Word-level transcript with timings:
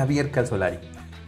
Javier 0.00 0.30
Calzolari 0.30 0.78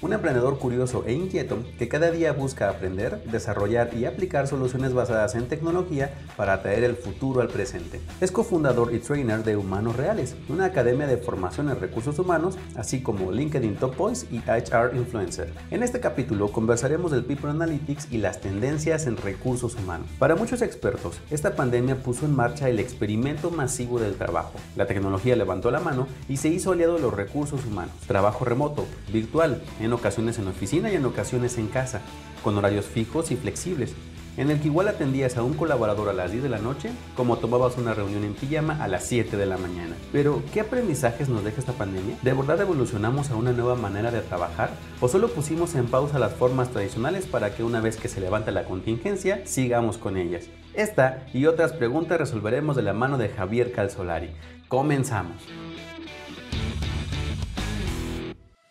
un 0.03 0.13
emprendedor 0.13 0.59
curioso 0.59 1.05
e 1.07 1.13
inquieto 1.13 1.59
que 1.79 1.89
cada 1.89 2.11
día 2.11 2.33
busca 2.33 2.69
aprender, 2.69 3.23
desarrollar 3.31 3.95
y 3.95 4.05
aplicar 4.05 4.49
soluciones 4.49 4.93
basadas 4.93 5.37
en 5.37 5.47
tecnología 5.47 6.13
para 6.37 6.61
traer 6.61 6.83
el 6.83 6.97
futuro 6.97 7.41
al 7.41 7.49
presente. 7.49 8.01
Es 8.21 8.33
cofundador 8.33 8.93
y 8.93 8.99
trainer 8.99 9.45
de 9.45 9.57
Humanos 9.57 9.97
Reales, 9.97 10.35
una 10.49 10.67
academia 10.67 11.07
de 11.07 11.19
formación 11.19 11.71
en 11.71 11.81
recursos 11.81 12.19
humanos, 12.19 12.59
así 12.75 13.01
como 13.01 13.31
LinkedIn 13.31 13.77
Top 13.77 13.97
Voice 13.97 14.27
y 14.31 14.39
HR 14.39 14.97
Influencer. 14.97 15.53
En 15.71 15.85
este 15.85 16.01
capítulo 16.01 16.51
conversaremos 16.51 17.13
del 17.13 17.25
People 17.25 17.51
Analytics 17.51 18.09
y 18.11 18.19
las 18.19 18.41
tendencias 18.41 19.07
en 19.07 19.17
recursos 19.17 19.77
humanos. 19.77 20.09
Para 20.19 20.35
muchos 20.35 20.63
expertos, 20.63 21.21
esta 21.31 21.55
pandemia 21.55 22.03
puso 22.03 22.27
en 22.27 22.35
marcha 22.35 22.69
el 22.69 22.81
experimento 22.81 23.53
masivo 23.53 24.01
del 24.01 24.17
trabajo. 24.17 24.55
La 24.75 24.87
tecnología 24.87 25.37
levantó 25.37 25.71
la 25.71 25.79
mano 25.79 26.09
y 26.29 26.39
se 26.39 26.49
hizo 26.49 26.73
aliado 26.73 26.95
de 26.95 27.03
los 27.03 27.15
recursos 27.15 27.65
humanos. 27.65 27.95
Trabajo 28.09 28.45
remoto, 28.45 28.85
virtual, 29.13 29.63
en 29.81 29.92
ocasiones 29.93 30.39
en 30.39 30.49
oficina 30.49 30.91
y 30.91 30.97
en 30.97 31.05
ocasiones 31.05 31.59
en 31.59 31.69
casa, 31.69 32.01
con 32.43 32.57
horarios 32.57 32.87
fijos 32.87 33.31
y 33.31 33.37
flexibles, 33.37 33.95
en 34.37 34.51
el 34.51 34.61
que 34.61 34.69
igual 34.69 34.89
atendías 34.89 35.37
a 35.37 35.43
un 35.43 35.55
colaborador 35.55 36.09
a 36.09 36.13
las 36.13 36.31
10 36.31 36.45
de 36.45 36.49
la 36.49 36.59
noche 36.59 36.91
como 37.17 37.37
tomabas 37.37 37.77
una 37.77 37.95
reunión 37.95 38.25
en 38.25 38.35
pijama 38.35 38.83
a 38.83 38.89
las 38.89 39.05
7 39.05 39.37
de 39.37 39.47
la 39.47 39.59
mañana. 39.59 39.95
Pero, 40.11 40.43
¿qué 40.53 40.61
aprendizajes 40.61 41.29
nos 41.29 41.45
deja 41.45 41.61
esta 41.61 41.75
pandemia? 41.75 42.17
¿De 42.23 42.33
verdad 42.33 42.61
evolucionamos 42.61 43.31
a 43.31 43.37
una 43.37 43.53
nueva 43.53 43.75
manera 43.75 44.11
de 44.11 44.21
trabajar? 44.21 44.71
¿O 45.01 45.09
solo 45.09 45.29
pusimos 45.29 45.75
en 45.75 45.87
pausa 45.87 46.19
las 46.19 46.33
formas 46.33 46.71
tradicionales 46.71 47.27
para 47.27 47.55
que 47.55 47.63
una 47.63 47.81
vez 47.81 47.97
que 47.97 48.09
se 48.09 48.21
levanta 48.21 48.51
la 48.51 48.65
contingencia, 48.65 49.43
sigamos 49.45 49.99
con 49.99 50.17
ellas? 50.17 50.47
Esta 50.75 51.27
y 51.35 51.47
otras 51.47 51.73
preguntas 51.73 52.19
resolveremos 52.19 52.77
de 52.77 52.83
la 52.83 52.95
mano 52.95 53.19
de 53.19 53.29
Javier 53.29 53.73
Calzolari. 53.73 54.31
Comenzamos. 54.69 55.43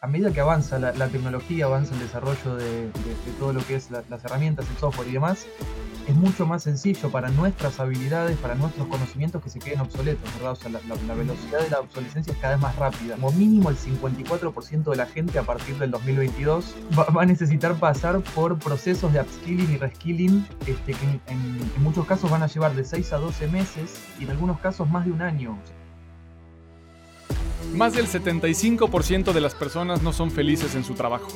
A 0.04 0.08
medida 0.08 0.34
que 0.34 0.40
avanza 0.41 0.80
la, 0.80 1.08
tecnología, 1.10 1.66
avanza 1.66 1.94
el 1.94 2.00
desarrollo 2.00 2.55
de, 2.55 2.90
todo 3.38 3.54
lo 3.54 3.63
que 3.63 3.76
es 3.76 3.91
las 3.91 4.26
herramientas, 4.26 4.68
el 4.68 4.77
software 4.77 5.08
y 5.08 5.12
demás, 5.12 5.46
es 6.08 6.16
mucho 6.16 6.48
más 6.48 6.63
sencillo 6.63 7.12
para 7.12 7.30
nuestras 7.30 7.80
habilidades, 7.80 8.35
para 8.40 8.55
nuestros 8.55 8.88
conocimientos 8.88 9.43
que 9.43 9.52
se 9.52 9.60
queden 9.60 9.80
obsoletos, 9.80 10.27
¿verdad? 10.34 10.54
O 10.54 10.55
sea, 10.55 10.71
la, 10.71 11.13
velocidad 11.13 11.62
de 11.62 11.70
la 11.70 11.82
obsolescencia 11.82 12.34
es 12.34 12.40
cada 12.40 12.55
vez 12.55 12.63
más 12.63 12.76
rápida. 12.77 13.13
Como 13.13 13.32
mínimo 13.34 13.70
el 13.70 13.77
54% 13.77 14.90
de 14.90 14.96
la 14.96 15.05
gente 15.05 15.38
a 15.38 15.43
partir 15.43 15.77
del 15.77 15.91
2022 15.91 16.76
va, 16.98 17.21
a 17.21 17.26
necesitar 17.27 17.76
pasar 17.76 18.21
por 18.34 18.58
procesos 18.58 19.13
de 19.13 19.21
upskilling 19.21 19.71
y 19.71 19.77
reskilling 19.77 20.48
este, 20.65 20.93
que 20.93 21.05
en, 21.05 21.21
en 21.27 21.84
muchos 21.84 22.08
casos 22.08 22.32
van 22.32 22.41
a 22.41 22.48
llevar 22.48 22.74
de 22.74 22.84
6 22.86 23.13
a 23.13 23.18
12 23.18 23.48
meses 23.49 24.02
y 24.20 24.24
en 24.24 24.32
algunos 24.32 24.60
casos 24.62 24.90
más 24.90 25.05
de 25.05 25.12
un 25.12 25.21
año. 25.21 25.60
Más 27.74 27.93
del 27.93 28.07
75% 28.07 29.32
de 29.32 29.41
las 29.41 29.55
personas 29.55 30.01
no 30.01 30.13
son 30.13 30.32
felices 30.32 30.76
en 30.76 30.84
su 30.84 30.93
trabajo. 30.93 31.27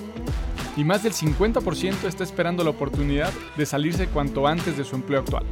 Y 0.77 0.83
más 0.83 1.03
del 1.03 1.13
50% 1.13 2.03
está 2.03 2.23
esperando 2.23 2.63
la 2.63 2.71
oportunidad 2.71 3.31
de 3.55 3.65
salirse 3.65 4.07
cuanto 4.07 4.45
antes 4.45 4.77
de 4.77 4.83
su 4.83 4.95
empleo 4.95 5.21
actual. 5.21 5.45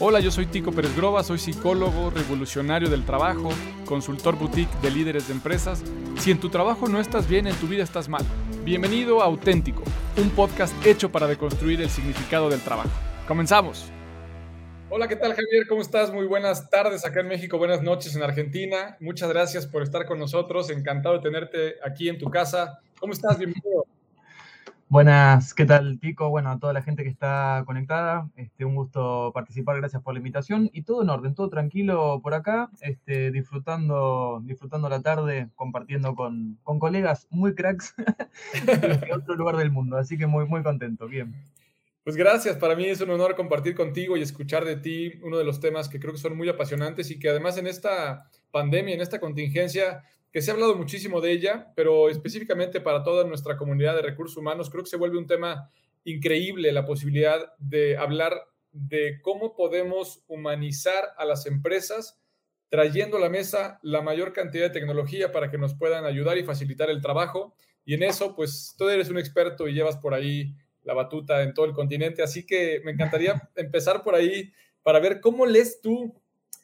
Hola, 0.00 0.18
yo 0.18 0.32
soy 0.32 0.46
Tico 0.46 0.72
Pérez 0.72 0.96
Groba, 0.96 1.22
soy 1.22 1.38
psicólogo, 1.38 2.10
revolucionario 2.10 2.90
del 2.90 3.04
trabajo, 3.04 3.50
consultor 3.84 4.36
boutique 4.36 4.74
de 4.82 4.90
líderes 4.90 5.28
de 5.28 5.34
empresas. 5.34 5.84
Si 6.18 6.32
en 6.32 6.40
tu 6.40 6.48
trabajo 6.48 6.88
no 6.88 6.98
estás 6.98 7.28
bien, 7.28 7.46
en 7.46 7.54
tu 7.56 7.68
vida 7.68 7.84
estás 7.84 8.08
mal. 8.08 8.24
Bienvenido 8.64 9.22
a 9.22 9.26
Auténtico, 9.26 9.84
un 10.16 10.30
podcast 10.30 10.74
hecho 10.84 11.12
para 11.12 11.28
deconstruir 11.28 11.80
el 11.80 11.90
significado 11.90 12.50
del 12.50 12.60
trabajo. 12.60 12.90
Comenzamos. 13.28 13.92
Hola, 14.96 15.08
¿qué 15.08 15.16
tal 15.16 15.34
Javier? 15.34 15.66
¿Cómo 15.66 15.82
estás? 15.82 16.12
Muy 16.12 16.24
buenas 16.24 16.70
tardes 16.70 17.04
acá 17.04 17.18
en 17.18 17.26
México, 17.26 17.58
buenas 17.58 17.82
noches 17.82 18.14
en 18.14 18.22
Argentina. 18.22 18.96
Muchas 19.00 19.28
gracias 19.28 19.66
por 19.66 19.82
estar 19.82 20.06
con 20.06 20.20
nosotros. 20.20 20.70
Encantado 20.70 21.16
de 21.16 21.20
tenerte 21.20 21.74
aquí 21.84 22.08
en 22.08 22.16
tu 22.16 22.30
casa. 22.30 22.78
¿Cómo 23.00 23.12
estás? 23.12 23.36
Bienvenido. 23.36 23.86
Buenas, 24.88 25.52
¿qué 25.52 25.64
tal 25.64 25.98
Tico? 25.98 26.28
Bueno, 26.28 26.52
a 26.52 26.60
toda 26.60 26.72
la 26.72 26.82
gente 26.82 27.02
que 27.02 27.08
está 27.08 27.64
conectada, 27.66 28.30
este, 28.36 28.64
un 28.64 28.76
gusto 28.76 29.32
participar, 29.34 29.78
gracias 29.78 30.00
por 30.00 30.14
la 30.14 30.18
invitación 30.18 30.70
y 30.72 30.82
todo 30.82 31.02
en 31.02 31.10
orden, 31.10 31.34
todo 31.34 31.48
tranquilo 31.48 32.20
por 32.22 32.34
acá, 32.34 32.70
este, 32.80 33.32
disfrutando, 33.32 34.42
disfrutando 34.44 34.88
la 34.88 35.02
tarde, 35.02 35.48
compartiendo 35.56 36.14
con, 36.14 36.60
con 36.62 36.78
colegas 36.78 37.26
muy 37.30 37.56
cracks 37.56 37.96
de 38.64 39.12
otro 39.12 39.34
lugar 39.34 39.56
del 39.56 39.72
mundo, 39.72 39.96
así 39.96 40.16
que 40.16 40.28
muy, 40.28 40.46
muy 40.46 40.62
contento, 40.62 41.08
bien. 41.08 41.34
Pues 42.04 42.16
gracias, 42.16 42.58
para 42.58 42.76
mí 42.76 42.84
es 42.84 43.00
un 43.00 43.08
honor 43.08 43.34
compartir 43.34 43.74
contigo 43.74 44.14
y 44.14 44.20
escuchar 44.20 44.66
de 44.66 44.76
ti 44.76 45.14
uno 45.22 45.38
de 45.38 45.44
los 45.44 45.58
temas 45.58 45.88
que 45.88 45.98
creo 45.98 46.12
que 46.12 46.18
son 46.18 46.36
muy 46.36 46.50
apasionantes 46.50 47.10
y 47.10 47.18
que 47.18 47.30
además 47.30 47.56
en 47.56 47.66
esta 47.66 48.30
pandemia, 48.50 48.94
en 48.94 49.00
esta 49.00 49.18
contingencia, 49.18 50.02
que 50.30 50.42
se 50.42 50.50
ha 50.50 50.54
hablado 50.54 50.76
muchísimo 50.76 51.22
de 51.22 51.32
ella, 51.32 51.72
pero 51.74 52.10
específicamente 52.10 52.82
para 52.82 53.02
toda 53.02 53.24
nuestra 53.24 53.56
comunidad 53.56 53.96
de 53.96 54.02
recursos 54.02 54.36
humanos, 54.36 54.68
creo 54.68 54.84
que 54.84 54.90
se 54.90 54.98
vuelve 54.98 55.16
un 55.16 55.26
tema 55.26 55.70
increíble 56.04 56.72
la 56.72 56.84
posibilidad 56.84 57.40
de 57.56 57.96
hablar 57.96 58.48
de 58.70 59.22
cómo 59.22 59.56
podemos 59.56 60.22
humanizar 60.26 61.14
a 61.16 61.24
las 61.24 61.46
empresas 61.46 62.20
trayendo 62.68 63.16
a 63.16 63.20
la 63.20 63.30
mesa 63.30 63.78
la 63.82 64.02
mayor 64.02 64.34
cantidad 64.34 64.64
de 64.64 64.78
tecnología 64.78 65.32
para 65.32 65.50
que 65.50 65.56
nos 65.56 65.74
puedan 65.74 66.04
ayudar 66.04 66.36
y 66.36 66.44
facilitar 66.44 66.90
el 66.90 67.00
trabajo. 67.00 67.54
Y 67.86 67.94
en 67.94 68.02
eso, 68.02 68.36
pues 68.36 68.74
tú 68.76 68.90
eres 68.90 69.08
un 69.08 69.16
experto 69.16 69.68
y 69.68 69.72
llevas 69.72 69.96
por 69.96 70.12
ahí 70.12 70.54
la 70.84 70.94
batuta 70.94 71.42
en 71.42 71.54
todo 71.54 71.66
el 71.66 71.72
continente. 71.72 72.22
Así 72.22 72.46
que 72.46 72.80
me 72.84 72.92
encantaría 72.92 73.50
empezar 73.56 74.02
por 74.02 74.14
ahí 74.14 74.52
para 74.82 75.00
ver 75.00 75.20
cómo 75.20 75.46
lees 75.46 75.80
tú 75.80 76.14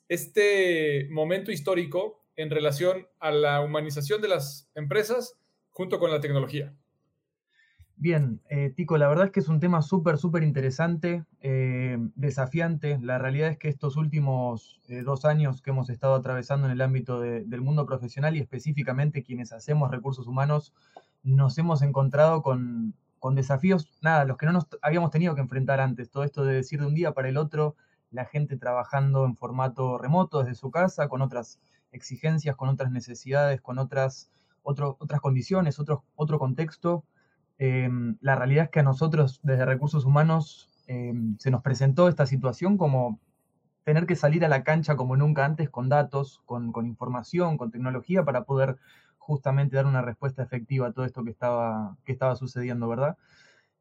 este 0.08 1.08
momento 1.10 1.52
histórico 1.52 2.24
en 2.36 2.50
relación 2.50 3.06
a 3.18 3.30
la 3.30 3.60
humanización 3.60 4.20
de 4.22 4.28
las 4.28 4.70
empresas 4.74 5.38
junto 5.70 5.98
con 5.98 6.10
la 6.10 6.20
tecnología. 6.20 6.74
Bien, 7.96 8.40
eh, 8.48 8.72
Tico, 8.74 8.96
la 8.96 9.08
verdad 9.08 9.26
es 9.26 9.30
que 9.30 9.40
es 9.40 9.48
un 9.48 9.60
tema 9.60 9.82
súper, 9.82 10.16
súper 10.16 10.42
interesante, 10.42 11.26
eh, 11.42 11.98
desafiante. 12.14 12.98
La 13.02 13.18
realidad 13.18 13.50
es 13.50 13.58
que 13.58 13.68
estos 13.68 13.98
últimos 13.98 14.80
eh, 14.88 15.02
dos 15.02 15.26
años 15.26 15.60
que 15.60 15.68
hemos 15.68 15.90
estado 15.90 16.14
atravesando 16.14 16.66
en 16.66 16.72
el 16.72 16.80
ámbito 16.80 17.20
del 17.20 17.60
mundo 17.60 17.84
profesional 17.84 18.36
y 18.36 18.40
específicamente 18.40 19.22
quienes 19.22 19.52
hacemos 19.52 19.90
recursos 19.90 20.26
humanos, 20.26 20.72
nos 21.22 21.58
hemos 21.58 21.82
encontrado 21.82 22.40
con, 22.40 22.94
con 23.20 23.34
desafíos, 23.34 23.88
nada, 24.00 24.24
los 24.24 24.38
que 24.38 24.46
no 24.46 24.52
nos 24.52 24.66
habíamos 24.82 25.10
tenido 25.10 25.34
que 25.34 25.42
enfrentar 25.42 25.78
antes. 25.78 26.10
Todo 26.10 26.24
esto 26.24 26.44
de 26.44 26.54
decir 26.54 26.80
de 26.80 26.86
un 26.86 26.94
día 26.94 27.12
para 27.12 27.28
el 27.28 27.36
otro, 27.36 27.76
la 28.10 28.24
gente 28.24 28.56
trabajando 28.56 29.24
en 29.26 29.36
formato 29.36 29.98
remoto 29.98 30.40
desde 30.40 30.54
su 30.54 30.70
casa, 30.70 31.08
con 31.08 31.22
otras 31.22 31.60
exigencias, 31.92 32.56
con 32.56 32.70
otras 32.70 32.90
necesidades, 32.90 33.60
con 33.60 33.78
otras, 33.78 34.30
otras 34.62 35.20
condiciones, 35.20 35.78
otro, 35.78 36.02
otro 36.16 36.38
contexto. 36.38 37.04
Em, 37.58 38.16
la 38.20 38.36
realidad 38.36 38.64
es 38.64 38.70
que 38.70 38.80
a 38.80 38.84
nosotros 38.84 39.40
desde 39.42 39.66
recursos 39.66 40.06
humanos 40.06 40.70
em, 40.86 41.36
se 41.38 41.50
nos 41.50 41.62
presentó 41.62 42.08
esta 42.08 42.24
situación 42.26 42.78
como 42.78 43.20
tener 43.84 44.06
que 44.06 44.16
salir 44.16 44.44
a 44.44 44.48
la 44.48 44.64
cancha 44.64 44.96
como 44.96 45.16
nunca 45.16 45.44
antes 45.44 45.68
con 45.68 45.88
datos, 45.90 46.40
con, 46.46 46.72
con 46.72 46.86
información, 46.86 47.58
con 47.58 47.70
tecnología 47.70 48.24
para 48.24 48.44
poder 48.44 48.78
justamente 49.30 49.76
dar 49.76 49.86
una 49.86 50.02
respuesta 50.02 50.42
efectiva 50.42 50.88
a 50.88 50.92
todo 50.92 51.04
esto 51.04 51.24
que 51.24 51.30
estaba, 51.30 51.96
que 52.04 52.12
estaba 52.12 52.34
sucediendo, 52.36 52.88
¿verdad? 52.88 53.16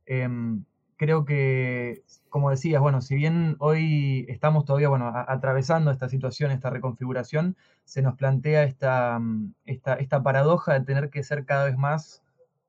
Em, 0.06 0.64
creo 0.98 1.26
que, 1.26 2.04
como 2.30 2.52
decías, 2.52 2.82
bueno, 2.82 3.02
si 3.02 3.16
bien 3.16 3.56
hoy 3.60 4.26
estamos 4.30 4.66
todavía, 4.66 4.90
bueno, 4.90 5.12
atravesando 5.28 5.92
esta 5.92 6.08
situación, 6.10 6.52
esta 6.52 6.70
reconfiguración, 6.70 7.56
se 7.84 8.02
nos 8.04 8.16
plantea 8.16 8.64
esta, 8.64 9.20
esta, 9.66 9.96
esta, 9.96 10.22
paradoja 10.24 10.74
de 10.74 10.86
tener 10.86 11.10
que 11.10 11.24
ser 11.24 11.46
cada 11.46 11.66
vez 11.66 11.78
más, 11.78 12.22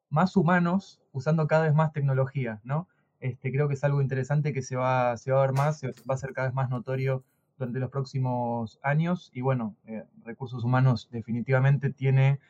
más 0.08 0.36
humanos 0.36 1.00
usando 1.12 1.46
cada 1.48 1.64
vez 1.64 1.74
más 1.74 1.92
tecnología, 1.92 2.60
¿no? 2.64 2.88
Este, 3.20 3.52
creo 3.52 3.68
que 3.68 3.74
es 3.74 3.84
algo 3.84 4.00
interesante 4.00 4.54
que 4.54 4.62
se 4.62 4.76
va, 4.76 5.16
se 5.18 5.32
va 5.32 5.38
a 5.40 5.46
ver 5.46 5.52
más, 5.54 5.82
va 5.84 6.14
a 6.14 6.18
ser 6.18 6.32
cada 6.32 6.48
vez 6.48 6.54
más 6.54 6.70
notorio 6.70 7.24
durante 7.58 7.78
los 7.78 7.90
próximos 7.90 8.78
años 8.82 9.30
y 9.34 9.42
bueno, 9.42 9.76
eh, 9.86 10.04
recursos 10.24 10.64
humanos 10.64 11.08
definitivamente 11.10 11.90
tiene 11.90 12.40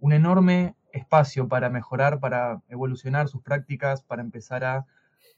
un 0.00 0.12
enorme 0.12 0.74
espacio 0.92 1.48
para 1.48 1.70
mejorar, 1.70 2.20
para 2.20 2.62
evolucionar 2.68 3.28
sus 3.28 3.42
prácticas, 3.42 4.02
para 4.02 4.22
empezar 4.22 4.64
a 4.64 4.86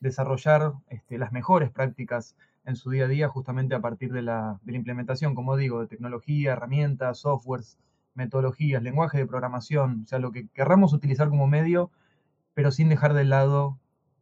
desarrollar 0.01 0.73
este, 0.89 1.19
las 1.19 1.33
mejores 1.33 1.71
prácticas 1.71 2.37
en 2.65 2.77
su 2.77 2.91
día 2.91 3.05
a 3.05 3.09
día, 3.09 3.29
justamente 3.29 3.75
a 3.75 3.81
partir 3.81 4.13
de 4.13 4.23
la, 4.23 4.61
implementación, 4.67 5.35
como 5.35 5.57
digo, 5.57 5.81
de 5.81 5.87
tecnología, 5.87 6.53
herramientas, 6.53 7.19
softwares, 7.19 7.79
metodologías, 8.15 8.83
lenguaje 8.83 9.19
de 9.19 9.27
programación, 9.27 10.03
o 10.05 10.07
sea, 10.07 10.19
lo 10.19 10.33
que 10.33 10.49
querramos 10.49 10.93
utilizar 10.93 11.29
como 11.29 11.47
medio, 11.47 11.91
pero 12.55 12.71
sin 12.71 12.89
dejar 12.89 13.15
de 13.15 13.25
lado 13.25 13.79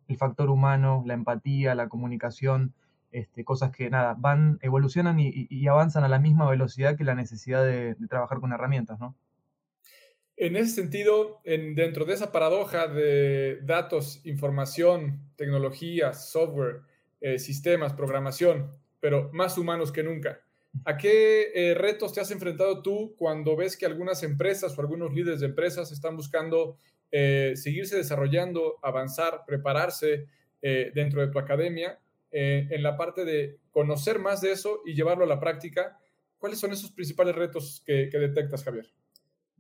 el 0.09 0.17
factor 0.17 0.51
humano, 0.51 1.03
la 1.07 1.15
empatía, 1.15 1.75
la 1.75 1.89
comunicación, 1.89 2.75
este, 3.11 3.45
cosas 3.45 3.71
que 3.73 3.91
nada, 3.91 4.15
van, 4.19 4.59
evolucionan 4.63 5.19
y, 5.19 5.67
avanzan 5.69 6.05
a 6.05 6.09
la 6.09 6.19
misma 6.19 6.49
velocidad 6.49 6.97
que 6.97 7.05
la 7.05 7.15
necesidad 7.15 7.65
de, 7.65 7.95
de 7.95 8.09
trabajar 8.09 8.41
con 8.41 8.53
herramientas, 8.53 9.01
¿no? 9.01 9.15
En 10.41 10.55
ese 10.55 10.77
sentido, 10.77 11.41
en, 11.43 11.75
dentro 11.75 12.05
de 12.05 12.15
esa 12.15 12.31
paradoja 12.31 12.87
de 12.87 13.59
datos, 13.63 14.21
información, 14.25 15.21
tecnología, 15.35 16.15
software, 16.15 16.83
eh, 17.21 17.41
sistemas, 17.41 17.93
programación, 17.93 18.71
pero 19.01 19.31
más 19.33 19.59
humanos 19.59 19.91
que 19.93 20.05
nunca, 20.05 20.41
¿A 20.85 20.99
qué 20.99 21.51
eh, 21.55 21.75
retos 21.75 22.13
te 22.13 22.21
has 22.21 22.31
enfrentado 22.31 22.83
tú 22.83 23.17
cuando 23.17 23.57
ves 23.57 23.77
que 23.77 23.87
algunas 23.87 24.23
empresas 24.23 24.77
o 24.77 24.81
algunos 24.81 25.13
líderes 25.13 25.41
de 25.41 25.47
empresas 25.47 25.91
están 25.91 26.15
buscando 26.15 26.77
eh, 27.11 27.55
seguirse 27.57 27.97
desarrollando, 27.97 28.79
avanzar, 28.83 29.43
prepararse 29.47 30.27
dentro 30.61 31.21
de 31.21 31.29
tu 31.29 31.39
academia 31.39 31.99
en 32.31 32.83
la 32.83 32.97
parte 32.97 33.25
de 33.25 33.59
conocer 33.71 34.19
más 34.19 34.41
de 34.41 34.53
eso 34.53 34.83
y 34.85 34.95
llevarlo 34.95 35.25
a 35.25 35.29
la 35.29 35.41
práctica? 35.41 35.99
¿Cuáles 36.39 36.59
son 36.59 36.73
esos 36.73 36.93
principales 36.93 37.35
retos 37.35 37.83
que, 37.87 38.11
detectas, 38.13 38.63
Javier? 38.63 38.87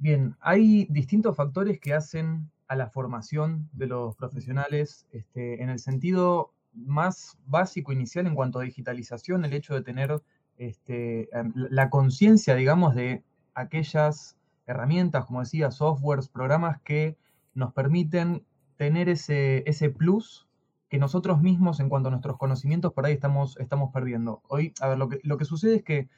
Bien, 0.01 0.37
hay 0.41 0.87
distintos 0.91 1.37
factores 1.37 1.81
que 1.81 1.93
hacen 1.93 2.51
a 2.69 2.77
la 2.77 2.89
formación 2.89 3.69
de 3.73 3.89
los 3.89 4.15
profesionales 4.15 5.09
este, 5.11 5.61
en 5.61 5.71
el 5.71 5.81
sentido 5.81 6.53
más 6.73 7.37
básico 7.47 7.93
inicial 7.93 8.29
en 8.29 8.37
cuanto 8.37 8.61
a 8.61 8.63
digitalización, 8.63 9.45
el 9.45 9.55
hecho 9.55 9.75
de 9.75 9.83
tener 9.83 10.23
este, 10.57 11.37
em, 11.37 11.53
la 11.55 11.91
conciencia, 11.91 12.55
digamos, 12.55 12.95
de 12.95 13.25
aquellas 13.55 14.39
herramientas, 14.67 15.25
como 15.25 15.41
decía, 15.41 15.73
softwares, 15.73 16.29
programas 16.29 16.81
que 16.83 17.17
nos 17.55 17.73
permiten 17.73 18.45
tener 18.77 19.09
ese, 19.09 19.65
ese 19.69 19.91
plus 19.91 20.47
que 20.89 20.99
nosotros 20.99 21.43
mismos 21.43 21.81
en 21.81 21.89
cuanto 21.89 22.09
a 22.09 22.13
nuestros 22.13 22.39
conocimientos 22.39 22.93
por 22.93 23.05
ahí 23.05 23.15
estamos, 23.15 23.57
estamos 23.59 23.91
perdiendo. 23.93 24.43
Hoy, 24.47 24.73
a 24.81 24.89
ver, 24.89 24.99
lo 24.99 25.09
que, 25.09 25.19
lo 25.25 25.39
que 25.39 25.45
sucede 25.45 25.77
es 25.77 25.83
que 25.83 26.09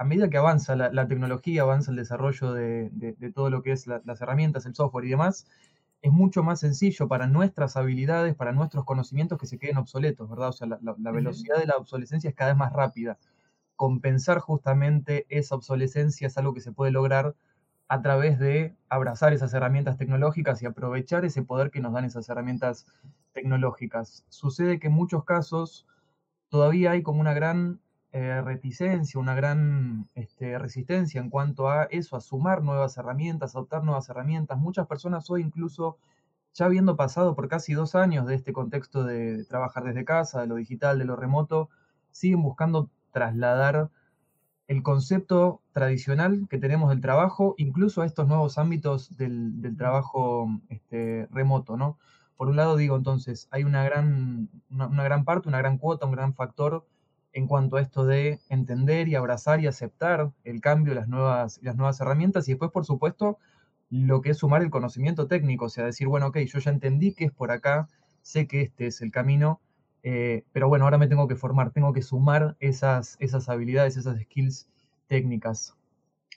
a 0.00 0.04
medida 0.04 0.30
que 0.30 0.38
avanza 0.38 0.76
la, 0.76 1.06
tecnología, 1.08 1.60
avanza 1.60 1.90
el 1.90 1.98
desarrollo 1.98 2.54
de, 2.54 3.32
todo 3.34 3.50
lo 3.50 3.62
que 3.62 3.72
es 3.72 3.86
las 3.86 4.20
herramientas, 4.22 4.64
el 4.64 4.74
software 4.74 5.04
y 5.04 5.10
demás, 5.10 5.46
es 6.00 6.10
mucho 6.10 6.42
más 6.42 6.60
sencillo 6.60 7.06
para 7.06 7.26
nuestras 7.26 7.76
habilidades, 7.76 8.34
para 8.34 8.52
nuestros 8.52 8.86
conocimientos 8.86 9.38
que 9.38 9.46
se 9.46 9.58
queden 9.58 9.76
obsoletos, 9.76 10.30
¿verdad? 10.30 10.48
O 10.48 10.52
sea, 10.52 10.68
la 10.68 11.10
velocidad 11.10 11.58
de 11.58 11.66
la 11.66 11.76
obsolescencia 11.76 12.30
es 12.30 12.34
cada 12.34 12.52
vez 12.52 12.58
más 12.58 12.72
rápida 12.72 13.18
compensar 13.80 14.40
justamente 14.40 15.24
esa 15.30 15.54
obsolescencia 15.54 16.26
es 16.26 16.36
algo 16.36 16.52
que 16.52 16.60
se 16.60 16.70
puede 16.70 16.92
lograr 16.92 17.34
a 17.88 18.02
través 18.02 18.38
de 18.38 18.76
abrazar 18.90 19.32
esas 19.32 19.54
herramientas 19.54 19.96
tecnológicas 19.96 20.60
y 20.60 20.66
aprovechar 20.66 21.24
ese 21.24 21.42
poder 21.42 21.70
que 21.70 21.80
nos 21.80 21.94
dan 21.94 22.04
esas 22.04 22.28
herramientas 22.28 22.84
tecnológicas. 23.32 24.26
Sucede 24.28 24.80
que 24.80 24.88
en 24.88 24.92
muchos 24.92 25.24
casos 25.24 25.86
todavía 26.50 26.90
hay 26.90 27.02
como 27.02 27.22
una 27.22 27.32
gran 27.32 27.80
eh, 28.12 28.40
reticencia, 28.42 29.20
una 29.20 29.34
gran 29.34 30.08
este, 30.14 30.58
resistencia 30.58 31.20
en 31.20 31.30
cuanto 31.30 31.70
a 31.70 31.84
eso, 31.84 32.16
a 32.16 32.20
sumar 32.20 32.62
nuevas 32.62 32.96
herramientas, 32.96 33.54
a 33.54 33.58
adoptar 33.58 33.84
nuevas 33.84 34.08
herramientas. 34.08 34.58
Muchas 34.58 34.86
personas 34.86 35.30
hoy 35.30 35.42
incluso, 35.42 35.98
ya 36.54 36.66
habiendo 36.66 36.96
pasado 36.96 37.34
por 37.36 37.48
casi 37.48 37.74
dos 37.74 37.94
años 37.94 38.26
de 38.26 38.34
este 38.34 38.52
contexto 38.52 39.04
de 39.04 39.44
trabajar 39.44 39.84
desde 39.84 40.04
casa, 40.04 40.40
de 40.40 40.48
lo 40.48 40.56
digital, 40.56 40.98
de 40.98 41.04
lo 41.04 41.16
remoto, 41.16 41.70
siguen 42.10 42.42
buscando 42.42 42.90
trasladar 43.12 43.90
el 44.70 44.84
concepto 44.84 45.62
tradicional 45.72 46.46
que 46.48 46.56
tenemos 46.58 46.90
del 46.90 47.00
trabajo, 47.00 47.56
incluso 47.58 48.02
a 48.02 48.06
estos 48.06 48.28
nuevos 48.28 48.56
ámbitos 48.56 49.16
del, 49.16 49.74
trabajo 49.76 50.48
este, 50.68 51.26
remoto, 51.32 51.76
¿no? 51.76 51.98
Por 52.36 52.48
un 52.48 52.54
lado 52.54 52.76
digo, 52.76 52.94
entonces, 52.94 53.48
hay 53.50 53.64
una 53.64 53.82
gran, 53.82 54.48
una, 54.70 55.02
gran 55.02 55.24
parte, 55.24 55.48
una 55.48 55.58
gran 55.58 55.76
cuota, 55.76 56.06
un 56.06 56.12
gran 56.12 56.34
factor 56.34 56.86
en 57.32 57.46
cuanto 57.46 57.76
a 57.76 57.80
esto 57.80 58.04
de 58.04 58.40
entender 58.48 59.08
y 59.08 59.14
abrazar 59.14 59.60
y 59.60 59.66
aceptar 59.66 60.32
el 60.44 60.60
cambio, 60.60 60.94
las 60.94 61.08
nuevas, 61.08 61.60
las 61.62 61.76
nuevas 61.76 62.00
herramientas, 62.00 62.48
y 62.48 62.52
después, 62.52 62.70
por 62.70 62.84
supuesto, 62.84 63.38
lo 63.90 64.20
que 64.20 64.30
es 64.30 64.38
sumar 64.38 64.62
el 64.62 64.70
conocimiento 64.70 65.26
técnico, 65.26 65.66
o 65.66 65.68
sea, 65.68 65.84
decir, 65.84 66.08
bueno, 66.08 66.28
ok, 66.28 66.38
yo 66.38 66.58
ya 66.58 66.70
entendí 66.70 67.12
que 67.12 67.26
es 67.26 67.32
por 67.32 67.50
acá, 67.50 67.88
sé 68.22 68.46
que 68.46 68.62
este 68.62 68.86
es 68.86 69.00
el 69.00 69.10
camino, 69.10 69.60
eh, 70.02 70.44
pero 70.52 70.68
bueno, 70.68 70.84
ahora 70.84 70.98
me 70.98 71.08
tengo 71.08 71.28
que 71.28 71.36
formar, 71.36 71.72
tengo 71.72 71.92
que 71.92 72.02
sumar 72.02 72.56
esas, 72.60 73.16
esas 73.20 73.48
habilidades, 73.48 73.96
esas 73.96 74.20
skills 74.20 74.68
técnicas. 75.06 75.74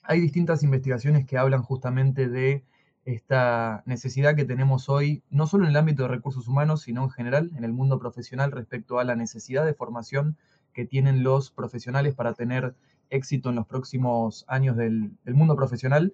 Hay 0.03 0.19
distintas 0.19 0.63
investigaciones 0.63 1.25
que 1.25 1.37
hablan 1.37 1.61
justamente 1.61 2.27
de 2.27 2.63
esta 3.05 3.83
necesidad 3.85 4.35
que 4.35 4.45
tenemos 4.45 4.89
hoy, 4.89 5.23
no 5.29 5.47
solo 5.47 5.65
en 5.65 5.71
el 5.71 5.77
ámbito 5.77 6.03
de 6.03 6.09
recursos 6.09 6.47
humanos, 6.47 6.81
sino 6.81 7.03
en 7.03 7.09
general 7.09 7.51
en 7.55 7.63
el 7.63 7.73
mundo 7.73 7.99
profesional 7.99 8.51
respecto 8.51 8.99
a 8.99 9.03
la 9.03 9.15
necesidad 9.15 9.65
de 9.65 9.73
formación 9.73 10.37
que 10.73 10.85
tienen 10.85 11.23
los 11.23 11.51
profesionales 11.51 12.15
para 12.15 12.33
tener 12.33 12.75
éxito 13.09 13.49
en 13.49 13.55
los 13.55 13.67
próximos 13.67 14.45
años 14.47 14.75
del, 14.75 15.11
mundo 15.25 15.55
profesional. 15.55 16.13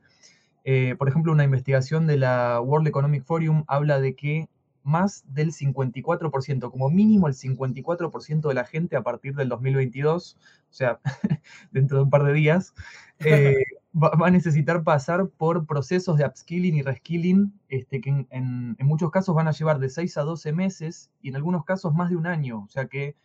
Eh, 0.66 0.96
por 0.98 1.08
ejemplo, 1.08 1.32
una 1.32 1.44
investigación 1.44 2.08
de 2.08 2.18
la 2.18 2.60
World 2.62 2.88
Economic 2.88 3.24
Forum 3.24 3.64
habla 3.68 4.00
de 4.00 4.16
que 4.16 4.50
más 4.84 5.24
del 5.28 5.52
54%, 5.52 6.72
como 6.72 6.90
mínimo 6.90 7.28
el 7.28 7.34
54% 7.34 8.48
de 8.48 8.54
la 8.54 8.66
gente 8.66 8.96
a 8.96 9.04
partir 9.04 9.36
del 9.36 9.50
2022, 9.50 10.38
o 10.40 10.74
sea, 10.74 11.00
dentro 11.72 11.98
de 11.98 12.04
un 12.04 12.10
par 12.10 12.24
de 12.24 12.34
días, 12.34 12.74
eh, 13.20 13.56
va, 13.94 14.28
a 14.28 14.32
necesitar 14.32 14.84
pasar 14.84 15.28
por 15.30 15.66
procesos 15.66 16.18
de 16.18 16.26
upskilling 16.26 16.76
y 16.76 16.82
reskilling, 16.82 17.54
este, 17.70 18.02
que 18.02 18.28
en, 18.30 18.78
muchos 18.80 19.12
casos 19.12 19.36
van 19.36 19.48
a 19.48 19.52
llevar 19.52 19.80
de 19.80 19.90
6 19.90 20.18
a 20.18 20.22
12 20.22 20.54
meses 20.54 21.12
y 21.22 21.30
en 21.30 21.36
algunos 21.36 21.66
casos 21.66 21.94
más 21.94 22.10
de 22.10 22.16
un 22.16 22.28
año. 22.28 22.64
O 22.64 22.70
sea 22.70 22.88
que 22.88 23.16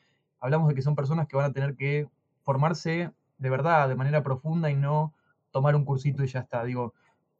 hablamos 0.45 0.69
de 0.69 0.75
que 0.75 0.83
son 0.83 0.95
personas 0.95 1.27
que 1.27 1.37
van 1.39 1.47
a 1.51 1.53
tener 1.55 1.75
que 1.75 2.07
formarse 2.43 3.11
de 3.39 3.51
verdad, 3.51 3.89
de 3.89 3.95
manera 3.95 4.23
profunda 4.23 4.71
y 4.71 4.77
no 4.77 5.15
tomar 5.53 5.75
un 5.75 5.87
cursito 5.87 6.23
y 6.23 6.27
ya 6.27 6.41
está. 6.41 6.63
Digo, 6.65 6.93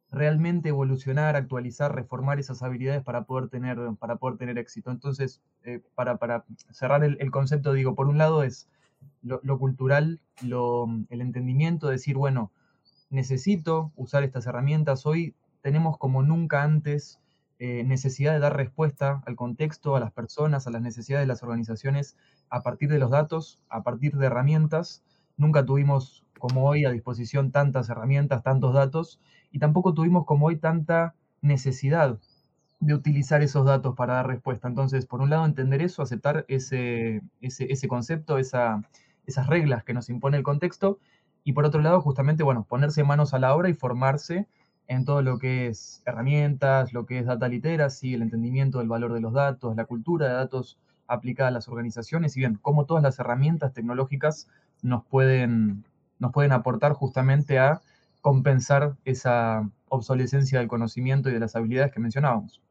realmente 0.09 0.69
evolucionar, 0.69 1.35
actualizar, 1.35 1.93
reformar 1.93 2.39
esas 2.39 2.63
habilidades 2.63 3.03
para 3.03 3.25
poder 3.25 3.49
tener, 3.49 3.77
para 3.99 4.15
poder 4.15 4.37
tener 4.37 4.57
éxito. 4.57 4.89
Entonces, 4.89 5.39
eh, 5.63 5.81
para, 5.93 6.45
cerrar 6.71 7.03
el, 7.03 7.29
concepto, 7.31 7.73
digo, 7.73 7.93
por 7.93 8.07
un 8.07 8.17
lado 8.17 8.41
es 8.41 8.67
lo, 9.21 9.59
cultural, 9.59 10.19
lo, 10.41 10.87
el 11.09 11.21
entendimiento, 11.21 11.89
decir, 11.89 12.15
bueno, 12.15 12.51
necesito 13.11 13.91
usar 13.95 14.23
estas 14.23 14.47
herramientas. 14.47 15.05
Hoy 15.05 15.35
tenemos 15.61 15.99
como 15.99 16.23
nunca 16.23 16.63
antes 16.63 17.19
eh, 17.59 17.83
necesidad 17.83 18.33
de 18.33 18.39
dar 18.39 18.55
respuesta 18.55 19.21
al 19.25 19.35
contexto, 19.35 19.95
a 19.95 19.99
las 19.99 20.11
personas, 20.11 20.67
a 20.67 20.71
las 20.71 20.81
necesidades 20.81 21.23
de 21.23 21.27
las 21.27 21.43
organizaciones 21.43 22.17
a 22.49 22.63
partir 22.63 22.89
de 22.89 22.99
los 22.99 23.11
datos, 23.11 23.59
a 23.69 23.83
partir 23.83 24.17
de 24.17 24.25
herramientas. 24.25 25.03
Nunca 25.37 25.65
tuvimos 25.65 26.25
como 26.37 26.67
hoy 26.67 26.85
a 26.85 26.91
disposición 26.91 27.51
tantas 27.51 27.89
herramientas, 27.89 28.43
tantos 28.43 28.73
datos, 28.73 29.19
y 29.51 29.59
tampoco 29.59 29.93
tuvimos 29.93 30.25
como 30.25 30.47
hoy 30.47 30.57
tanta 30.57 31.15
necesidad 31.41 32.19
de 32.79 32.93
utilizar 32.93 33.41
esos 33.41 33.65
datos 33.65 33.95
para 33.95 34.15
dar 34.15 34.27
respuesta. 34.27 34.67
Entonces, 34.67 35.05
por 35.05 35.21
un 35.21 35.29
lado, 35.29 35.45
entender 35.45 35.81
eso, 35.81 36.01
aceptar 36.01 36.45
ese, 36.47 37.21
ese, 37.41 37.87
concepto, 37.87 38.37
esa, 38.37 38.83
esas 39.25 39.47
reglas 39.47 39.83
que 39.83 39.93
nos 39.93 40.09
impone 40.09 40.37
el 40.37 40.43
contexto, 40.43 40.99
y 41.43 41.53
por 41.53 41.65
otro 41.65 41.81
lado, 41.81 42.01
justamente, 42.01 42.43
bueno, 42.43 42.65
ponerse 42.67 43.03
manos 43.03 43.33
a 43.33 43.39
la 43.39 43.55
obra 43.55 43.69
y 43.69 43.73
formarse 43.73 44.47
en 44.87 45.05
todo 45.05 45.21
lo 45.21 45.39
que 45.39 45.67
es 45.67 46.01
herramientas, 46.05 46.93
lo 46.93 47.05
que 47.05 47.19
es 47.19 47.25
data 47.25 47.47
literacy, 47.47 48.13
el 48.13 48.21
entendimiento 48.21 48.79
del 48.79 48.87
valor 48.87 49.13
de 49.13 49.21
los 49.21 49.33
datos, 49.33 49.75
la 49.75 49.85
cultura 49.85 50.27
de 50.27 50.33
datos 50.33 50.77
aplicada 51.07 51.49
a 51.49 51.51
las 51.51 51.67
organizaciones 51.67 52.35
y 52.35 52.39
bien, 52.39 52.59
cómo 52.61 52.85
todas 52.85 53.03
las 53.03 53.19
herramientas 53.19 53.73
tecnológicas 53.73 54.47
nos 54.81 55.05
pueden, 55.05 55.85
nos 56.19 56.31
pueden 56.31 56.51
aportar 56.51 56.93
justamente 56.93 57.59
a 57.59 57.81
compensar 58.21 58.95
esa 59.05 59.69
obsolescencia 59.87 60.59
del 60.59 60.67
conocimiento 60.67 61.29
y 61.29 61.33
de 61.33 61.39
las 61.39 61.55
habilidades 61.55 61.91
que 61.91 61.99
mencionábamos. 61.99 62.61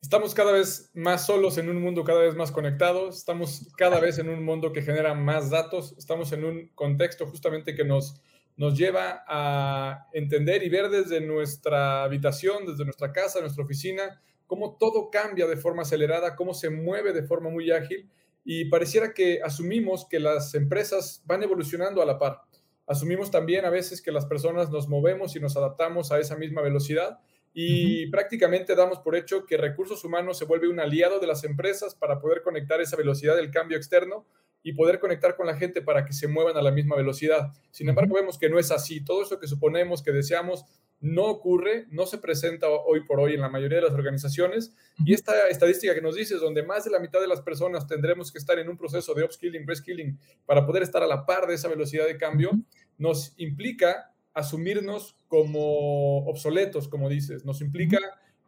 Estamos 0.00 0.32
cada 0.32 0.52
vez 0.52 0.90
más 0.94 1.26
solos 1.26 1.58
en 1.58 1.68
un 1.68 1.82
mundo 1.82 2.04
cada 2.04 2.20
vez 2.20 2.36
más 2.36 2.52
conectado, 2.52 3.08
estamos 3.08 3.68
cada 3.76 3.98
vez 3.98 4.18
en 4.18 4.28
un 4.28 4.44
mundo 4.44 4.72
que 4.72 4.82
genera 4.82 5.14
más 5.14 5.50
datos, 5.50 5.94
estamos 5.98 6.32
en 6.32 6.44
un 6.44 6.68
contexto 6.74 7.26
justamente 7.26 7.74
que 7.74 7.84
nos, 7.84 8.20
nos 8.58 8.76
lleva 8.76 9.24
a 9.26 10.08
entender 10.12 10.64
y 10.64 10.68
ver 10.68 10.90
desde 10.90 11.20
nuestra 11.20 12.02
habitación, 12.02 12.66
desde 12.66 12.84
nuestra 12.84 13.12
casa, 13.12 13.40
nuestra 13.40 13.64
oficina, 13.64 14.20
cómo 14.46 14.76
todo 14.76 15.10
cambia 15.10 15.46
de 15.46 15.56
forma 15.56 15.82
acelerada, 15.82 16.34
cómo 16.34 16.52
se 16.52 16.68
mueve 16.68 17.12
de 17.12 17.22
forma 17.22 17.50
muy 17.50 17.70
ágil 17.70 18.10
y 18.44 18.64
pareciera 18.64 19.14
que 19.14 19.40
asumimos 19.44 20.06
que 20.08 20.18
las 20.18 20.54
empresas 20.54 21.22
van 21.24 21.44
evolucionando 21.44 22.02
a 22.02 22.06
la 22.06 22.18
par. 22.18 22.42
Asumimos 22.84 23.30
también 23.30 23.64
a 23.64 23.70
veces 23.70 24.02
que 24.02 24.10
las 24.10 24.26
personas 24.26 24.70
nos 24.70 24.88
movemos 24.88 25.36
y 25.36 25.40
nos 25.40 25.56
adaptamos 25.56 26.10
a 26.10 26.18
esa 26.18 26.36
misma 26.36 26.60
velocidad 26.60 27.20
y 27.54 28.08
prácticamente 28.10 28.74
damos 28.74 28.98
por 28.98 29.14
hecho 29.14 29.46
que 29.46 29.56
recursos 29.56 30.04
humanos 30.04 30.36
se 30.36 30.46
vuelve 30.46 30.68
un 30.68 30.80
aliado 30.80 31.20
de 31.20 31.28
las 31.28 31.44
empresas 31.44 31.94
para 31.94 32.18
poder 32.20 32.42
conectar 32.42 32.80
esa 32.80 32.96
velocidad 32.96 33.36
del 33.36 33.52
cambio 33.52 33.76
externo 33.76 34.26
y 34.62 34.72
poder 34.72 34.98
conectar 34.98 35.36
con 35.36 35.46
la 35.46 35.56
gente 35.56 35.82
para 35.82 36.04
que 36.04 36.12
se 36.12 36.28
muevan 36.28 36.56
a 36.56 36.62
la 36.62 36.70
misma 36.70 36.96
velocidad. 36.96 37.52
Sin 37.70 37.88
embargo, 37.88 38.14
vemos 38.14 38.38
que 38.38 38.50
no 38.50 38.58
es 38.58 38.70
así. 38.70 39.04
Todo 39.04 39.22
eso 39.22 39.38
que 39.38 39.46
suponemos, 39.46 40.02
que 40.02 40.12
deseamos, 40.12 40.64
no 41.00 41.26
ocurre, 41.26 41.86
no 41.90 42.06
se 42.06 42.18
presenta 42.18 42.68
hoy 42.68 43.04
por 43.04 43.20
hoy 43.20 43.34
en 43.34 43.40
la 43.40 43.48
mayoría 43.48 43.78
de 43.78 43.84
las 43.84 43.94
organizaciones. 43.94 44.74
Y 45.04 45.14
esta 45.14 45.48
estadística 45.48 45.94
que 45.94 46.02
nos 46.02 46.16
dice, 46.16 46.36
donde 46.36 46.64
más 46.64 46.84
de 46.84 46.90
la 46.90 46.98
mitad 46.98 47.20
de 47.20 47.28
las 47.28 47.40
personas 47.40 47.86
tendremos 47.86 48.32
que 48.32 48.38
estar 48.38 48.58
en 48.58 48.68
un 48.68 48.76
proceso 48.76 49.14
de 49.14 49.24
upskilling, 49.24 49.66
reskilling, 49.66 50.18
para 50.44 50.66
poder 50.66 50.82
estar 50.82 51.02
a 51.02 51.06
la 51.06 51.24
par 51.24 51.46
de 51.46 51.54
esa 51.54 51.68
velocidad 51.68 52.06
de 52.06 52.16
cambio, 52.16 52.50
nos 52.96 53.32
implica 53.38 54.12
asumirnos 54.34 55.16
como 55.28 56.26
obsoletos, 56.26 56.88
como 56.88 57.08
dices, 57.08 57.44
nos 57.44 57.60
implica 57.60 57.98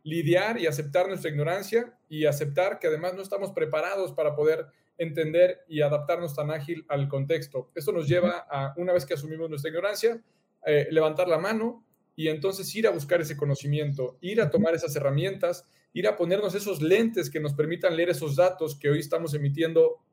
lidiar 0.02 0.58
y 0.58 0.66
aceptar 0.66 1.08
nuestra 1.08 1.30
ignorancia 1.30 1.94
y 2.08 2.24
aceptar 2.24 2.78
que 2.78 2.86
además 2.86 3.14
no 3.14 3.22
estamos 3.22 3.52
preparados 3.52 4.12
para 4.12 4.34
poder 4.34 4.66
entender 5.00 5.64
y 5.66 5.80
adaptarnos 5.80 6.36
tan 6.36 6.50
ágil 6.50 6.84
al 6.88 7.08
contexto. 7.08 7.70
Esto 7.74 7.90
nos 7.90 8.06
lleva 8.06 8.46
a, 8.50 8.74
una 8.76 8.92
vez 8.92 9.06
que 9.06 9.14
asumimos 9.14 9.48
nuestra 9.48 9.70
ignorancia, 9.70 10.22
eh, 10.66 10.88
levantar 10.90 11.26
la 11.26 11.38
mano 11.38 11.82
y 12.14 12.28
entonces 12.28 12.72
ir 12.76 12.86
a 12.86 12.90
buscar 12.90 13.18
ese 13.22 13.34
conocimiento, 13.34 14.18
ir 14.20 14.42
a 14.42 14.50
tomar 14.50 14.74
esas 14.74 14.94
herramientas, 14.94 15.66
ir 15.94 16.06
a 16.06 16.18
ponernos 16.18 16.54
esos 16.54 16.82
lentes 16.82 17.30
que 17.30 17.40
nos 17.40 17.54
permitan 17.54 17.96
leer 17.96 18.10
esos 18.10 18.36
datos 18.36 18.78
que 18.78 18.90
hoy 18.90 18.98
estamos 18.98 19.32
emitiendo 19.32 20.04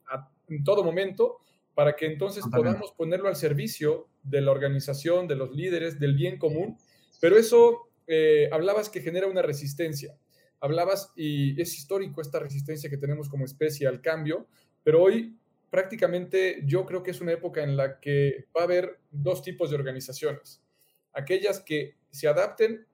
en 0.48 0.64
todo 0.64 0.86
momento 0.86 1.40
para 1.76 1.98
que 1.98 2.06
entonces 2.06 2.46
podamos 2.50 2.94
ponerlo 2.94 3.28
al 3.28 3.36
servicio 3.36 4.08
de 4.24 4.40
la 4.40 4.52
organización, 4.52 5.28
de 5.28 5.36
los 5.36 5.54
líderes, 5.54 6.00
del 6.00 6.16
bien 6.16 6.38
común. 6.38 6.78
Pero 7.20 7.38
eso, 7.38 7.90
eh, 8.08 8.48
hablabas 8.54 8.90
que 8.90 9.02
genera 9.02 9.28
una 9.28 9.42
resistencia. 9.42 10.18
Hablabas, 10.62 11.12
y 11.18 11.62
es 11.62 11.76
histórico 11.76 12.22
esta 12.22 12.40
resistencia 12.40 12.90
que 12.90 12.98
tenemos 12.98 13.28
como 13.28 13.44
especie 13.44 13.86
al 13.86 14.02
cambio, 14.02 14.48
pero 14.88 15.04
hoy 15.04 15.38
prácticamente 15.70 16.62
yo 16.66 16.86
creo 16.86 17.04
que 17.04 17.12
es 17.12 17.20
una 17.20 17.34
época 17.34 17.62
en 17.62 17.76
la 17.76 18.00
que 18.00 18.46
va 18.56 18.62
a 18.62 18.64
haber 18.64 19.02
dos 19.12 19.42
tipos 19.42 19.70
de 19.70 19.76
organizaciones. 19.76 20.64
Aquellas 21.12 21.60
que 21.60 21.98
se 22.10 22.30
adapten 22.30 22.88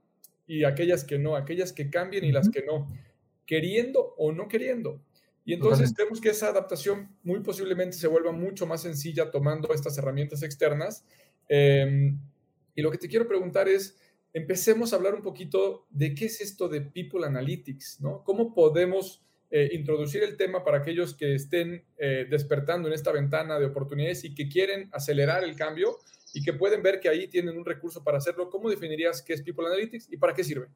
y 0.47 0.63
aquellas 0.63 1.03
que 1.03 1.19
no, 1.19 1.35
aquellas 1.35 1.71
que 1.71 1.91
cambien 1.91 2.25
y 2.25 2.31
las 2.31 2.49
que 2.49 2.63
no, 2.65 2.87
queriendo 3.45 4.15
o 4.17 4.31
no 4.31 4.47
queriendo. 4.47 5.03
Y 5.45 5.53
entonces 5.53 5.93
vemos 5.93 6.19
que 6.19 6.29
esa 6.29 6.47
adaptación 6.47 7.15
muy 7.21 7.41
posiblemente 7.41 7.95
se 7.95 8.07
vuelva 8.07 8.31
mucho 8.31 8.65
más 8.65 8.81
sencilla 8.81 9.29
tomando 9.29 9.71
estas 9.71 9.95
herramientas 9.99 10.41
externas. 10.41 11.05
Em, 11.47 12.19
y 12.73 12.81
lo 12.81 12.89
que 12.89 12.97
te 12.97 13.07
quiero 13.07 13.27
preguntar 13.27 13.69
es, 13.69 13.99
empecemos 14.33 14.93
a 14.93 14.95
hablar 14.95 15.13
un 15.13 15.21
poquito 15.21 15.85
de 15.91 16.15
qué 16.15 16.25
es 16.25 16.41
esto 16.41 16.67
de 16.67 16.81
People 16.81 17.23
Analytics, 17.23 18.01
¿no? 18.01 18.23
¿Cómo 18.23 18.51
podemos 18.51 19.23
eh, 19.55 19.69
introducir 19.73 20.23
el 20.23 20.35
tema 20.35 20.63
para 20.63 20.79
aquellos 20.79 21.13
que 21.13 21.35
estén 21.35 21.85
eh, 21.99 22.25
despertando 22.27 22.87
en 22.87 22.95
esta 22.95 23.11
ventana 23.11 23.59
de 23.59 23.67
oportunidades 23.67 24.23
y 24.23 24.33
que 24.33 24.49
quieren 24.49 24.89
acelerar 24.91 25.43
el 25.43 25.55
cambio 25.55 25.99
y 26.33 26.41
que 26.41 26.53
pueden 26.53 26.81
ver 26.81 26.99
que 26.99 27.07
ahí 27.07 27.27
tienen 27.27 27.55
un 27.55 27.63
recurso 27.63 28.03
para 28.03 28.17
hacerlo? 28.17 28.49
¿Cómo 28.49 28.67
definirías 28.67 29.21
qué 29.21 29.33
es 29.33 29.43
People 29.43 29.67
Analytics 29.67 30.11
y 30.11 30.17
para 30.17 30.33
qué 30.33 30.43
sirve? 30.43 30.69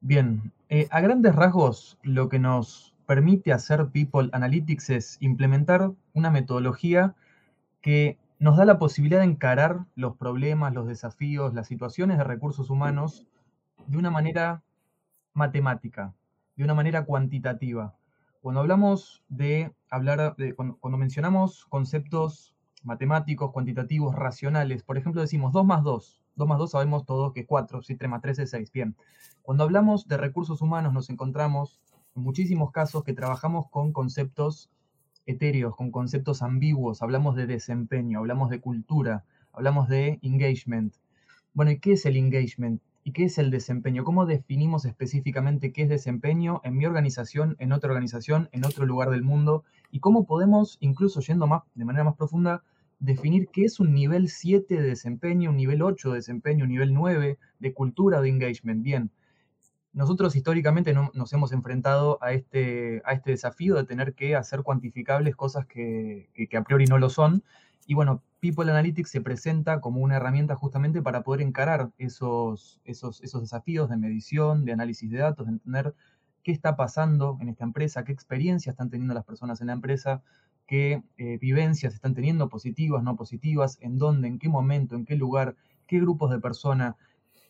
Bien, 0.00 0.50
eh, 0.70 0.88
a 0.90 1.02
grandes 1.02 1.34
rasgos, 1.34 1.98
lo 2.02 2.30
que 2.30 2.38
nos 2.38 2.94
permite 3.04 3.52
hacer 3.52 3.88
People 3.92 4.30
Analytics 4.32 4.88
es 4.88 5.16
implementar 5.20 5.90
una 6.14 6.30
metodología 6.30 7.14
que 7.82 8.16
nos 8.38 8.56
da 8.56 8.64
la 8.64 8.78
posibilidad 8.78 9.18
de 9.18 9.26
encarar 9.26 9.84
los 9.94 10.16
problemas, 10.16 10.72
los 10.72 10.88
desafíos, 10.88 11.52
las 11.52 11.66
situaciones 11.66 12.16
de 12.16 12.24
recursos 12.24 12.70
humanos 12.70 13.26
de 13.88 13.98
una 13.98 14.10
manera 14.10 14.62
matemática, 15.34 16.14
de 16.56 16.64
una 16.64 16.74
manera 16.74 17.04
cuantitativa. 17.04 17.94
Cuando 18.40 18.60
hablamos 18.60 19.24
de 19.28 19.74
hablar, 19.90 20.36
de, 20.36 20.54
cuando, 20.54 20.98
mencionamos 20.98 21.64
conceptos 21.66 22.54
matemáticos, 22.82 23.52
cuantitativos, 23.52 24.14
racionales, 24.14 24.82
por 24.82 24.98
ejemplo, 24.98 25.22
decimos 25.22 25.52
2 25.52 25.64
más 25.64 25.82
2. 25.82 26.22
2 26.36 26.48
más 26.48 26.58
2 26.58 26.70
sabemos 26.70 27.06
todos 27.06 27.32
que 27.32 27.40
es 27.40 27.46
4, 27.46 27.82
si 27.82 27.96
3 27.96 28.10
más 28.10 28.20
3 28.20 28.40
es 28.40 28.50
6. 28.50 28.72
Bien. 28.72 28.96
Cuando 29.42 29.64
hablamos 29.64 30.06
de 30.08 30.16
recursos 30.16 30.60
humanos 30.60 30.92
nos 30.92 31.08
encontramos 31.10 31.80
en 32.14 32.22
muchísimos 32.22 32.70
casos 32.70 33.02
que 33.02 33.14
trabajamos 33.14 33.68
con 33.70 33.92
conceptos 33.92 34.70
etéreos, 35.26 35.74
con 35.74 35.90
conceptos 35.90 36.42
ambiguos, 36.42 37.02
hablamos 37.02 37.36
de 37.36 37.46
desempeño, 37.46 38.18
hablamos 38.18 38.50
de 38.50 38.60
cultura, 38.60 39.24
hablamos 39.52 39.88
de 39.88 40.18
engagement. 40.22 40.94
Bueno, 41.54 41.70
¿y 41.70 41.78
qué 41.78 41.92
es 41.92 42.04
el 42.04 42.16
engagement? 42.16 42.82
¿Y 43.06 43.12
qué 43.12 43.24
es 43.24 43.36
el 43.36 43.50
desempeño? 43.50 44.02
¿Cómo 44.02 44.24
definimos 44.24 44.86
específicamente 44.86 45.72
qué 45.72 45.82
es 45.82 45.90
desempeño 45.90 46.62
en 46.64 46.74
mi 46.74 46.86
organización, 46.86 47.54
en 47.58 47.72
otra 47.72 47.90
organización, 47.90 48.48
en 48.52 48.64
otro 48.64 48.86
lugar 48.86 49.10
del 49.10 49.22
mundo? 49.22 49.62
¿Y 49.90 50.00
cómo 50.00 50.24
podemos, 50.24 50.78
incluso 50.80 51.20
yendo 51.20 51.46
más, 51.46 51.64
de 51.74 51.84
manera 51.84 52.04
más 52.04 52.16
profunda, 52.16 52.62
definir 53.00 53.48
qué 53.52 53.64
es 53.64 53.78
un 53.78 53.92
nivel 53.92 54.30
7 54.30 54.80
de 54.80 54.88
desempeño, 54.88 55.50
un 55.50 55.58
nivel 55.58 55.82
8 55.82 56.12
de 56.12 56.16
desempeño, 56.16 56.64
un 56.64 56.70
nivel 56.70 56.94
9 56.94 57.38
de 57.58 57.74
cultura 57.74 58.22
de 58.22 58.30
engagement? 58.30 58.82
Bien, 58.82 59.10
nosotros 59.92 60.34
históricamente 60.34 60.94
nos 60.94 61.32
hemos 61.34 61.52
enfrentado 61.52 62.18
a 62.22 62.32
este, 62.32 63.02
a 63.04 63.12
este 63.12 63.32
desafío 63.32 63.74
de 63.74 63.84
tener 63.84 64.14
que 64.14 64.34
hacer 64.34 64.62
cuantificables 64.62 65.36
cosas 65.36 65.66
que 65.66 66.48
a 66.56 66.62
priori 66.62 66.86
no 66.86 66.96
lo 66.96 67.10
son. 67.10 67.44
Y 67.86 67.94
bueno, 67.94 68.22
People 68.40 68.70
Analytics 68.70 69.10
se 69.10 69.20
presenta 69.20 69.80
como 69.80 70.00
una 70.00 70.16
herramienta 70.16 70.54
justamente 70.54 71.02
para 71.02 71.22
poder 71.22 71.42
encarar 71.42 71.90
esos, 71.98 72.80
esos, 72.84 73.22
esos 73.22 73.40
desafíos 73.40 73.88
de 73.90 73.96
medición, 73.96 74.64
de 74.64 74.72
análisis 74.72 75.10
de 75.10 75.18
datos, 75.18 75.46
de 75.46 75.52
entender 75.52 75.94
qué 76.42 76.52
está 76.52 76.76
pasando 76.76 77.38
en 77.40 77.48
esta 77.48 77.64
empresa, 77.64 78.04
qué 78.04 78.12
experiencias 78.12 78.74
están 78.74 78.90
teniendo 78.90 79.14
las 79.14 79.24
personas 79.24 79.60
en 79.60 79.68
la 79.68 79.72
empresa, 79.72 80.22
qué 80.66 81.02
eh, 81.16 81.38
vivencias 81.38 81.94
están 81.94 82.14
teniendo, 82.14 82.48
positivas, 82.48 83.02
no 83.02 83.16
positivas, 83.16 83.78
en 83.80 83.98
dónde, 83.98 84.28
en 84.28 84.38
qué 84.38 84.48
momento, 84.48 84.94
en 84.94 85.04
qué 85.04 85.16
lugar, 85.16 85.56
qué 85.86 86.00
grupos 86.00 86.30
de 86.30 86.40
personas, 86.40 86.96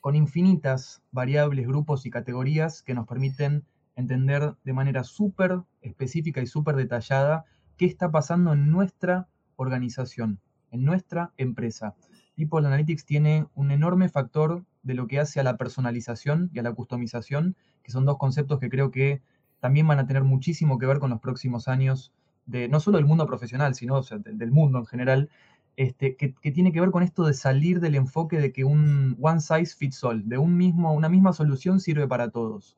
con 0.01 0.17
infinitas 0.17 1.03
variables, 1.13 1.67
grupos 1.67 2.07
y 2.07 2.11
categorías 2.11 2.83
que 2.83 2.95
nos 2.95 3.07
permiten 3.07 3.65
entender 3.97 4.55
de 4.65 4.73
manera 4.73 5.05
súper 5.05 5.63
específica 5.81 6.41
y 6.41 6.47
súper 6.47 6.77
detallada 6.77 7.45
qué 7.77 7.87
está 7.87 8.11
pasando 8.11 8.53
en 8.53 8.71
nuestra 8.71 9.29
organización 9.57 10.41
en 10.71 10.85
nuestra 10.85 11.33
empresa. 11.37 11.95
People 12.37 12.67
Analytics 12.67 13.05
tiene 13.05 13.47
un 13.55 13.71
enorme 13.71 14.09
factor 14.09 14.65
de 14.83 14.95
lo 14.95 15.07
que 15.07 15.21
hace 15.21 15.41
a 15.41 15.45
la 15.45 15.57
personalización 15.57 16.51
y 16.53 16.59
a 16.59 16.63
la 16.63 16.73
customización, 16.73 17.57
que 17.83 17.93
son 17.93 18.05
dos 18.05 18.19
conceptos 18.19 18.59
que 18.59 18.69
creo 18.69 18.91
que 18.91 19.23
también 19.61 19.87
van 19.87 19.99
a 19.99 20.07
tener 20.07 20.25
muchísimo 20.25 20.79
que 20.79 20.87
ver 20.87 20.99
con 20.99 21.11
los 21.11 21.21
próximos 21.21 21.69
años 21.69 22.13
de 22.47 22.69
no 22.69 22.81
solo 22.81 22.99
del 22.99 23.07
mundo 23.07 23.27
profesional, 23.27 23.75
sino 23.75 24.03
del, 24.03 24.51
mundo 24.51 24.79
en 24.79 24.87
general, 24.87 25.31
este, 25.77 26.17
que, 26.17 26.35
tiene 26.51 26.73
que 26.73 26.81
ver 26.81 26.91
con 26.91 27.03
esto 27.03 27.25
de 27.25 27.35
salir 27.35 27.81
del 27.81 27.95
enfoque 27.95 28.39
de 28.39 28.53
que 28.53 28.65
un 28.65 29.17
one 29.21 29.41
size 29.41 29.75
fits 29.77 30.05
all, 30.05 30.29
de 30.29 30.39
un 30.39 30.57
mismo, 30.57 30.93
una 30.93 31.09
misma 31.09 31.33
solución 31.33 31.81
sirve 31.81 32.07
para 32.07 32.31
todos. 32.31 32.77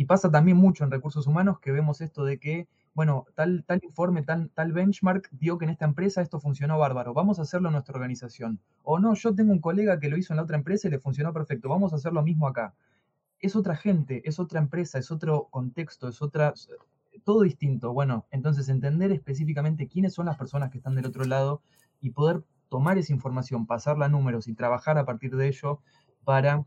Y 0.00 0.06
pasa 0.06 0.30
también 0.30 0.56
mucho 0.56 0.82
en 0.82 0.90
recursos 0.90 1.26
humanos 1.26 1.60
que 1.60 1.72
vemos 1.72 2.00
esto 2.00 2.24
de 2.24 2.38
que 2.38 2.68
bueno, 2.94 3.26
tal, 3.34 3.64
tal 3.66 3.80
informe, 3.82 4.22
tal, 4.22 4.48
tal 4.54 4.72
benchmark 4.72 5.28
dio 5.30 5.58
que 5.58 5.66
en 5.66 5.72
esta 5.72 5.84
empresa 5.84 6.22
esto 6.22 6.40
funcionó 6.40 6.78
bárbaro, 6.78 7.12
vamos 7.12 7.38
a 7.38 7.42
hacerlo 7.42 7.68
en 7.68 7.74
nuestra 7.74 7.96
organización. 7.96 8.62
O 8.82 8.98
no, 8.98 9.12
yo 9.12 9.34
tengo 9.34 9.52
un 9.52 9.60
colega 9.60 10.00
que 10.00 10.08
lo 10.08 10.16
hizo 10.16 10.32
en 10.32 10.38
la 10.38 10.44
otra 10.44 10.56
empresa 10.56 10.88
y 10.88 10.90
le 10.90 11.00
funcionó 11.00 11.34
perfecto, 11.34 11.68
vamos 11.68 11.92
a 11.92 11.96
hacer 11.96 12.14
lo 12.14 12.22
mismo 12.22 12.48
acá. 12.48 12.72
Es 13.40 13.54
otra 13.54 13.76
gente, 13.76 14.22
es 14.24 14.40
otra 14.40 14.58
empresa, 14.58 14.98
es 14.98 15.10
otro 15.10 15.48
contexto, 15.50 16.08
es 16.08 16.22
otra, 16.22 16.54
todo 17.22 17.42
distinto. 17.42 17.92
Bueno, 17.92 18.24
entonces 18.30 18.70
entender 18.70 19.12
específicamente 19.12 19.86
quiénes 19.86 20.14
son 20.14 20.24
las 20.24 20.38
personas 20.38 20.70
que 20.70 20.78
están 20.78 20.94
del 20.94 21.04
otro 21.04 21.24
lado 21.24 21.60
y 22.00 22.08
poder 22.08 22.42
tomar 22.70 22.96
esa 22.96 23.12
información, 23.12 23.66
pasarla 23.66 24.06
a 24.06 24.08
números 24.08 24.48
y 24.48 24.54
trabajar 24.54 24.96
a 24.96 25.04
partir 25.04 25.36
de 25.36 25.48
ello 25.48 25.82
para 26.24 26.64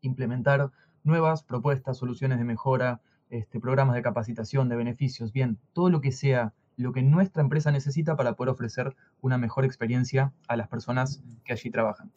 implementar 0.00 0.70
nuevas 1.04 1.42
propuestas, 1.44 1.98
soluciones 1.98 2.38
de 2.38 2.44
mejora, 2.44 3.00
este, 3.30 3.60
programas 3.60 3.94
de 3.94 4.02
capacitación, 4.02 4.68
de 4.68 4.76
beneficios, 4.76 5.32
bien, 5.32 5.58
todo 5.72 5.90
lo 5.90 6.00
que 6.00 6.12
sea 6.12 6.52
lo 6.76 6.92
que 6.92 7.02
nuestra 7.02 7.42
empresa 7.42 7.70
necesita 7.70 8.16
para 8.16 8.34
poder 8.34 8.50
ofrecer 8.50 8.96
una 9.20 9.38
mejor 9.38 9.64
experiencia 9.64 10.32
a 10.48 10.56
las 10.56 10.68
personas 10.68 11.22
que 11.44 11.52
allí 11.52 11.70
trabajan. 11.70 12.10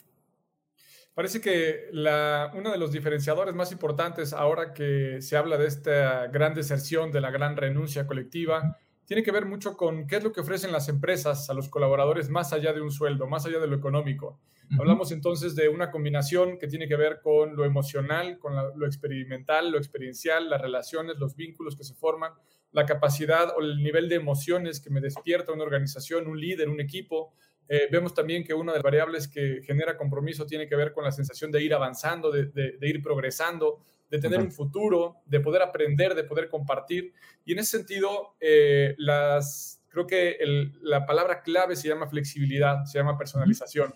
Parece 1.13 1.41
que 1.41 1.89
uno 1.91 2.72
de 2.72 2.77
los 2.77 2.91
diferenciadores 2.91 3.56
más 3.56 3.72
importantes 3.72 4.34
ahora 4.34 4.74
que 4.74 5.20
se 5.22 5.36
habla 5.36 5.58
de 5.58 5.67
esta 5.67 6.27
gran 6.27 6.53
deserción, 6.53 7.12
de 7.12 7.22
la 7.22 7.32
gran 7.32 7.58
renuncia 7.58 8.06
colectiva, 8.06 8.77
tiene 9.08 9.24
que 9.24 9.32
ver 9.32 9.46
mucho 9.46 9.78
con 9.78 10.06
qué 10.06 10.18
es 10.18 10.24
lo 10.24 10.34
que 10.34 10.42
ofrecen 10.42 10.74
las 10.74 10.90
empresas 10.90 11.50
a 11.50 11.54
los 11.54 11.70
colaboradores 11.70 12.30
más 12.30 12.52
allá 12.52 12.74
de 12.74 12.82
un 12.82 12.92
sueldo, 12.92 13.26
más 13.26 13.46
allá 13.46 13.58
de 13.58 13.68
lo 13.68 13.78
económico. 13.78 14.38
Hablamos 14.78 15.14
entonces 15.14 15.56
de 15.56 15.70
una 15.70 15.92
combinación 15.92 16.60
que 16.60 16.68
tiene 16.68 16.90
que 16.90 16.98
ver 16.98 17.22
con 17.22 17.56
lo 17.56 17.64
emocional, 17.64 18.38
con 18.38 18.54
lo 18.54 18.86
experimental, 18.86 19.72
lo 19.72 19.78
experiencial, 19.78 20.50
las 20.50 20.62
relaciones, 20.62 21.16
los 21.18 21.38
vínculos 21.38 21.78
que 21.78 21.86
se 21.86 21.96
forman, 21.96 22.34
la 22.74 22.86
capacidad 22.86 23.54
o 23.56 23.62
el 23.62 23.82
nivel 23.82 24.10
de 24.10 24.16
emociones 24.16 24.82
que 24.82 24.90
me 24.90 25.00
despierta 25.00 25.54
una 25.54 25.64
organización, 25.64 26.28
un 26.28 26.38
líder, 26.38 26.68
un 26.68 26.82
equipo. 26.82 27.34
Eh, 27.70 27.88
vemos 27.90 28.14
también 28.14 28.44
que 28.44 28.54
una 28.54 28.74
de 28.74 28.80
las 28.80 28.84
variables 28.84 29.30
que 29.30 29.62
genera 29.64 29.96
compromiso 29.96 30.46
tiene 30.46 30.68
que 30.68 30.76
ver 30.76 30.92
con 30.92 31.06
la 31.06 31.14
sensación 31.14 31.50
de 31.50 31.64
ir 31.64 31.74
avanzando, 31.74 32.30
de 32.30 32.78
ir 32.82 33.02
progresando, 33.02 33.80
de 34.10 34.20
tener 34.20 34.40
un 34.40 34.52
futuro, 34.52 35.18
de 35.26 35.40
poder 35.40 35.62
aprender, 35.62 36.16
de 36.16 36.24
poder 36.24 36.50
compartir. 36.50 37.14
Y 37.46 37.54
en 37.54 37.60
ese 37.60 37.78
sentido, 37.78 38.36
eh, 38.40 38.96
las, 38.98 39.82
creo 39.90 40.08
que 40.08 40.38
la 40.82 41.06
palabra 41.06 41.42
clave 41.42 41.76
se 41.76 41.88
llama 41.88 42.08
flexibilidad, 42.08 42.86
se 42.86 42.98
llama 43.00 43.18
personalización, 43.18 43.94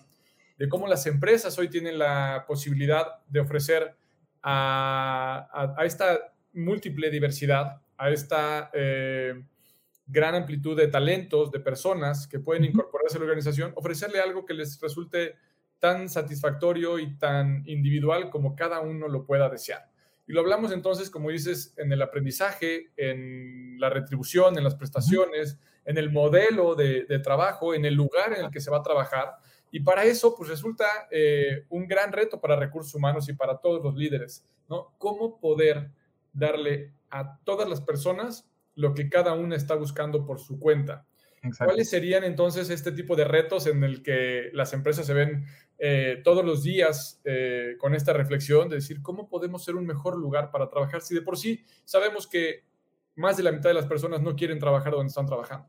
de 0.58 0.70
cómo 0.70 0.88
las 0.88 1.06
empresas 1.08 1.58
hoy 1.58 1.70
tienen 1.70 1.98
la 1.98 2.46
posibilidad 2.48 3.24
de 3.28 3.40
ofrecer 3.40 3.96
a, 4.44 5.76
esta 5.84 6.34
múltiple 6.54 7.10
diversidad, 7.10 7.82
a 7.98 8.10
esta 8.10 8.70
eh, 8.74 9.42
gran 10.06 10.36
amplitud 10.36 10.76
de 10.78 10.88
talentos, 10.88 11.52
de 11.52 11.60
personas 11.62 12.28
que 12.28 12.40
pueden 12.40 12.66
incorporarse 12.66 13.18
a 13.18 13.20
la 13.20 13.26
organización, 13.26 13.72
ofrecerle 13.76 14.20
algo 14.20 14.46
que 14.46 14.54
les 14.54 14.80
resulte 14.82 15.36
tan 15.80 16.10
satisfactorio 16.10 17.00
y 17.00 17.18
tan 17.18 17.64
individual 17.66 18.30
como 18.30 18.56
cada 18.56 18.82
uno 18.82 19.08
lo 19.08 19.26
pueda 19.26 19.50
desear. 19.50 19.91
Y 20.32 20.34
lo 20.34 20.40
hablamos 20.40 20.72
entonces, 20.72 21.10
como 21.10 21.30
dices, 21.30 21.74
en 21.76 21.92
el 21.92 22.02
aprendizaje, 22.02 22.94
en 22.96 23.78
la 23.82 23.90
retribución, 23.90 24.58
en 24.58 24.64
las 24.64 24.76
prestaciones, 24.76 25.60
en 25.84 25.98
el 25.98 26.10
modelo 26.10 26.74
de, 26.74 27.20
trabajo, 27.22 27.74
en 27.74 27.84
el 27.84 27.96
lugar 27.96 28.32
en 28.32 28.46
el 28.46 28.50
que 28.50 28.62
se 28.62 28.72
va 28.72 28.78
a 28.78 28.82
trabajar. 28.82 29.36
Y 29.72 29.82
para 29.82 30.06
eso, 30.06 30.34
pues 30.34 30.48
resulta 30.48 30.86
eh, 31.12 31.66
un 31.68 31.86
gran 31.86 32.14
reto 32.14 32.40
para 32.40 32.56
recursos 32.56 32.96
humanos 32.96 33.28
y 33.28 33.34
para 33.34 33.58
todos 33.58 33.84
los 33.84 33.94
líderes, 33.94 34.46
¿no? 34.70 34.94
¿Cómo 34.98 35.38
poder 35.38 35.92
darle 36.32 36.94
a 37.10 37.38
todas 37.44 37.68
las 37.68 37.82
personas 37.82 38.50
lo 38.76 38.94
que 38.94 39.10
cada 39.10 39.34
una 39.34 39.58
está 39.58 39.76
buscando 39.76 40.26
por 40.26 40.40
su 40.40 40.58
cuenta? 40.58 41.06
¿Cuáles 41.58 41.90
serían 41.90 42.24
entonces 42.24 42.70
este 42.70 42.94
tipo 42.94 43.18
de 43.18 43.26
retos 43.26 43.68
en 43.68 43.84
el 43.84 44.02
que 44.02 44.50
las 44.54 44.72
empresas 44.72 45.08
se 45.08 45.14
ven 45.14 45.46
eh, 45.84 46.22
todos 46.24 46.46
los 46.46 46.62
días 46.62 47.20
eh, 47.24 47.76
con 47.80 47.96
esta 47.96 48.14
reflexión 48.14 48.70
de 48.70 48.76
decir 48.76 49.02
cómo 49.02 49.28
podemos 49.28 49.64
ser 49.64 49.74
un 49.74 49.88
mejor 49.88 50.16
lugar 50.16 50.52
para 50.52 50.70
trabajar 50.70 51.02
si 51.02 51.16
de 51.16 51.24
por 51.24 51.40
sí 51.40 51.66
sabemos 51.86 52.28
que 52.28 52.66
más 53.16 53.36
de 53.36 53.42
la 53.42 53.52
mitad 53.52 53.72
de 53.72 53.74
las 53.74 53.88
personas 53.88 54.22
no 54.22 54.36
quieren 54.36 54.60
trabajar 54.60 54.94
donde 54.94 55.08
están 55.08 55.26
trabajando? 55.26 55.68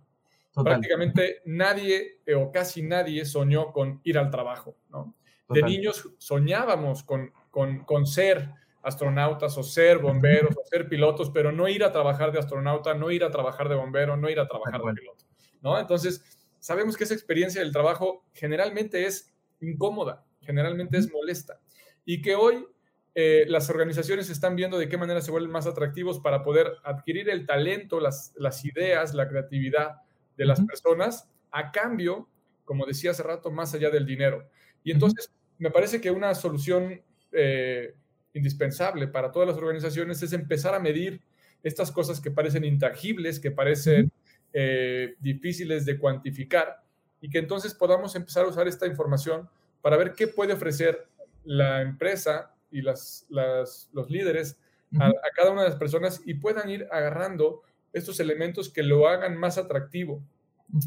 Prácticamente 0.55 1.41
nadie 1.47 2.21
eh, 2.27 2.35
o 2.35 2.53
casi 2.53 2.83
nadie 2.83 3.25
soñó 3.25 3.73
con 3.73 4.03
ir 4.05 4.19
al 4.19 4.29
trabajo. 4.29 4.77
¿no? 4.91 5.15
De 5.49 5.63
niños 5.63 6.11
soñábamos 6.19 7.05
con, 7.05 7.33
con, 7.51 7.83
con 7.87 8.05
ser 8.07 8.51
astronautas 8.83 9.57
o 9.57 9.63
ser 9.63 9.97
bomberos 9.97 10.55
o 10.59 10.69
ser 10.69 10.91
pilotos, 10.91 11.31
pero 11.31 11.53
no 11.53 11.69
ir 11.69 11.85
a 11.85 11.91
trabajar 11.91 12.33
de 12.33 12.39
astronauta, 12.39 12.93
no 12.93 13.11
ir 13.11 13.25
a 13.25 13.31
trabajar 13.31 13.71
de 13.71 13.77
bombero, 13.77 14.19
no 14.19 14.29
ir 14.29 14.41
a 14.41 14.47
trabajar 14.47 14.83
de 14.83 14.93
piloto. 14.93 15.25
¿no? 15.63 15.79
Entonces, 15.79 16.23
sabemos 16.59 16.99
que 16.99 17.05
esa 17.05 17.15
experiencia 17.15 17.63
del 17.63 17.73
trabajo 17.73 18.27
generalmente 18.35 19.07
es 19.07 19.32
incómoda, 19.63 20.25
generalmente 20.41 20.99
es 20.99 21.11
molesta. 21.11 21.61
Y 22.05 22.21
que 22.21 22.35
hoy 22.35 22.67
eh, 23.15 23.45
las 23.49 23.69
organizaciones 23.71 24.31
están 24.31 24.57
viendo 24.57 24.79
de 24.79 24.89
qué 24.89 24.97
manera 24.97 25.21
se 25.21 25.31
vuelven 25.31 25.51
más 25.51 25.67
atractivos 25.67 26.21
para 26.21 26.43
poder 26.43 26.73
adquirir 26.85 27.29
el 27.29 27.47
talento, 27.47 28.01
las, 28.01 28.33
las 28.37 28.65
ideas, 28.65 29.15
la 29.15 29.29
creatividad 29.29 29.97
de 30.37 30.47
las 30.47 30.61
personas 30.63 31.29
a 31.51 31.71
cambio, 31.71 32.29
como 32.65 32.87
decía 32.87 33.11
hace 33.11 33.23
rato, 33.23 33.51
más 33.51 33.75
allá 33.75 33.91
del 33.91 34.07
dinero. 34.07 34.49
Y 34.83 34.91
entonces, 34.91 35.31
me 35.59 35.71
parece 35.71 36.01
que 36.01 36.11
una 36.11 36.35
solución 36.35 37.03
eh, 37.33 37.95
indispensable 38.33 39.09
para 39.09 39.31
todas 39.31 39.49
las 39.49 39.59
organizaciones 39.59 40.23
es 40.23 40.33
empezar 40.33 40.75
a 40.75 40.81
medir 40.81 41.21
estas 41.63 41.93
cosas 41.93 42.21
que 42.21 42.31
parecen 42.31 42.65
intangibles, 42.65 43.39
que 43.39 43.51
parecen 43.51 44.11
eh, 44.53 45.15
difíciles 45.21 45.85
de 45.85 45.99
cuantificar 45.99 46.83
y 47.23 47.31
que 47.31 47.39
entonces 47.39 47.73
podamos 47.73 48.15
empezar 48.17 48.45
a 48.45 48.49
usar 48.49 48.69
esta 48.69 48.87
información 48.87 49.49
para 49.81 49.97
ver 49.97 50.13
qué 50.13 50.27
puede 50.27 50.53
ofrecer 50.53 51.07
la 51.45 51.81
empresa 51.81 52.55
y 52.71 52.83
las, 52.83 53.27
los 53.31 54.11
líderes 54.11 54.59
a, 55.01 55.11
cada 55.35 55.53
una 55.53 55.63
de 55.63 55.71
las 55.71 55.79
personas 55.79 56.21
y 56.27 56.35
puedan 56.35 56.69
ir 56.69 56.87
agarrando 56.91 57.63
estos 57.93 58.21
elementos 58.21 58.71
que 58.71 58.83
lo 58.83 59.09
hagan 59.09 59.37
más 59.37 59.57
atractivo. 59.57 60.23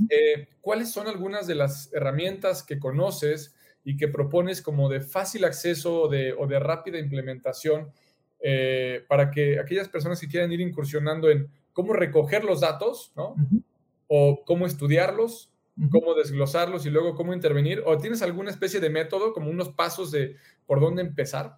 Eh, 0.09 0.49
¿Cuáles 0.61 0.91
son 0.91 1.07
algunas 1.07 1.47
de 1.47 1.55
las 1.55 1.91
herramientas 1.93 2.63
que 2.63 2.79
conoces 2.79 3.55
y 3.83 3.95
que 3.97 4.07
propones 4.07 4.61
como 4.61 4.89
de 4.89 4.99
fácil 4.99 5.45
acceso 5.45 6.01
o 6.01 6.07
de, 6.09 6.33
o 6.33 6.47
de 6.47 6.59
rápida 6.59 6.99
implementación 6.99 7.91
eh, 8.41 9.05
para 9.07 9.31
que 9.31 9.59
aquellas 9.59 9.87
personas 9.87 10.19
que 10.19 10.27
quieran 10.27 10.51
ir 10.51 10.59
incursionando 10.59 11.29
en 11.29 11.49
cómo 11.71 11.93
recoger 11.93 12.43
los 12.43 12.61
datos, 12.61 13.13
¿no? 13.15 13.35
O 14.07 14.43
cómo 14.43 14.65
estudiarlos, 14.65 15.51
cómo 15.91 16.13
desglosarlos 16.13 16.85
y 16.85 16.89
luego 16.89 17.15
cómo 17.15 17.33
intervenir. 17.33 17.83
¿O 17.85 17.97
tienes 17.97 18.21
alguna 18.21 18.51
especie 18.51 18.79
de 18.79 18.89
método, 18.89 19.33
como 19.33 19.49
unos 19.49 19.69
pasos 19.69 20.11
de 20.11 20.35
por 20.65 20.79
dónde 20.79 21.01
empezar? 21.01 21.57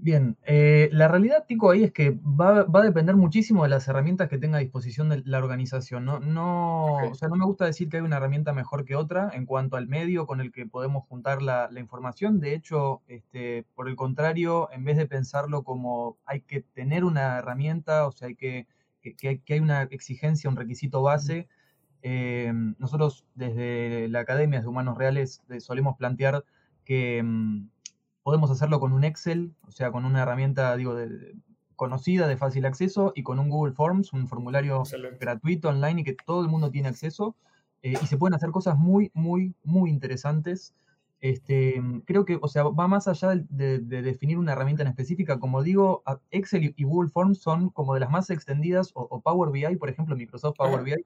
Bien, 0.00 0.36
eh, 0.44 0.88
la 0.92 1.08
realidad, 1.08 1.44
Tico, 1.48 1.72
ahí 1.72 1.82
es 1.82 1.92
que 1.92 2.10
va, 2.10 2.60
a 2.60 2.82
depender 2.82 3.16
muchísimo 3.16 3.64
de 3.64 3.68
las 3.68 3.88
herramientas 3.88 4.28
que 4.28 4.38
tenga 4.38 4.58
a 4.58 4.60
disposición 4.60 5.22
la 5.24 5.38
organización. 5.38 6.04
No, 6.04 6.20
no, 6.20 7.08
o 7.10 7.14
sea, 7.16 7.26
no 7.28 7.34
me 7.34 7.44
gusta 7.44 7.64
decir 7.64 7.88
que 7.88 7.96
hay 7.96 8.04
una 8.04 8.18
herramienta 8.18 8.52
mejor 8.52 8.84
que 8.84 8.94
otra 8.94 9.30
en 9.34 9.44
cuanto 9.44 9.76
al 9.76 9.88
medio 9.88 10.24
con 10.26 10.40
el 10.40 10.52
que 10.52 10.66
podemos 10.66 11.04
juntar 11.08 11.42
la, 11.42 11.68
información. 11.76 12.38
De 12.38 12.54
hecho, 12.54 13.02
este, 13.08 13.64
por 13.74 13.88
el 13.88 13.96
contrario, 13.96 14.68
en 14.70 14.84
vez 14.84 14.96
de 14.96 15.06
pensarlo 15.06 15.64
como 15.64 16.16
hay 16.26 16.42
que 16.42 16.60
tener 16.60 17.04
una 17.04 17.38
herramienta, 17.38 18.06
o 18.06 18.12
sea, 18.12 18.28
hay 18.28 18.36
que 18.36 18.68
que, 19.00 19.40
hay 19.48 19.60
una 19.60 19.82
exigencia, 19.84 20.50
un 20.50 20.56
requisito 20.56 21.02
base. 21.02 21.48
Eh, 22.02 22.52
nosotros 22.78 23.24
desde 23.34 24.08
la 24.08 24.20
Academia 24.20 24.60
de 24.60 24.66
Humanos 24.66 24.96
Reales 24.96 25.42
eh, 25.48 25.60
solemos 25.60 25.96
plantear 25.96 26.44
que 26.84 27.22
mm, 27.22 27.68
podemos 28.22 28.50
hacerlo 28.50 28.80
con 28.80 28.92
un 28.92 29.04
Excel, 29.04 29.54
o 29.66 29.70
sea, 29.70 29.90
con 29.90 30.04
una 30.04 30.22
herramienta, 30.22 30.76
digo, 30.76 30.94
conocida, 31.76 32.26
de 32.28 32.36
fácil 32.36 32.66
acceso, 32.66 33.12
y 33.14 33.22
con 33.22 33.38
un 33.38 33.48
Google 33.48 33.72
Forms, 33.72 34.12
un 34.12 34.26
formulario 34.26 34.82
gratuito 35.20 35.68
online 35.68 36.00
y 36.00 36.04
que 36.04 36.16
todo 36.26 36.42
el 36.42 36.48
mundo 36.48 36.70
tiene 36.70 36.88
acceso. 36.88 37.36
Eh, 37.82 37.94
y 38.02 38.06
se 38.06 38.16
pueden 38.16 38.34
hacer 38.34 38.50
cosas 38.50 38.76
muy, 38.76 39.10
muy, 39.14 39.54
muy 39.62 39.88
interesantes. 39.88 40.74
Este, 41.20 41.80
creo 42.04 42.24
que, 42.24 42.38
o 42.40 42.48
sea, 42.48 42.64
va 42.64 42.88
más 42.88 43.08
allá 43.08 43.34
de, 43.48 43.78
definir 43.78 44.38
una 44.38 44.52
herramienta 44.52 44.82
en 44.82 44.88
específica. 44.88 45.38
Como 45.38 45.62
digo, 45.62 46.02
Excel 46.30 46.74
y 46.76 46.84
Google 46.84 47.10
Forms 47.10 47.38
son 47.38 47.70
como 47.70 47.94
de 47.94 48.00
las 48.00 48.10
más 48.10 48.30
extendidas, 48.30 48.90
o, 48.94 49.20
Power 49.20 49.50
BI, 49.50 49.76
por 49.76 49.88
ejemplo, 49.88 50.16
Microsoft 50.16 50.56
Power 50.56 50.82
BI, 50.82 51.04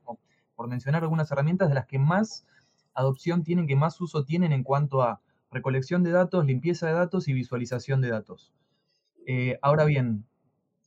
por 0.54 0.68
mencionar 0.68 1.02
algunas 1.02 1.30
herramientas 1.30 1.68
de 1.68 1.74
las 1.74 1.86
que 1.86 1.98
más 1.98 2.46
adopción 2.94 3.42
tienen, 3.42 3.66
que 3.66 3.76
más 3.76 4.00
uso 4.00 4.24
tienen 4.24 4.52
en 4.52 4.62
cuanto 4.62 5.02
a 5.02 5.20
recolección 5.50 6.02
de 6.02 6.10
datos, 6.10 6.44
limpieza 6.44 6.86
de 6.86 6.94
datos 6.94 7.28
y 7.28 7.32
visualización 7.32 8.00
de 8.00 8.10
datos. 8.10 8.52
Eh, 9.26 9.58
ahora 9.62 9.84
bien, 9.84 10.24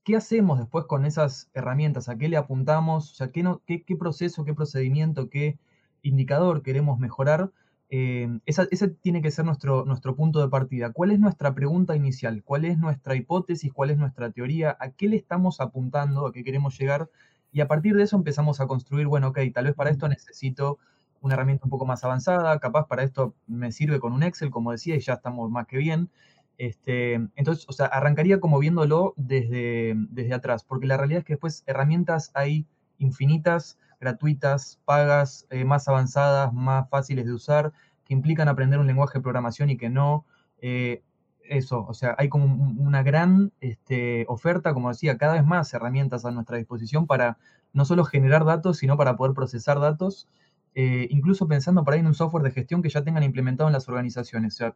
¿qué 0.03 0.15
hacemos 0.15 0.59
después 0.59 0.85
con 0.85 1.05
esas 1.05 1.49
herramientas? 1.53 2.09
¿A 2.09 2.17
qué 2.17 2.29
le 2.29 2.37
apuntamos? 2.37 3.21
O 3.21 3.31
¿qué, 3.31 3.95
proceso, 3.97 4.43
qué 4.43 4.53
procedimiento, 4.53 5.29
qué 5.29 5.57
indicador 6.01 6.61
queremos 6.63 6.99
mejorar? 6.99 7.51
Eh, 7.89 8.39
ese 8.45 8.87
tiene 8.89 9.21
que 9.21 9.31
ser 9.31 9.45
nuestro, 9.45 9.85
nuestro 9.85 10.15
punto 10.15 10.41
de 10.41 10.49
partida. 10.49 10.91
¿Cuál 10.91 11.11
es 11.11 11.19
nuestra 11.19 11.53
pregunta 11.53 11.95
inicial? 11.95 12.43
¿Cuál 12.43 12.65
es 12.65 12.77
nuestra 12.77 13.15
hipótesis? 13.15 13.71
¿Cuál 13.71 13.91
es 13.91 13.97
nuestra 13.97 14.31
teoría? 14.31 14.75
¿A 14.79 14.89
qué 14.91 15.07
le 15.07 15.17
estamos 15.17 15.61
apuntando? 15.61 16.25
¿A 16.27 16.33
qué 16.33 16.43
queremos 16.43 16.77
llegar? 16.77 17.09
Y 17.55 17.61
a 17.61 17.69
partir 17.69 17.95
de 17.95 18.03
eso 18.03 18.17
empezamos 18.17 18.59
a 18.59 18.67
construir, 18.67 19.07
bueno, 19.07 19.29
ok, 19.29 19.39
tal 19.53 19.63
vez 19.63 19.75
para 19.75 19.89
esto 19.89 20.09
necesito 20.09 20.77
una 21.21 21.35
herramienta 21.35 21.63
un 21.63 21.69
poco 21.69 21.85
más 21.85 22.03
avanzada, 22.03 22.59
capaz 22.59 22.85
para 22.85 23.01
esto 23.01 23.33
me 23.47 23.71
sirve 23.71 24.01
con 24.01 24.11
un 24.11 24.23
Excel, 24.23 24.51
como 24.51 24.73
decía, 24.73 24.97
y 24.97 24.99
ya 24.99 25.13
estamos 25.13 25.49
más 25.49 25.65
que 25.65 25.77
bien. 25.77 26.09
Este, 26.57 27.13
entonces, 27.13 27.65
o 27.69 27.71
sea, 27.71 27.85
arrancaría 27.85 28.41
como 28.41 28.59
viéndolo 28.59 29.13
desde, 29.15 29.93
desde 30.09 30.33
atrás, 30.33 30.65
porque 30.65 30.85
la 30.85 30.97
realidad 30.97 31.19
es 31.19 31.23
que 31.23 31.35
después 31.35 31.63
herramientas 31.65 32.29
hay 32.33 32.67
infinitas, 32.97 33.79
gratuitas, 34.01 34.81
pagas, 34.83 35.47
eh, 35.49 35.63
más 35.63 35.87
avanzadas, 35.87 36.51
más 36.51 36.89
fáciles 36.89 37.25
de 37.25 37.31
usar, 37.31 37.71
que 38.03 38.13
implican 38.13 38.49
aprender 38.49 38.79
un 38.79 38.87
lenguaje 38.87 39.19
de 39.19 39.23
programación 39.23 39.69
y 39.69 39.77
que 39.77 39.89
no. 39.89 40.25
Eh, 40.59 41.03
eso, 41.49 41.85
o 41.87 41.93
sea, 41.93 42.15
hay 42.17 42.29
como 42.29 42.45
una 42.45 43.03
gran 43.03 43.51
este, 43.61 44.25
oferta, 44.27 44.73
como 44.73 44.89
decía, 44.89 45.17
cada 45.17 45.33
vez 45.33 45.45
más 45.45 45.73
herramientas 45.73 46.25
a 46.25 46.31
nuestra 46.31 46.57
disposición 46.57 47.07
para 47.07 47.37
no 47.73 47.85
solo 47.85 48.05
generar 48.05 48.45
datos, 48.45 48.77
sino 48.77 48.97
para 48.97 49.15
poder 49.17 49.33
procesar 49.33 49.79
datos, 49.79 50.27
eh, 50.75 51.07
incluso 51.09 51.47
pensando 51.47 51.83
por 51.83 51.93
ahí 51.93 51.99
en 51.99 52.07
un 52.07 52.15
software 52.15 52.43
de 52.43 52.51
gestión 52.51 52.81
que 52.81 52.89
ya 52.89 53.03
tengan 53.03 53.23
implementado 53.23 53.69
en 53.69 53.73
las 53.73 53.87
organizaciones. 53.87 54.55
O 54.55 54.57
sea, 54.57 54.75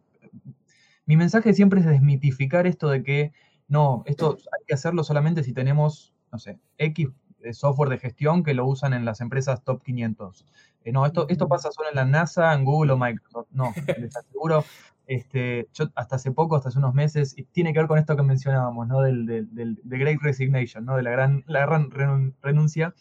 mi 1.06 1.18
mensaje 1.18 1.54
siempre 1.54 1.80
es 1.80 1.86
desmitificar 1.86 2.68
esto 2.68 2.90
de 2.90 3.04
que 3.04 3.34
no, 3.68 4.04
esto 4.06 4.38
hay 4.52 4.66
que 4.66 4.74
hacerlo 4.74 5.04
solamente 5.04 5.44
si 5.44 5.54
tenemos, 5.54 6.14
no 6.32 6.40
sé, 6.40 6.60
X 6.78 7.10
eh, 7.42 7.54
software 7.54 7.90
de 7.90 8.00
gestión 8.00 8.44
que 8.44 8.54
lo 8.54 8.66
usan 8.66 8.94
en 8.94 9.06
las 9.06 9.22
empresas 9.22 9.64
top 9.64 9.82
500. 9.84 10.46
Eh, 10.84 10.92
no, 10.92 11.06
esto, 11.06 11.28
esto 11.30 11.48
pasa 11.48 11.72
solo 11.72 11.90
en 11.90 11.96
la 11.96 12.06
NASA, 12.06 12.54
en 12.54 12.66
Google 12.66 12.94
o 12.94 12.98
Microsoft. 12.98 13.48
No, 13.52 13.74
les 13.98 14.16
aseguro, 14.16 14.66
este, 15.10 15.68
yo 15.74 15.90
hasta 15.96 16.18
hace 16.18 16.32
poco, 16.32 16.56
hasta 16.56 16.70
hace 16.70 16.78
unos 16.78 16.94
meses, 16.94 17.34
y 17.36 17.44
tiene 17.44 17.74
que 17.74 17.80
ver 17.80 17.88
con 17.88 17.98
esto 17.98 18.16
que 18.16 18.22
mencionábamos, 18.22 18.88
¿no? 18.88 19.02
Del, 19.02 19.26
del, 19.26 19.80
Great 19.84 20.22
Resignation, 20.22 20.86
¿no? 20.86 20.96
De 20.98 21.02
la 21.02 21.10
gran, 21.10 21.44
la 21.48 21.66
gran 21.66 21.90
renuncia. 22.44 22.94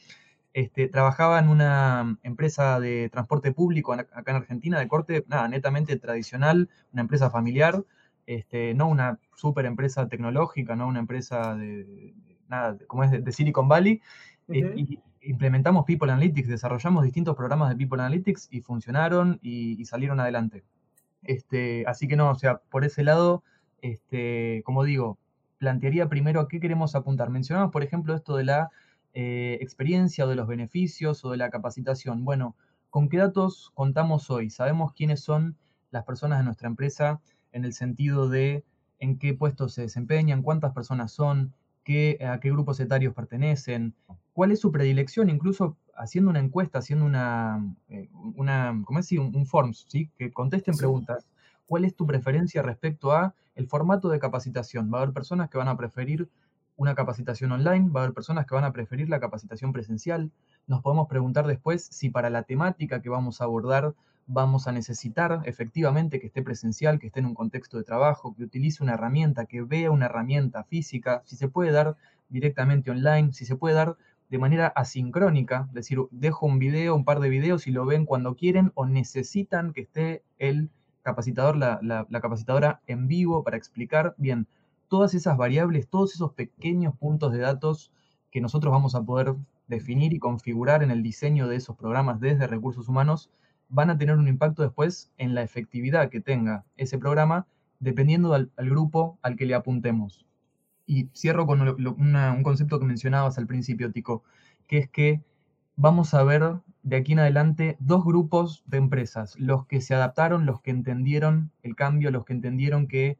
Este, 0.55 0.88
trabajaba 0.88 1.38
en 1.38 1.51
una 1.51 2.18
empresa 2.23 2.81
de 2.81 3.11
transporte 3.11 3.53
público 3.53 3.92
acá 3.92 4.31
en 4.31 4.37
Argentina, 4.37 4.79
de 4.79 4.88
corte, 4.88 5.25
nada, 5.29 5.49
netamente 5.49 5.97
tradicional, 5.99 6.71
una 6.94 7.03
empresa 7.03 7.29
familiar, 7.29 7.85
este, 8.25 8.73
no 8.73 8.88
una 8.88 9.18
super 9.37 9.66
empresa 9.66 10.09
tecnológica, 10.09 10.77
no 10.77 10.88
una 10.88 11.01
empresa 11.01 11.55
de, 11.57 12.14
nada, 12.49 12.79
como 12.87 13.05
es 13.05 13.23
de, 13.23 13.33
Silicon 13.33 13.68
Valley, 13.68 14.01
y 14.49 14.99
implementamos 15.21 15.85
People 15.85 16.11
Analytics, 16.11 16.49
desarrollamos 16.49 17.05
distintos 17.05 17.37
programas 17.37 17.68
de 17.68 17.77
People 17.77 18.01
Analytics 18.01 18.49
y 18.51 18.62
funcionaron 18.62 19.38
y, 19.42 19.85
salieron 19.85 20.21
adelante. 20.21 20.64
Este, 21.22 21.85
así 21.87 22.09
que 22.09 22.16
no, 22.16 22.31
o 22.31 22.35
sea, 22.35 22.59
por 22.70 22.85
ese 22.85 23.02
lado, 23.02 23.42
este, 23.83 24.62
como 24.64 24.85
digo, 24.85 25.18
plantearía 25.59 26.09
primero 26.09 26.40
a 26.40 26.48
qué 26.48 26.61
queremos 26.61 26.94
apuntar. 26.94 27.31
Mencionamos, 27.31 27.72
por 27.72 27.83
ejemplo, 27.83 28.14
esto 28.14 28.37
de 28.37 28.44
la 28.44 28.70
eh, 29.14 29.59
experiencia 29.61 30.24
o 30.24 30.28
de 30.28 30.37
los 30.37 30.46
beneficios 30.46 31.24
o 31.24 31.31
de 31.31 31.37
la 31.37 31.50
capacitación. 31.50 32.24
Bueno, 32.24 32.57
¿con 32.90 33.09
qué 33.09 33.18
datos 33.18 33.70
contamos 33.74 34.31
hoy? 34.31 34.50
Sabemos 34.50 34.92
quiénes 34.92 35.20
son 35.20 35.57
las 35.90 36.04
personas 36.04 36.38
de 36.38 36.44
nuestra 36.44 36.68
empresa 36.68 37.20
en 37.52 37.64
el 37.64 37.72
sentido 37.72 38.28
de 38.28 38.64
en 39.00 39.18
qué 39.18 39.35
puestos 39.35 39.74
se 39.74 39.83
desempeñan, 39.83 40.42
cuántas 40.42 40.72
personas 40.72 41.12
son, 41.12 41.54
qué, 41.85 42.18
a 42.20 42.40
qué 42.40 42.50
grupos 42.50 42.81
etarios 42.81 43.14
pertenecen, 43.14 43.94
cuál 44.33 44.52
es 44.52 44.61
su 44.61 44.70
predilección, 44.70 45.31
incluso 45.31 45.76
haciendo 45.98 46.30
una 46.30 46.40
encuesta, 46.40 46.78
haciendo 46.78 47.04
una, 47.04 47.62
eh, 47.88 48.08
una 48.37 48.80
¿cómo 48.84 48.98
es? 48.98 49.11
Un, 49.12 49.34
un 49.34 49.46
forms, 49.46 49.87
¿sí? 49.88 50.11
Que 50.16 50.32
contesten 50.32 50.76
preguntas. 50.76 51.26
¿Cuál 51.66 51.84
es 51.84 51.94
tu 51.94 52.06
preferencia 52.06 52.62
respecto 52.62 53.12
a 53.12 53.34
el 53.54 53.66
formato 53.66 54.08
de 54.08 54.18
capacitación? 54.18 54.90
Va 54.92 54.98
a 54.98 55.02
haber 55.02 55.12
personas 55.12 55.50
que 55.50 55.58
van 55.58 55.68
a 55.68 55.76
preferir 55.76 56.28
una 56.76 56.94
capacitación 56.94 57.52
online, 57.52 57.90
va 57.90 58.00
a 58.00 58.04
haber 58.04 58.14
personas 58.14 58.46
que 58.46 58.54
van 58.54 58.64
a 58.64 58.72
preferir 58.72 59.08
la 59.08 59.20
capacitación 59.20 59.72
presencial. 59.72 60.30
Nos 60.66 60.80
podemos 60.80 61.08
preguntar 61.08 61.46
después 61.46 61.88
si 61.90 62.08
para 62.08 62.30
la 62.30 62.44
temática 62.44 63.02
que 63.02 63.08
vamos 63.08 63.40
a 63.40 63.44
abordar 63.44 63.94
vamos 64.28 64.68
a 64.68 64.72
necesitar 64.72 65.40
efectivamente 65.44 66.20
que 66.20 66.26
esté 66.26 66.42
presencial, 66.42 66.98
que 66.98 67.08
esté 67.08 67.20
en 67.20 67.26
un 67.26 67.34
contexto 67.34 67.78
de 67.78 67.84
trabajo, 67.84 68.34
que 68.37 68.44
utilice 68.44 68.82
una 68.82 68.94
herramienta, 68.94 69.46
que 69.46 69.62
vea 69.62 69.90
una 69.90 70.06
herramienta 70.06 70.62
física, 70.64 71.22
si 71.24 71.34
se 71.34 71.48
puede 71.48 71.72
dar 71.72 71.96
directamente 72.28 72.90
online, 72.90 73.32
si 73.32 73.46
se 73.46 73.56
puede 73.56 73.74
dar 73.74 73.96
de 74.29 74.38
manera 74.38 74.69
asincrónica, 74.69 75.67
es 75.69 75.75
decir, 75.75 75.99
dejo 76.11 76.47
un 76.47 76.59
video, 76.59 76.95
un 76.95 77.05
par 77.05 77.21
de 77.21 77.29
videos 77.29 77.67
y 77.67 77.71
lo 77.71 77.87
ven 77.87 78.05
cuando 78.05 78.35
quieren 78.35 78.73
o 78.75 78.87
necesitan 78.87 79.73
que 79.73 79.83
esté 79.83 80.23
el 80.38 80.71
capacitador, 81.03 81.57
la, 81.57 82.07
capacitadora 82.21 82.81
en 82.87 83.09
vivo 83.09 83.43
para 83.43 83.57
explicar 83.57 84.14
bien 84.19 84.47
todas 84.88 85.14
esas 85.14 85.37
variables, 85.37 85.88
todos 85.88 86.14
esos 86.14 86.33
pequeños 86.33 86.95
puntos 86.97 87.33
de 87.33 87.38
datos 87.38 87.93
que 88.31 88.41
nosotros 88.41 88.71
vamos 88.73 88.95
a 88.95 89.03
poder 89.03 89.35
definir 89.67 90.12
y 90.12 90.19
configurar 90.19 90.83
en 90.83 90.91
el 90.91 91.03
diseño 91.03 91.49
de 91.49 91.57
esos 91.57 91.77
programas 91.77 92.21
desde 92.21 92.47
recursos 92.47 92.88
humanos 92.88 93.31
van 93.69 93.91
a 93.91 93.99
tener 93.99 94.17
un 94.17 94.29
impacto 94.29 94.62
después 94.62 95.11
en 95.19 95.35
la 95.35 95.43
efectividad 95.43 96.11
que 96.11 96.21
tenga 96.21 96.64
ese 96.77 96.99
programa 96.99 97.47
dependiendo 97.81 98.35
al, 98.35 98.51
grupo 98.57 99.19
al 99.23 99.37
que 99.37 99.47
le 99.47 99.55
apuntemos. 99.55 100.27
Y 100.88 101.09
cierro 101.14 101.46
con 101.46 101.61
un 101.61 102.42
concepto 102.42 102.81
que 102.81 102.87
mencionabas 102.87 103.37
al 103.37 103.46
principio, 103.46 103.92
Tico, 103.92 104.24
que 104.66 104.79
es 104.79 104.88
que 104.88 105.22
vamos 105.77 106.14
a 106.14 106.24
ver 106.24 106.42
de 106.83 106.96
aquí 106.96 107.12
en 107.12 107.18
adelante 107.18 107.77
dos 107.79 108.05
grupos 108.05 108.64
de 108.66 108.79
empresas, 108.79 109.38
los 109.38 109.66
que 109.66 109.83
se 109.83 109.94
adaptaron, 109.94 110.46
los 110.46 110.62
que 110.62 110.70
entendieron 110.70 111.53
el 111.62 111.77
cambio, 111.77 112.11
los 112.11 112.24
que 112.24 112.33
entendieron 112.33 112.88
que 112.88 113.18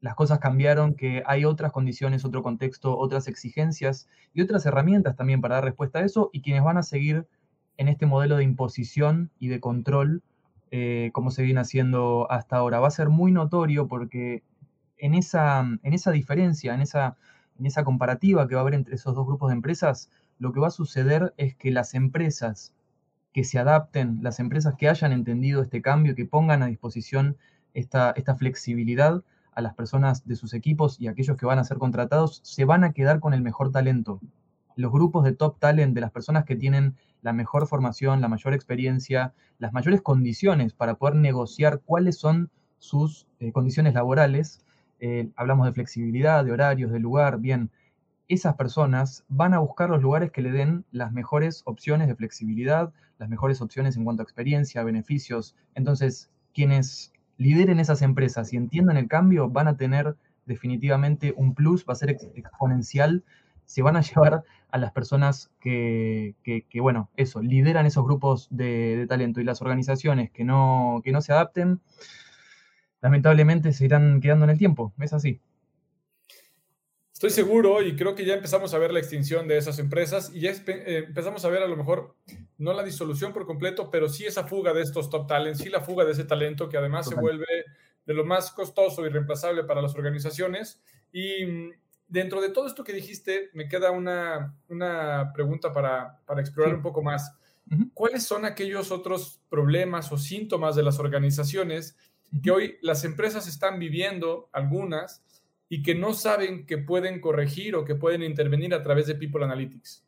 las 0.00 0.14
cosas 0.14 0.38
cambiaron, 0.38 0.94
que 0.94 1.22
hay 1.26 1.44
otras 1.44 1.70
condiciones, 1.70 2.24
otro 2.24 2.42
contexto, 2.42 2.96
otras 2.96 3.28
exigencias 3.28 4.08
y 4.32 4.40
otras 4.40 4.64
herramientas 4.64 5.14
también 5.14 5.42
para 5.42 5.56
dar 5.56 5.64
respuesta 5.64 5.98
a 5.98 6.04
eso, 6.04 6.30
y 6.32 6.40
quienes 6.40 6.64
van 6.64 6.78
a 6.78 6.82
seguir 6.82 7.28
en 7.76 7.88
este 7.88 8.06
modelo 8.06 8.36
de 8.36 8.44
imposición 8.44 9.30
y 9.38 9.48
de 9.48 9.60
control 9.60 10.22
eh, 10.74 11.10
como 11.12 11.30
se 11.30 11.42
viene 11.42 11.60
haciendo 11.60 12.26
hasta 12.30 12.56
ahora. 12.56 12.80
Va 12.80 12.88
a 12.88 12.90
ser 12.90 13.10
muy 13.10 13.30
notorio 13.30 13.88
porque 13.88 14.42
en 15.02 15.14
esa, 15.14 15.60
en 15.82 15.92
esa 15.92 16.12
diferencia, 16.12 16.74
en 16.74 16.80
esa, 16.80 17.16
en 17.58 17.66
esa 17.66 17.82
comparativa 17.82 18.46
que 18.46 18.54
va 18.54 18.60
a 18.60 18.62
haber 18.62 18.74
entre 18.74 18.94
esos 18.94 19.14
dos 19.16 19.26
grupos 19.26 19.50
de 19.50 19.56
empresas, 19.56 20.08
lo 20.38 20.52
que 20.52 20.60
va 20.60 20.68
a 20.68 20.70
suceder 20.70 21.34
es 21.36 21.56
que 21.56 21.72
las 21.72 21.94
empresas 21.94 22.72
que 23.32 23.42
se 23.42 23.58
adapten, 23.58 24.20
las 24.22 24.38
empresas 24.38 24.76
que 24.76 24.88
hayan 24.88 25.10
entendido 25.10 25.60
este 25.60 25.82
cambio, 25.82 26.14
que 26.14 26.24
pongan 26.24 26.62
a 26.62 26.66
disposición 26.66 27.36
esta, 27.74 28.12
esta 28.12 28.36
flexibilidad 28.36 29.24
a 29.54 29.60
las 29.60 29.74
personas 29.74 30.24
de 30.24 30.36
sus 30.36 30.54
equipos 30.54 31.00
y 31.00 31.08
aquellos 31.08 31.36
que 31.36 31.46
van 31.46 31.58
a 31.58 31.64
ser 31.64 31.78
contratados, 31.78 32.40
se 32.44 32.64
van 32.64 32.84
a 32.84 32.92
quedar 32.92 33.18
con 33.18 33.34
el 33.34 33.42
mejor 33.42 33.72
talento. 33.72 34.20
Los 34.76 34.92
grupos 34.92 35.24
de 35.24 35.32
top 35.32 35.58
talent, 35.58 35.94
de 35.94 36.00
las 36.00 36.12
personas 36.12 36.44
que 36.44 36.54
tienen 36.54 36.94
la 37.22 37.32
mejor 37.32 37.66
formación, 37.66 38.20
la 38.20 38.28
mayor 38.28 38.54
experiencia, 38.54 39.34
las 39.58 39.72
mayores 39.72 40.00
condiciones 40.00 40.74
para 40.74 40.94
poder 40.94 41.16
negociar 41.16 41.80
cuáles 41.84 42.18
son 42.18 42.50
sus 42.78 43.26
eh, 43.40 43.52
condiciones 43.52 43.94
laborales. 43.94 44.64
Eh, 45.04 45.28
hablamos 45.34 45.66
de 45.66 45.72
flexibilidad, 45.72 46.44
de 46.44 46.52
horarios, 46.52 46.92
de 46.92 47.00
lugar. 47.00 47.40
Bien, 47.40 47.70
esas 48.28 48.54
personas 48.54 49.24
van 49.28 49.52
a 49.52 49.58
buscar 49.58 49.90
los 49.90 50.00
lugares 50.00 50.30
que 50.30 50.42
le 50.42 50.52
den 50.52 50.84
las 50.92 51.12
mejores 51.12 51.62
opciones 51.66 52.06
de 52.06 52.14
flexibilidad, 52.14 52.92
las 53.18 53.28
mejores 53.28 53.60
opciones 53.60 53.96
en 53.96 54.04
cuanto 54.04 54.22
a 54.22 54.24
experiencia, 54.24 54.84
beneficios. 54.84 55.56
Entonces, 55.74 56.30
quienes 56.54 57.12
lideren 57.36 57.80
esas 57.80 58.00
empresas 58.00 58.52
y 58.52 58.56
entiendan 58.56 58.96
el 58.96 59.08
cambio 59.08 59.50
van 59.50 59.66
a 59.66 59.76
tener 59.76 60.16
definitivamente 60.46 61.34
un 61.36 61.54
plus, 61.54 61.84
va 61.84 61.94
a 61.94 61.96
ser 61.96 62.10
exponencial 62.10 63.24
se 63.64 63.82
van 63.82 63.96
a 63.96 64.02
llevar 64.02 64.44
a 64.70 64.78
las 64.78 64.92
personas 64.92 65.50
que, 65.60 66.34
bueno, 66.80 67.10
eso, 67.16 67.42
lideran 67.42 67.86
esos 67.86 68.04
grupos 68.04 68.48
de, 68.50 69.06
talento 69.08 69.40
y 69.40 69.44
las 69.44 69.62
organizaciones 69.62 70.30
que 70.30 70.44
no, 70.44 71.00
que 71.04 71.12
no 71.12 71.20
se 71.20 71.32
adapten, 71.32 71.80
lamentablemente 73.02 73.72
se 73.72 73.84
irán 73.84 74.20
quedando 74.20 74.44
en 74.44 74.50
el 74.50 74.58
tiempo. 74.58 74.94
Es 75.00 75.12
así. 75.12 75.40
Estoy 77.12 77.30
seguro 77.30 77.82
y 77.82 77.94
creo 77.94 78.14
que 78.14 78.24
ya 78.24 78.34
empezamos 78.34 78.74
a 78.74 78.78
ver 78.78 78.92
la 78.92 78.98
extinción 78.98 79.46
de 79.46 79.56
esas 79.56 79.78
empresas 79.78 80.32
y 80.34 80.40
ya 80.40 80.50
eh, 80.50 81.04
empezamos 81.06 81.44
a 81.44 81.48
ver 81.50 81.62
a 81.62 81.68
lo 81.68 81.76
mejor 81.76 82.16
no 82.58 82.72
la 82.72 82.82
disolución 82.82 83.32
por 83.32 83.46
completo, 83.46 83.90
pero 83.90 84.08
sí 84.08 84.24
esa 84.24 84.44
fuga 84.44 84.72
de 84.72 84.82
estos 84.82 85.08
top 85.10 85.28
talents, 85.28 85.60
sí 85.60 85.68
la 85.68 85.82
fuga 85.82 86.04
de 86.04 86.12
ese 86.12 86.24
talento 86.24 86.68
que 86.68 86.78
además 86.78 87.08
se 87.08 87.14
vuelve 87.14 87.46
de 88.06 88.14
lo 88.14 88.24
más 88.24 88.50
costoso 88.50 89.06
y 89.06 89.08
reemplazable 89.08 89.62
para 89.64 89.82
las 89.82 89.94
organizaciones. 89.94 90.82
Y 91.12 91.70
dentro 92.08 92.40
de 92.40 92.48
todo 92.48 92.66
esto 92.66 92.82
que 92.82 92.92
dijiste, 92.92 93.50
me 93.52 93.68
queda 93.68 93.92
una, 93.92 94.56
pregunta 95.32 95.72
para, 95.72 96.20
explorar 96.38 96.74
un 96.74 96.82
poco 96.82 97.02
más. 97.02 97.36
¿Cuáles 97.94 98.24
son 98.24 98.44
aquellos 98.44 98.90
otros 98.90 99.40
problemas 99.48 100.10
o 100.10 100.18
síntomas 100.18 100.74
de 100.74 100.82
las 100.82 100.98
organizaciones 100.98 101.96
que 102.40 102.50
hoy 102.50 102.78
las 102.80 103.04
empresas 103.04 103.46
están 103.46 103.78
viviendo, 103.78 104.48
algunas, 104.52 105.22
y 105.68 105.82
que 105.82 105.94
no 105.94 106.12
saben 106.14 106.66
que 106.66 106.78
pueden 106.78 107.20
corregir 107.20 107.74
o 107.76 107.84
que 107.84 107.94
pueden 107.94 108.22
intervenir 108.22 108.74
a 108.74 108.82
través 108.82 109.06
de 109.06 109.14
People 109.14 109.44
Analytics? 109.44 110.06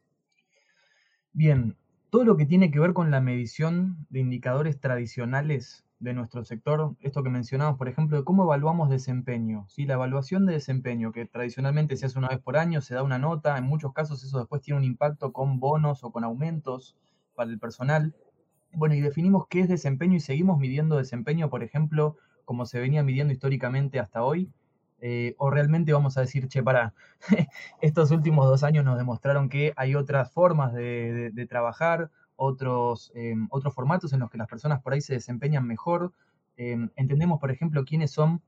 Bien, 1.33 1.77
todo 2.11 2.25
lo 2.25 2.37
que 2.37 2.47
tiene 2.47 2.71
que 2.71 2.79
ver 2.79 2.93
con 2.93 3.11
la 3.11 3.21
medición 3.21 4.07
de 4.09 4.21
indicadores 4.21 4.79
tradicionales 4.79 5.85
de 5.99 6.13
nuestro 6.13 6.45
sector, 6.45 6.95
esto 7.01 7.23
que 7.23 7.31
mencionamos, 7.31 7.79
por 7.79 7.89
ejemplo, 7.89 8.17
de 8.17 8.25
cómo 8.25 8.45
evaluamos 8.45 8.91
desempeño. 8.91 9.67
¿sí? 9.69 9.87
La 9.87 9.95
evaluación 9.95 10.45
de 10.47 10.53
desempeño, 10.53 11.13
que 11.13 11.25
tradicionalmente 11.27 11.97
se 11.97 12.07
hace 12.07 12.19
una 12.19 12.29
vez 12.29 12.41
por 12.41 12.57
año, 12.57 12.81
se 12.83 12.95
da 12.95 13.03
una 13.03 13.19
nota, 13.19 13.57
en 13.57 13.65
muchos 13.65 13.93
casos 13.93 14.23
eso 14.23 14.39
después 14.39 14.61
tiene 14.63 14.79
un 14.79 14.85
impacto 14.85 15.33
con 15.33 15.61
bonos 15.61 16.05
o 16.05 16.13
con 16.13 16.25
aumentos 16.25 16.95
para 17.35 17.51
el 17.51 17.59
personal. 17.59 18.15
Bueno, 18.77 18.95
y 18.95 19.01
definimos 19.01 19.47
qué 19.49 19.61
es 19.61 19.69
desempeño 19.69 20.17
y 20.17 20.21
seguimos 20.21 20.59
midiendo 20.59 20.97
desempeño, 20.97 21.49
por 21.49 21.63
ejemplo, 21.63 22.17
como 22.45 22.67
se 22.67 22.81
venía 22.81 23.03
midiendo 23.03 23.33
históricamente 23.33 24.01
hasta 24.01 24.23
hoy. 24.23 24.51
Eh, 25.01 25.35
o 25.39 25.51
realmente 25.51 25.93
vamos 25.93 26.17
a 26.17 26.23
decir, 26.23 26.49
che, 26.49 26.63
para, 26.63 26.95
estos 27.83 28.11
últimos 28.11 28.47
dos 28.47 28.63
años 28.63 28.85
nos 28.85 28.97
demostraron 28.97 29.49
que 29.49 29.73
hay 29.77 29.95
otras 29.95 30.33
formas 30.33 30.73
de, 30.73 31.47
trabajar 31.49 32.11
otros, 32.37 33.13
em, 33.15 33.47
otros 33.51 33.75
formatos 33.75 34.13
en 34.13 34.21
los 34.21 34.31
que 34.31 34.39
las 34.39 34.49
personas 34.49 34.81
por 34.83 34.93
ahí 34.95 35.01
se 35.01 35.15
desempeñan 35.15 35.67
mejor. 35.67 36.13
Em, 36.57 36.91
entendemos, 36.97 37.39
por 37.39 37.51
ejemplo, 37.51 37.85
quiénes 37.85 38.11
son 38.11 38.41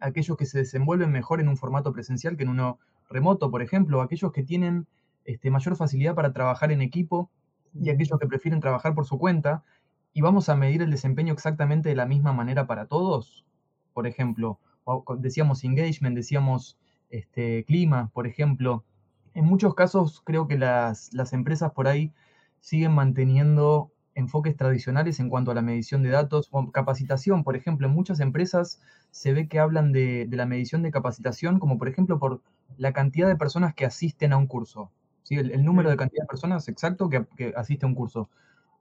aquellos 0.00 0.36
que 0.36 0.46
se 0.46 0.58
desenvuelven 0.58 1.12
mejor 1.12 1.40
en 1.40 1.48
un 1.48 1.56
formato 1.56 1.92
presencial 1.92 2.36
que 2.36 2.42
en 2.42 2.50
uno 2.50 2.78
remoto, 3.08 3.50
por 3.50 3.62
ejemplo, 3.62 4.02
aquellos 4.02 4.32
que 4.32 4.42
tienen 4.42 4.86
este, 5.24 5.50
mayor 5.50 5.76
facilidad 5.76 6.14
para 6.14 6.32
trabajar 6.32 6.72
en 6.72 6.82
equipo 6.82 7.30
y 7.74 7.90
aquellos 7.90 8.18
que 8.18 8.26
prefieren 8.26 8.60
trabajar 8.60 8.94
por 8.94 9.06
su 9.06 9.18
cuenta. 9.18 9.64
Y 10.12 10.22
vamos 10.22 10.48
a 10.48 10.56
medir 10.56 10.82
el 10.82 10.90
desempeño 10.90 11.32
exactamente 11.32 11.88
de 11.88 11.96
la 11.96 12.06
misma 12.06 12.32
manera 12.32 12.66
para 12.66 12.86
todos. 12.86 13.44
Por 13.92 14.06
ejemplo, 14.06 14.58
decíamos 15.18 15.64
engagement, 15.64 16.16
decíamos 16.16 16.78
este, 17.10 17.64
clima, 17.64 18.10
por 18.12 18.26
ejemplo. 18.26 18.84
En 19.34 19.44
muchos 19.44 19.74
casos 19.74 20.22
creo 20.24 20.48
que 20.48 20.58
las, 20.58 21.12
las 21.12 21.32
empresas 21.32 21.72
por 21.72 21.86
ahí 21.86 22.12
siguen 22.58 22.92
manteniendo 22.92 23.92
enfoques 24.14 24.56
tradicionales 24.56 25.20
en 25.20 25.28
cuanto 25.28 25.50
a 25.50 25.54
la 25.54 25.62
medición 25.62 26.02
de 26.02 26.10
datos 26.10 26.48
o 26.50 26.70
capacitación. 26.70 27.44
Por 27.44 27.56
ejemplo, 27.56 27.86
en 27.86 27.94
muchas 27.94 28.20
empresas 28.20 28.80
se 29.10 29.32
ve 29.32 29.48
que 29.48 29.58
hablan 29.58 29.92
de, 29.92 30.28
la 30.30 30.46
medición 30.46 30.82
de 30.82 30.90
capacitación 30.90 31.58
como 31.58 31.78
por 31.78 31.88
ejemplo 31.88 32.18
por 32.18 32.42
la 32.76 32.92
cantidad 32.92 33.28
de 33.28 33.36
personas 33.36 33.74
que 33.74 33.84
asisten 33.84 34.32
a 34.32 34.36
un 34.36 34.46
curso. 34.46 34.90
¿Sí? 35.30 35.36
El, 35.36 35.64
número 35.64 35.88
de 35.88 35.96
cantidad 35.96 36.24
de 36.24 36.28
personas 36.28 36.68
exacto 36.68 37.08
que, 37.08 37.24
que 37.36 37.54
asiste 37.56 37.86
a 37.86 37.88
un 37.88 37.94
curso. 37.94 38.28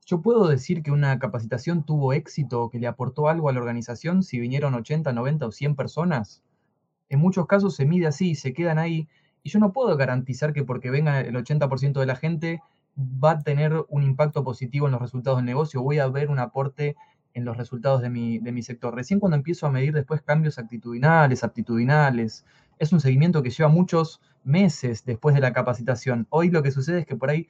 Yo 0.05 0.21
puedo 0.21 0.47
decir 0.47 0.81
que 0.81 0.91
una 0.91 1.19
capacitación 1.19 1.83
tuvo 1.83 2.13
éxito, 2.13 2.69
que 2.71 2.79
le 2.79 2.87
aportó 2.87 3.29
algo 3.29 3.47
a 3.47 3.53
la 3.53 3.59
organización 3.59 4.23
si 4.23 4.39
vinieron 4.39 4.73
80, 4.73 5.13
90 5.13 5.45
o 5.45 5.51
100 5.51 5.75
personas. 5.75 6.41
En 7.09 7.19
muchos 7.19 7.45
casos 7.45 7.75
se 7.75 7.85
mide 7.85 8.07
así, 8.07 8.33
se 8.33 8.53
quedan 8.53 8.79
ahí. 8.79 9.07
Y 9.43 9.51
yo 9.51 9.59
no 9.59 9.71
puedo 9.71 9.95
garantizar 9.95 10.51
que 10.51 10.63
porque 10.63 10.89
venga 10.89 11.21
el 11.21 11.35
80% 11.35 11.99
de 11.99 12.05
la 12.07 12.15
gente 12.15 12.61
va 12.97 13.31
a 13.31 13.39
tener 13.39 13.85
un 13.87 14.03
impacto 14.03 14.43
positivo 14.43 14.87
en 14.87 14.93
los 14.93 15.01
resultados 15.01 15.37
del 15.37 15.45
negocio, 15.45 15.83
voy 15.83 15.99
a 15.99 16.07
ver 16.07 16.29
un 16.29 16.39
aporte 16.39 16.95
en 17.33 17.45
los 17.45 17.55
resultados 17.55 18.01
de 18.01 18.09
mi, 18.09 18.39
de 18.39 18.51
mi 18.51 18.63
sector. 18.63 18.95
Recién 18.95 19.19
cuando 19.19 19.37
empiezo 19.37 19.67
a 19.67 19.71
medir 19.71 19.93
después 19.93 20.21
cambios 20.21 20.57
actitudinales, 20.57 21.43
aptitudinales, 21.43 22.45
es 22.79 22.91
un 22.91 22.99
seguimiento 22.99 23.43
que 23.43 23.51
lleva 23.51 23.69
muchos 23.69 24.21
meses 24.43 25.05
después 25.05 25.35
de 25.35 25.41
la 25.41 25.53
capacitación. 25.53 26.27
Hoy 26.29 26.49
lo 26.49 26.63
que 26.63 26.71
sucede 26.71 26.99
es 26.99 27.05
que 27.05 27.15
por 27.15 27.29
ahí, 27.29 27.49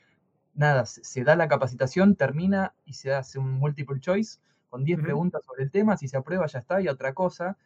nada, 0.54 0.86
se, 0.86 1.24
da 1.24 1.36
la 1.36 1.48
capacitación, 1.48 2.16
termina 2.16 2.74
y 2.86 2.94
se 2.94 3.14
hace 3.14 3.40
un 3.40 3.54
multiple 3.54 4.00
choice 4.00 4.40
con 4.70 4.84
10 4.84 5.02
preguntas 5.02 5.44
sobre 5.46 5.64
el 5.64 5.72
tema, 5.72 5.98
si 5.98 6.08
se 6.08 6.18
aprueba 6.18 6.46
ya 6.48 6.60
está, 6.60 6.82
y 6.82 6.88
otra 6.88 7.14
cosa. 7.14 7.58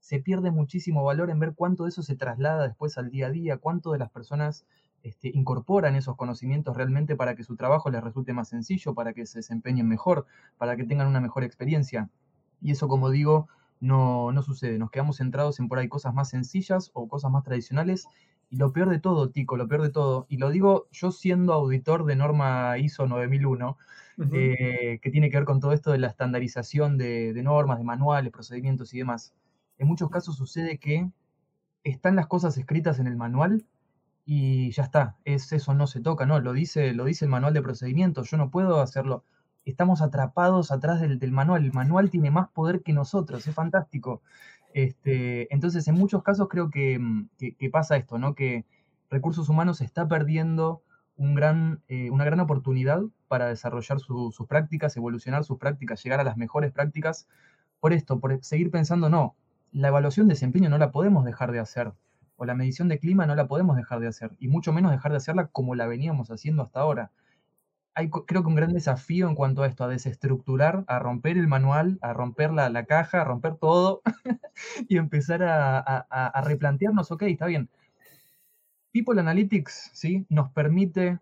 se 0.00 0.20
pierde 0.20 0.50
muchísimo 0.50 1.04
valor 1.04 1.30
en 1.30 1.40
ver 1.40 1.54
cuánto 1.54 1.84
de 1.84 1.90
eso 1.90 2.02
se 2.02 2.16
traslada 2.16 2.68
después 2.68 2.98
al 2.98 3.10
día 3.10 3.26
a 3.28 3.30
día, 3.30 3.58
cuánto 3.58 3.92
de 3.92 3.98
las 3.98 4.10
personas 4.10 4.64
este, 5.02 5.30
incorporan 5.32 5.94
esos 5.96 6.16
conocimientos 6.16 6.76
realmente 6.76 7.16
para 7.16 7.34
que 7.34 7.44
su 7.44 7.56
trabajo 7.56 7.90
les 7.90 8.02
resulte 8.02 8.32
más 8.32 8.48
sencillo, 8.48 8.94
para 8.94 9.12
que 9.12 9.26
se 9.26 9.38
desempeñen 9.38 9.88
mejor, 9.88 10.26
para 10.56 10.76
que 10.76 10.84
tengan 10.84 11.06
una 11.08 11.20
mejor 11.20 11.44
experiencia. 11.44 12.10
Y 12.60 12.72
eso, 12.72 12.88
como 12.88 13.10
digo, 13.10 13.48
no, 13.80 14.32
no 14.32 14.42
sucede. 14.42 14.78
Nos 14.78 14.90
quedamos 14.90 15.18
centrados 15.18 15.60
en 15.60 15.68
por 15.68 15.78
ahí 15.78 15.88
cosas 15.88 16.14
más 16.14 16.30
sencillas 16.30 16.90
o 16.94 17.08
cosas 17.08 17.30
más 17.30 17.44
tradicionales. 17.44 18.06
Y 18.50 18.56
lo 18.56 18.72
peor 18.72 18.88
de 18.90 18.98
todo, 18.98 19.30
Tico, 19.30 19.56
lo 19.56 19.68
peor 19.68 19.82
de 19.82 19.90
todo, 19.90 20.26
y 20.28 20.38
lo 20.38 20.50
digo 20.50 20.88
yo 20.90 21.10
siendo 21.10 21.52
auditor 21.52 22.04
de 22.04 22.16
norma 22.16 22.78
ISO 22.78 23.06
9001, 23.06 23.76
eh, 24.32 24.98
que 25.00 25.10
tiene 25.10 25.30
que 25.30 25.36
ver 25.36 25.44
con 25.44 25.60
todo 25.60 25.72
esto 25.72 25.92
de 25.92 25.98
la 25.98 26.08
estandarización 26.08 26.98
de, 26.98 27.32
de 27.32 27.42
normas, 27.42 27.78
de 27.78 27.84
manuales, 27.84 28.32
procedimientos 28.32 28.92
y 28.94 28.98
demás 28.98 29.34
en 29.78 29.86
muchos 29.86 30.10
casos 30.10 30.36
sucede 30.36 30.78
que 30.78 31.10
están 31.84 32.16
las 32.16 32.26
cosas 32.26 32.58
escritas 32.58 32.98
en 32.98 33.06
el 33.06 33.16
manual 33.16 33.64
y 34.24 34.70
ya 34.72 34.82
está, 34.82 35.16
es 35.24 35.52
eso 35.52 35.72
no 35.72 35.86
se 35.86 36.00
toca, 36.00 36.26
¿no? 36.26 36.38
Lo 36.40 36.52
dice, 36.52 36.92
lo 36.92 37.04
dice 37.04 37.24
el 37.24 37.30
manual 37.30 37.54
de 37.54 37.62
procedimientos, 37.62 38.30
yo 38.30 38.36
no 38.36 38.50
puedo 38.50 38.80
hacerlo. 38.80 39.24
Estamos 39.64 40.02
atrapados 40.02 40.70
atrás 40.70 41.00
del, 41.00 41.32
manual, 41.32 41.64
el 41.64 41.72
manual 41.72 42.10
tiene 42.10 42.30
más 42.30 42.48
poder 42.50 42.82
que 42.82 42.92
nosotros, 42.92 43.46
es 43.46 43.54
fantástico. 43.54 44.22
Este, 44.74 45.52
entonces, 45.52 45.88
en 45.88 45.94
muchos 45.94 46.22
casos 46.22 46.48
creo 46.48 46.70
que, 46.70 46.98
mm, 46.98 47.28
pasa 47.72 47.96
esto, 47.96 48.18
¿no? 48.18 48.34
Que 48.34 48.64
recursos 49.10 49.48
humanos 49.48 49.80
está 49.80 50.06
perdiendo 50.08 50.82
un 51.16 51.34
gran, 51.34 51.82
eh, 51.88 52.10
una 52.10 52.24
gran 52.24 52.40
oportunidad 52.40 53.02
para 53.28 53.46
desarrollar 53.46 54.00
sus 54.00 54.46
prácticas, 54.48 54.96
evolucionar 54.96 55.44
sus 55.44 55.58
prácticas, 55.58 56.02
llegar 56.02 56.20
a 56.20 56.24
las 56.24 56.36
mejores 56.36 56.72
prácticas. 56.72 57.28
Por 57.80 57.92
esto, 57.92 58.20
por 58.20 58.42
seguir 58.44 58.70
pensando, 58.70 59.08
no, 59.10 59.36
la 59.72 59.88
evaluación 59.88 60.28
de 60.28 60.34
desempeño 60.34 60.70
no 60.70 60.78
la 60.78 60.92
podemos 60.92 61.24
dejar 61.24 61.52
de 61.52 61.60
hacer, 61.60 61.92
o 62.36 62.44
la 62.44 62.54
medición 62.54 62.88
de 62.88 62.98
clima 62.98 63.26
no 63.26 63.34
la 63.34 63.48
podemos 63.48 63.76
dejar 63.76 64.00
de 64.00 64.08
hacer, 64.08 64.32
y 64.38 64.48
mucho 64.48 64.72
menos 64.72 64.92
dejar 64.92 65.12
de 65.12 65.18
hacerla 65.18 65.48
como 65.48 65.74
la 65.74 65.86
veníamos 65.86 66.30
haciendo 66.30 66.62
hasta 66.62 66.80
ahora. 66.80 67.10
Hay 67.94 68.10
creo 68.10 68.42
que 68.42 68.48
un 68.48 68.54
gran 68.54 68.72
desafío 68.72 69.28
en 69.28 69.34
cuanto 69.34 69.62
a 69.62 69.66
esto, 69.66 69.84
a 69.84 69.88
desestructurar, 69.88 70.84
a 70.86 70.98
romper 70.98 71.36
el 71.36 71.48
manual, 71.48 71.98
a 72.00 72.12
romper 72.12 72.52
la, 72.52 72.84
caja, 72.84 73.22
a 73.22 73.24
romper 73.24 73.56
todo 73.56 74.02
y 74.88 74.98
empezar 74.98 75.42
a, 75.42 76.42
replantearnos, 76.44 77.10
ok, 77.10 77.22
está 77.22 77.46
bien. 77.46 77.68
People 78.92 79.20
Analytics 79.20 79.90
¿sí? 79.94 80.26
nos 80.28 80.50
permite 80.50 81.18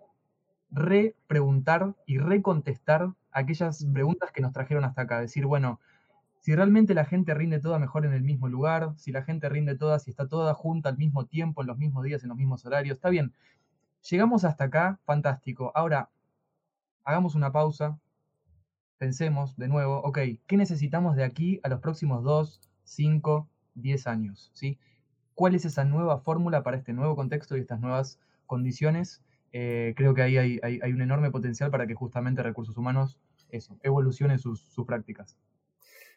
repreguntar 0.70 1.94
y 2.06 2.18
recontestar 2.18 3.12
aquellas 3.32 3.84
preguntas 3.92 4.30
que 4.32 4.42
nos 4.42 4.52
trajeron 4.52 4.84
hasta 4.84 5.02
acá. 5.02 5.20
Decir, 5.20 5.46
bueno, 5.46 5.80
si 6.40 6.54
realmente 6.54 6.94
la 6.94 7.04
gente 7.04 7.34
rinde 7.34 7.58
toda 7.58 7.78
mejor 7.78 8.06
en 8.06 8.12
el 8.12 8.22
mismo 8.22 8.48
lugar, 8.48 8.92
si 8.96 9.10
la 9.10 9.22
gente 9.22 9.48
rinde 9.48 9.76
toda, 9.76 9.98
si 9.98 10.10
está 10.10 10.28
toda 10.28 10.54
junta 10.54 10.88
al 10.88 10.96
mismo 10.96 11.26
tiempo, 11.26 11.60
en 11.60 11.66
los 11.66 11.76
mismos 11.76 12.04
días, 12.04 12.22
en 12.22 12.28
los 12.28 12.38
mismos 12.38 12.64
horarios, 12.64 12.98
está 12.98 13.08
bien. 13.08 13.32
Llegamos 14.08 14.44
hasta 14.44 14.64
acá, 14.64 15.00
fantástico. 15.04 15.72
Ahora, 15.74 16.08
hagamos 17.06 17.36
una 17.36 17.52
pausa, 17.52 17.98
pensemos 18.98 19.56
de 19.56 19.68
nuevo, 19.68 20.00
ok, 20.02 20.18
¿qué 20.46 20.56
necesitamos 20.56 21.16
de 21.16 21.24
aquí 21.24 21.60
a 21.62 21.68
los 21.68 21.80
próximos 21.80 22.22
2, 22.24 22.60
5, 22.84 23.48
10 23.74 24.06
años? 24.08 24.50
¿sí? 24.52 24.78
¿Cuál 25.34 25.54
es 25.54 25.64
esa 25.64 25.84
nueva 25.84 26.18
fórmula 26.18 26.62
para 26.62 26.76
este 26.76 26.92
nuevo 26.92 27.16
contexto 27.16 27.56
y 27.56 27.60
estas 27.60 27.80
nuevas 27.80 28.18
condiciones? 28.46 29.22
Eh, 29.52 29.94
creo 29.96 30.12
que 30.12 30.22
ahí 30.22 30.36
hay, 30.36 30.92
un 30.92 31.00
enorme 31.00 31.30
potencial 31.30 31.70
para 31.70 31.86
que 31.86 31.94
justamente 31.94 32.42
recursos 32.42 32.76
humanos, 32.76 33.18
evolucionen 33.82 34.38
sus 34.40 34.66
prácticas. 34.86 35.38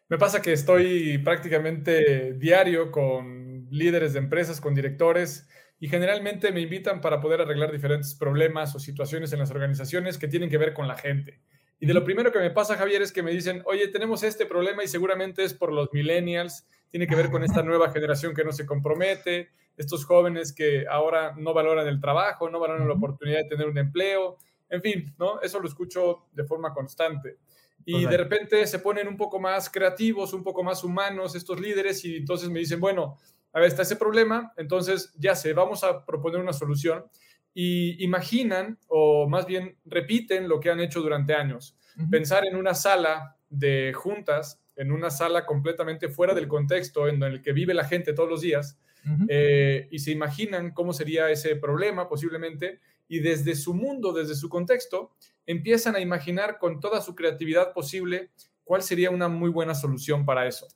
Me 0.10 0.18
pasa 0.18 0.42
que 0.42 0.52
estoy 0.52 1.20
prácticamente 1.20 2.34
diario 2.34 2.92
con 2.92 3.68
líderes 3.70 4.14
de 4.14 4.20
empresas, 4.20 4.60
con 4.60 4.74
directores, 4.74 5.48
y 5.80 5.88
generalmente 5.88 6.52
me 6.52 6.62
invitan 6.62 7.02
para 7.02 7.22
poder 7.22 7.42
arreglar 7.42 7.72
diferentes 7.72 8.14
problemas 8.16 8.76
o 8.76 8.80
situaciones 8.80 9.32
en 9.32 9.40
las 9.40 9.52
organizaciones 9.52 10.18
que 10.18 10.28
tienen 10.28 10.50
que 10.50 10.58
ver 10.58 10.74
con 10.74 10.88
la 10.88 10.98
gente. 10.98 11.40
Y 11.80 11.86
de 11.86 11.94
lo 11.94 12.04
primero 12.04 12.32
que 12.32 12.40
me 12.40 12.52
pasa, 12.52 12.76
Javier, 12.76 13.02
es 13.02 13.14
que 13.14 13.24
me 13.24 13.32
dicen, 13.32 13.64
oye, 13.66 13.88
tenemos 13.88 14.24
este 14.24 14.46
problema 14.46 14.84
y 14.84 14.88
seguramente 14.88 15.44
es 15.44 15.54
por 15.54 15.72
los 15.72 15.94
millennials, 15.94 16.68
tiene 16.92 17.08
que 17.08 17.16
ver 17.16 17.30
con 17.30 17.44
esta 17.44 17.64
nueva 17.64 17.92
generación 17.92 18.34
que 18.34 18.44
no 18.44 18.52
se 18.52 18.66
compromete, 18.66 19.50
estos 19.78 20.04
jóvenes 20.04 20.52
que 20.52 20.86
ahora 20.90 21.34
no 21.38 21.54
valoran 21.54 21.88
el 21.88 22.02
trabajo, 22.02 22.50
no 22.50 22.60
valoran 22.60 22.86
la 22.86 22.96
oportunidad 22.96 23.38
de 23.40 23.46
tener 23.46 23.68
un 23.68 23.78
empleo, 23.78 24.38
en 24.70 24.82
fin, 24.82 25.16
¿no? 25.18 25.40
Eso 25.42 25.62
lo 25.62 25.68
escucho 25.70 26.26
de 26.34 26.44
forma 26.44 26.74
constante. 26.74 27.38
Y 27.86 28.06
de 28.06 28.18
repente 28.18 28.68
se 28.68 28.80
ponen 28.80 29.08
un 29.08 29.18
poco 29.18 29.40
más 29.40 29.70
creativos, 29.70 30.34
un 30.34 30.44
poco 30.44 30.64
más 30.64 30.84
humanos 30.84 31.34
estos 31.34 31.60
líderes 31.60 32.04
y 32.06 32.18
entonces 32.18 32.50
me 32.50 32.60
dicen, 32.60 32.80
bueno, 32.80 33.18
a 33.54 33.60
ver, 33.60 33.70
está 33.70 33.82
ese 33.82 33.96
problema, 33.96 34.54
entonces 34.58 35.14
ya 35.18 35.36
sé, 35.36 35.54
vamos 35.54 35.84
a 35.84 36.06
proponer 36.06 36.40
una 36.42 36.54
solución. 36.54 37.06
Y 37.54 38.02
imaginan, 38.04 38.78
o 38.88 39.28
más 39.28 39.46
bien 39.46 39.78
repiten 39.86 40.48
lo 40.48 40.60
que 40.60 40.70
han 40.70 40.80
hecho 40.80 41.02
durante 41.02 41.34
años. 41.34 41.76
Pensar 42.10 42.46
en 42.46 42.56
una 42.56 42.74
sala 42.74 43.36
de 43.50 43.92
juntas, 43.94 44.62
en 44.76 44.92
una 44.92 45.10
sala 45.10 45.46
completamente 45.46 46.08
fuera 46.08 46.34
del 46.34 46.48
contexto 46.48 47.08
en 47.08 47.22
el 47.24 47.42
que 47.42 47.52
vive 47.52 47.74
la 47.74 47.84
gente 47.84 48.14
todos 48.14 48.30
los 48.30 48.42
días, 48.42 48.80
eh, 49.28 49.88
y 49.92 50.00
se 50.00 50.12
imaginan 50.12 50.72
cómo 50.72 50.94
sería 50.94 51.30
ese 51.30 51.56
problema 51.56 52.08
posiblemente, 52.08 52.80
y 53.08 53.20
desde 53.20 53.56
su 53.56 53.74
mundo, 53.74 54.14
desde 54.14 54.36
su 54.36 54.48
contexto, 54.48 55.12
empiezan 55.46 55.96
a 55.96 56.00
imaginar 56.00 56.60
con 56.60 56.80
toda 56.80 57.02
su 57.02 57.16
creatividad 57.16 57.74
posible 57.74 58.30
cuál 58.64 58.84
sería 58.84 59.10
una 59.10 59.28
muy 59.28 59.50
buena 59.50 59.74
solución 59.74 60.26
para 60.26 60.48
eso. 60.48 60.68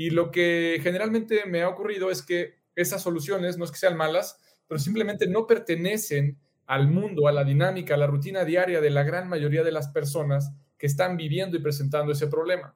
Y 0.00 0.08
lo 0.08 0.30
que 0.30 0.80
generalmente 0.82 1.44
me 1.44 1.60
ha 1.60 1.68
ocurrido 1.68 2.10
es 2.10 2.22
que 2.22 2.54
esas 2.74 3.02
soluciones 3.02 3.58
no 3.58 3.66
es 3.66 3.70
que 3.70 3.76
sean 3.76 3.98
malas, 3.98 4.40
pero 4.66 4.78
simplemente 4.78 5.26
no 5.26 5.46
pertenecen 5.46 6.38
al 6.64 6.88
mundo, 6.88 7.28
a 7.28 7.32
la 7.32 7.44
dinámica, 7.44 7.92
a 7.92 7.96
la 7.98 8.06
rutina 8.06 8.46
diaria 8.46 8.80
de 8.80 8.88
la 8.88 9.02
gran 9.02 9.28
mayoría 9.28 9.62
de 9.62 9.72
las 9.72 9.88
personas 9.88 10.54
que 10.78 10.86
están 10.86 11.18
viviendo 11.18 11.58
y 11.58 11.60
presentando 11.60 12.12
ese 12.12 12.28
problema. 12.28 12.74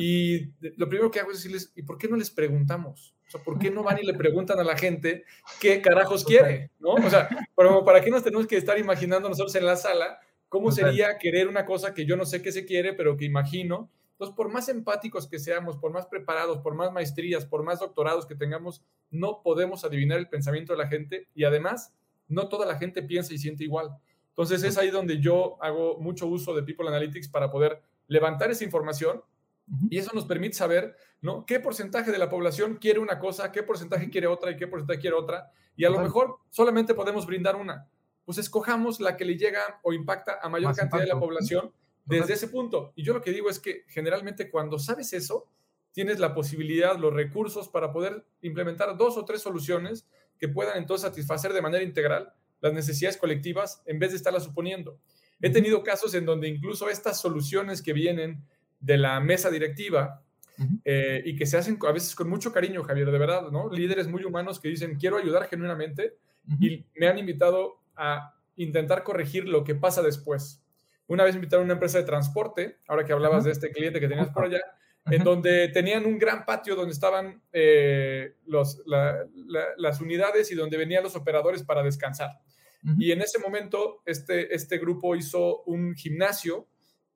Y 0.00 0.54
lo 0.76 0.88
primero 0.88 1.08
que 1.08 1.20
hago 1.20 1.30
es 1.30 1.36
decirles, 1.36 1.70
¿y 1.76 1.82
por 1.82 1.98
qué 1.98 2.08
no 2.08 2.16
les 2.16 2.32
preguntamos? 2.32 3.14
O 3.28 3.30
sea, 3.30 3.40
¿por 3.44 3.60
qué 3.60 3.70
no 3.70 3.84
van 3.84 4.00
y 4.02 4.04
le 4.04 4.14
preguntan 4.14 4.58
a 4.58 4.64
la 4.64 4.76
gente 4.76 5.22
qué 5.60 5.80
carajos 5.80 6.24
quiere? 6.24 6.72
¿No? 6.80 6.94
O 6.94 7.08
sea, 7.10 7.28
¿para 7.84 8.00
qué 8.00 8.10
nos 8.10 8.24
tenemos 8.24 8.48
que 8.48 8.56
estar 8.56 8.76
imaginando 8.76 9.28
nosotros 9.28 9.54
en 9.54 9.66
la 9.66 9.76
sala 9.76 10.18
cómo 10.48 10.72
sería 10.72 11.16
querer 11.16 11.46
una 11.46 11.64
cosa 11.64 11.94
que 11.94 12.06
yo 12.06 12.16
no 12.16 12.26
sé 12.26 12.42
qué 12.42 12.50
se 12.50 12.64
quiere, 12.64 12.92
pero 12.92 13.16
que 13.16 13.24
imagino? 13.24 13.88
Entonces, 14.16 14.34
por 14.34 14.50
más 14.50 14.70
empáticos 14.70 15.28
que 15.28 15.38
seamos, 15.38 15.76
por 15.76 15.92
más 15.92 16.06
preparados, 16.06 16.58
por 16.58 16.74
más 16.74 16.90
maestrías, 16.90 17.44
por 17.44 17.62
más 17.62 17.80
doctorados 17.80 18.24
que 18.24 18.34
tengamos, 18.34 18.82
no 19.10 19.42
podemos 19.42 19.84
adivinar 19.84 20.18
el 20.18 20.30
pensamiento 20.30 20.72
de 20.72 20.78
la 20.78 20.88
gente 20.88 21.28
y 21.34 21.44
además, 21.44 21.94
no 22.26 22.48
toda 22.48 22.64
la 22.64 22.78
gente 22.78 23.02
piensa 23.02 23.34
y 23.34 23.38
siente 23.38 23.64
igual. 23.64 23.90
Entonces, 24.30 24.62
es 24.62 24.78
ahí 24.78 24.90
donde 24.90 25.20
yo 25.20 25.62
hago 25.62 25.98
mucho 25.98 26.26
uso 26.26 26.54
de 26.54 26.62
People 26.62 26.88
Analytics 26.88 27.28
para 27.28 27.50
poder 27.50 27.82
levantar 28.06 28.50
esa 28.50 28.64
información 28.64 29.22
y 29.90 29.98
eso 29.98 30.12
nos 30.14 30.24
permite 30.24 30.54
saber, 30.54 30.96
¿no? 31.20 31.44
¿Qué 31.44 31.60
porcentaje 31.60 32.10
de 32.10 32.18
la 32.18 32.30
población 32.30 32.76
quiere 32.76 33.00
una 33.00 33.18
cosa, 33.18 33.52
qué 33.52 33.62
porcentaje 33.62 34.08
quiere 34.08 34.28
otra 34.28 34.50
y 34.50 34.56
qué 34.56 34.66
porcentaje 34.66 35.00
quiere 35.00 35.16
otra? 35.16 35.50
Y 35.76 35.84
a 35.84 35.90
lo 35.90 36.00
mejor 36.00 36.38
solamente 36.48 36.94
podemos 36.94 37.26
brindar 37.26 37.56
una. 37.56 37.86
Pues 38.24 38.38
escojamos 38.38 38.98
la 38.98 39.16
que 39.16 39.24
le 39.24 39.36
llega 39.36 39.60
o 39.82 39.92
impacta 39.92 40.38
a 40.40 40.48
mayor 40.48 40.74
cantidad 40.74 41.02
de 41.02 41.08
la 41.08 41.20
población 41.20 41.72
desde 42.06 42.34
ese 42.34 42.48
punto. 42.48 42.92
Y 42.96 43.02
yo 43.02 43.12
lo 43.12 43.20
que 43.20 43.32
digo 43.32 43.50
es 43.50 43.58
que 43.58 43.84
generalmente 43.88 44.50
cuando 44.50 44.78
sabes 44.78 45.12
eso, 45.12 45.48
tienes 45.92 46.18
la 46.18 46.34
posibilidad, 46.34 46.98
los 46.98 47.12
recursos 47.12 47.68
para 47.68 47.92
poder 47.92 48.24
implementar 48.42 48.96
dos 48.96 49.16
o 49.16 49.24
tres 49.24 49.42
soluciones 49.42 50.06
que 50.38 50.48
puedan 50.48 50.78
entonces 50.78 51.08
satisfacer 51.08 51.52
de 51.52 51.62
manera 51.62 51.82
integral 51.82 52.32
las 52.60 52.72
necesidades 52.72 53.16
colectivas 53.16 53.82
en 53.86 53.98
vez 53.98 54.10
de 54.10 54.16
estarlas 54.16 54.44
suponiendo. 54.44 54.98
He 55.40 55.50
tenido 55.50 55.82
casos 55.82 56.14
en 56.14 56.24
donde 56.24 56.48
incluso 56.48 56.88
estas 56.88 57.20
soluciones 57.20 57.82
que 57.82 57.92
vienen 57.92 58.42
de 58.80 58.96
la 58.96 59.20
mesa 59.20 59.50
directiva 59.50 60.22
eh, 60.84 61.22
y 61.24 61.36
que 61.36 61.44
se 61.44 61.58
hacen 61.58 61.78
a 61.86 61.92
veces 61.92 62.14
con 62.14 62.28
mucho 62.30 62.52
cariño, 62.52 62.82
Javier, 62.82 63.10
de 63.10 63.18
verdad, 63.18 63.50
¿no? 63.50 63.70
Líderes 63.70 64.08
muy 64.08 64.24
humanos 64.24 64.58
que 64.58 64.68
dicen, 64.68 64.96
quiero 64.96 65.18
ayudar 65.18 65.48
genuinamente 65.48 66.16
y 66.60 66.86
me 66.94 67.08
han 67.08 67.18
invitado 67.18 67.80
a 67.96 68.34
intentar 68.56 69.02
corregir 69.02 69.48
lo 69.48 69.64
que 69.64 69.74
pasa 69.74 70.02
después. 70.02 70.62
Una 71.08 71.24
vez 71.24 71.34
invitaron 71.34 71.62
a 71.62 71.66
una 71.66 71.74
empresa 71.74 71.98
de 71.98 72.04
transporte, 72.04 72.78
ahora 72.88 73.04
que 73.04 73.12
hablabas 73.12 73.44
de 73.44 73.52
este 73.52 73.70
cliente 73.70 74.00
que 74.00 74.08
tenías 74.08 74.30
por 74.30 74.44
allá, 74.44 74.60
en 75.06 75.22
donde 75.22 75.68
tenían 75.68 76.04
un 76.04 76.18
gran 76.18 76.44
patio 76.44 76.74
donde 76.74 76.92
estaban 76.92 77.40
eh, 77.52 78.34
los, 78.46 78.82
las 78.86 80.00
unidades 80.00 80.50
y 80.50 80.56
donde 80.56 80.76
venían 80.76 81.04
los 81.04 81.14
operadores 81.14 81.62
para 81.62 81.82
descansar. 81.82 82.30
Y 82.98 83.10
en 83.10 83.20
ese 83.20 83.40
momento, 83.40 84.02
este, 84.04 84.54
este 84.54 84.78
grupo 84.78 85.16
hizo 85.16 85.62
un 85.64 85.94
gimnasio, 85.94 86.68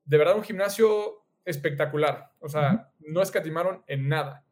de 0.04 0.18
verdad 0.18 0.34
un 0.34 0.42
gimnasio 0.42 1.24
espectacular. 1.44 2.32
O 2.40 2.48
sea, 2.48 2.90
no 2.98 3.22
escatimaron 3.22 3.84
en 3.86 4.08
nada. 4.08 4.44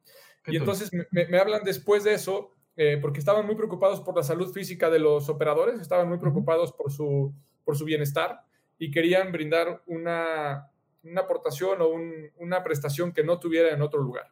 Y 0.47 0.57
entonces 0.57 0.91
me, 1.11 1.39
hablan 1.39 1.63
después 1.65 2.05
de 2.05 2.15
eso, 2.15 2.55
eh, 2.77 2.99
porque 3.01 3.19
estaban 3.19 3.47
muy 3.47 3.57
preocupados 3.57 4.01
por 4.01 4.17
la 4.17 4.23
salud 4.23 4.53
física 4.53 4.91
de 4.91 5.01
los 5.01 5.29
operadores, 5.29 5.81
estaban 5.81 6.09
muy 6.09 6.19
preocupados 6.19 6.73
por 6.73 6.93
su, 6.93 7.35
por 7.65 7.77
su 7.77 7.85
bienestar 7.85 8.45
y 8.79 8.91
querían 8.91 9.33
brindar 9.33 9.83
una, 9.87 10.71
una 11.03 11.21
aportación 11.21 11.83
o 11.83 11.89
una 12.37 12.63
prestación 12.63 13.13
que 13.13 13.25
no 13.25 13.39
tuviera 13.39 13.71
en 13.75 13.83
otro 13.83 14.01
lugar. 14.01 14.31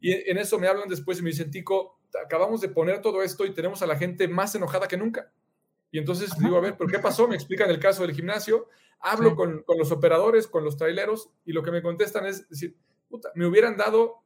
Y 0.00 0.12
en 0.12 0.38
eso 0.38 0.58
me 0.58 0.68
hablan 0.68 0.88
después 0.88 1.18
y 1.18 1.22
me 1.22 1.30
dicen, 1.30 1.50
Tico, 1.50 2.00
acabamos 2.22 2.60
de 2.60 2.68
poner 2.68 3.00
todo 3.00 3.22
esto 3.22 3.44
y 3.46 3.54
tenemos 3.54 3.82
a 3.82 3.86
la 3.86 3.96
gente 3.96 4.28
más 4.28 4.54
enojada 4.54 4.88
que 4.88 4.96
nunca. 4.96 5.32
Y 5.90 5.98
entonces 5.98 6.30
digo, 6.38 6.56
a 6.56 6.60
ver, 6.60 6.76
¿pero 6.76 6.88
qué 6.88 6.98
pasó? 6.98 7.28
Me 7.28 7.34
explican 7.34 7.70
el 7.70 7.78
caso 7.78 8.02
del 8.02 8.14
gimnasio, 8.14 8.68
hablo 8.98 9.36
con, 9.36 9.62
con, 9.62 9.78
los 9.78 9.92
operadores, 9.92 10.46
con 10.46 10.64
los 10.64 10.76
traileros, 10.76 11.30
y 11.44 11.52
lo 11.52 11.62
que 11.62 11.70
me 11.70 11.82
contestan 11.82 12.26
es 12.26 12.48
decir, 12.48 12.76
puta, 13.08 13.30
me 13.34 13.46
hubieran 13.46 13.76
dado 13.76 14.22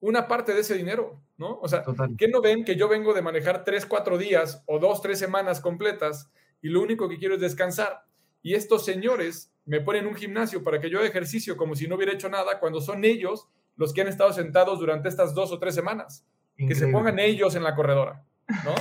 una 0.00 0.28
parte 0.28 0.54
de 0.54 0.60
ese 0.60 0.74
dinero, 0.74 1.20
¿no? 1.36 1.58
O 1.60 1.68
sea, 1.68 1.84
¿qué 2.16 2.28
no 2.28 2.40
ven 2.40 2.64
que 2.64 2.76
yo 2.76 2.88
vengo 2.88 3.14
de 3.14 3.22
manejar 3.22 3.64
tres, 3.64 3.84
cuatro 3.84 4.16
días 4.16 4.62
o 4.66 4.78
dos, 4.78 5.02
tres 5.02 5.18
semanas 5.18 5.60
completas 5.60 6.30
y 6.62 6.68
lo 6.68 6.80
único 6.80 7.08
que 7.08 7.18
quiero 7.18 7.34
es 7.34 7.40
descansar? 7.40 8.04
Y 8.48 8.54
estos 8.54 8.82
señores 8.82 9.52
me 9.66 9.82
ponen 9.82 10.06
un 10.06 10.14
gimnasio 10.14 10.64
para 10.64 10.80
que 10.80 10.88
yo 10.88 11.00
haga 11.00 11.06
ejercicio 11.06 11.54
como 11.54 11.74
si 11.74 11.86
no 11.86 11.96
hubiera 11.96 12.14
hecho 12.14 12.30
nada 12.30 12.58
cuando 12.58 12.80
son 12.80 13.04
ellos 13.04 13.46
los 13.76 13.92
que 13.92 14.00
han 14.00 14.08
estado 14.08 14.32
sentados 14.32 14.78
durante 14.78 15.10
estas 15.10 15.34
dos 15.34 15.52
o 15.52 15.58
tres 15.58 15.74
semanas. 15.74 16.24
Que 16.56 16.74
se 16.74 16.88
pongan 16.88 17.18
ellos 17.18 17.54
en 17.56 17.62
la 17.62 17.74
corredora, 17.74 18.24
¿no? 18.64 18.72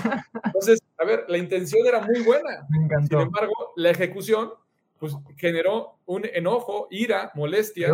Entonces, 0.45 0.79
a 0.97 1.03
ver, 1.03 1.25
la 1.27 1.37
intención 1.37 1.85
era 1.85 1.99
muy 1.99 2.21
buena. 2.21 2.65
Sin 3.09 3.19
embargo, 3.19 3.73
la 3.75 3.89
ejecución 3.89 4.51
pues 4.99 5.13
generó 5.35 5.97
un 6.05 6.23
enojo, 6.23 6.87
ira, 6.89 7.33
molestia, 7.35 7.89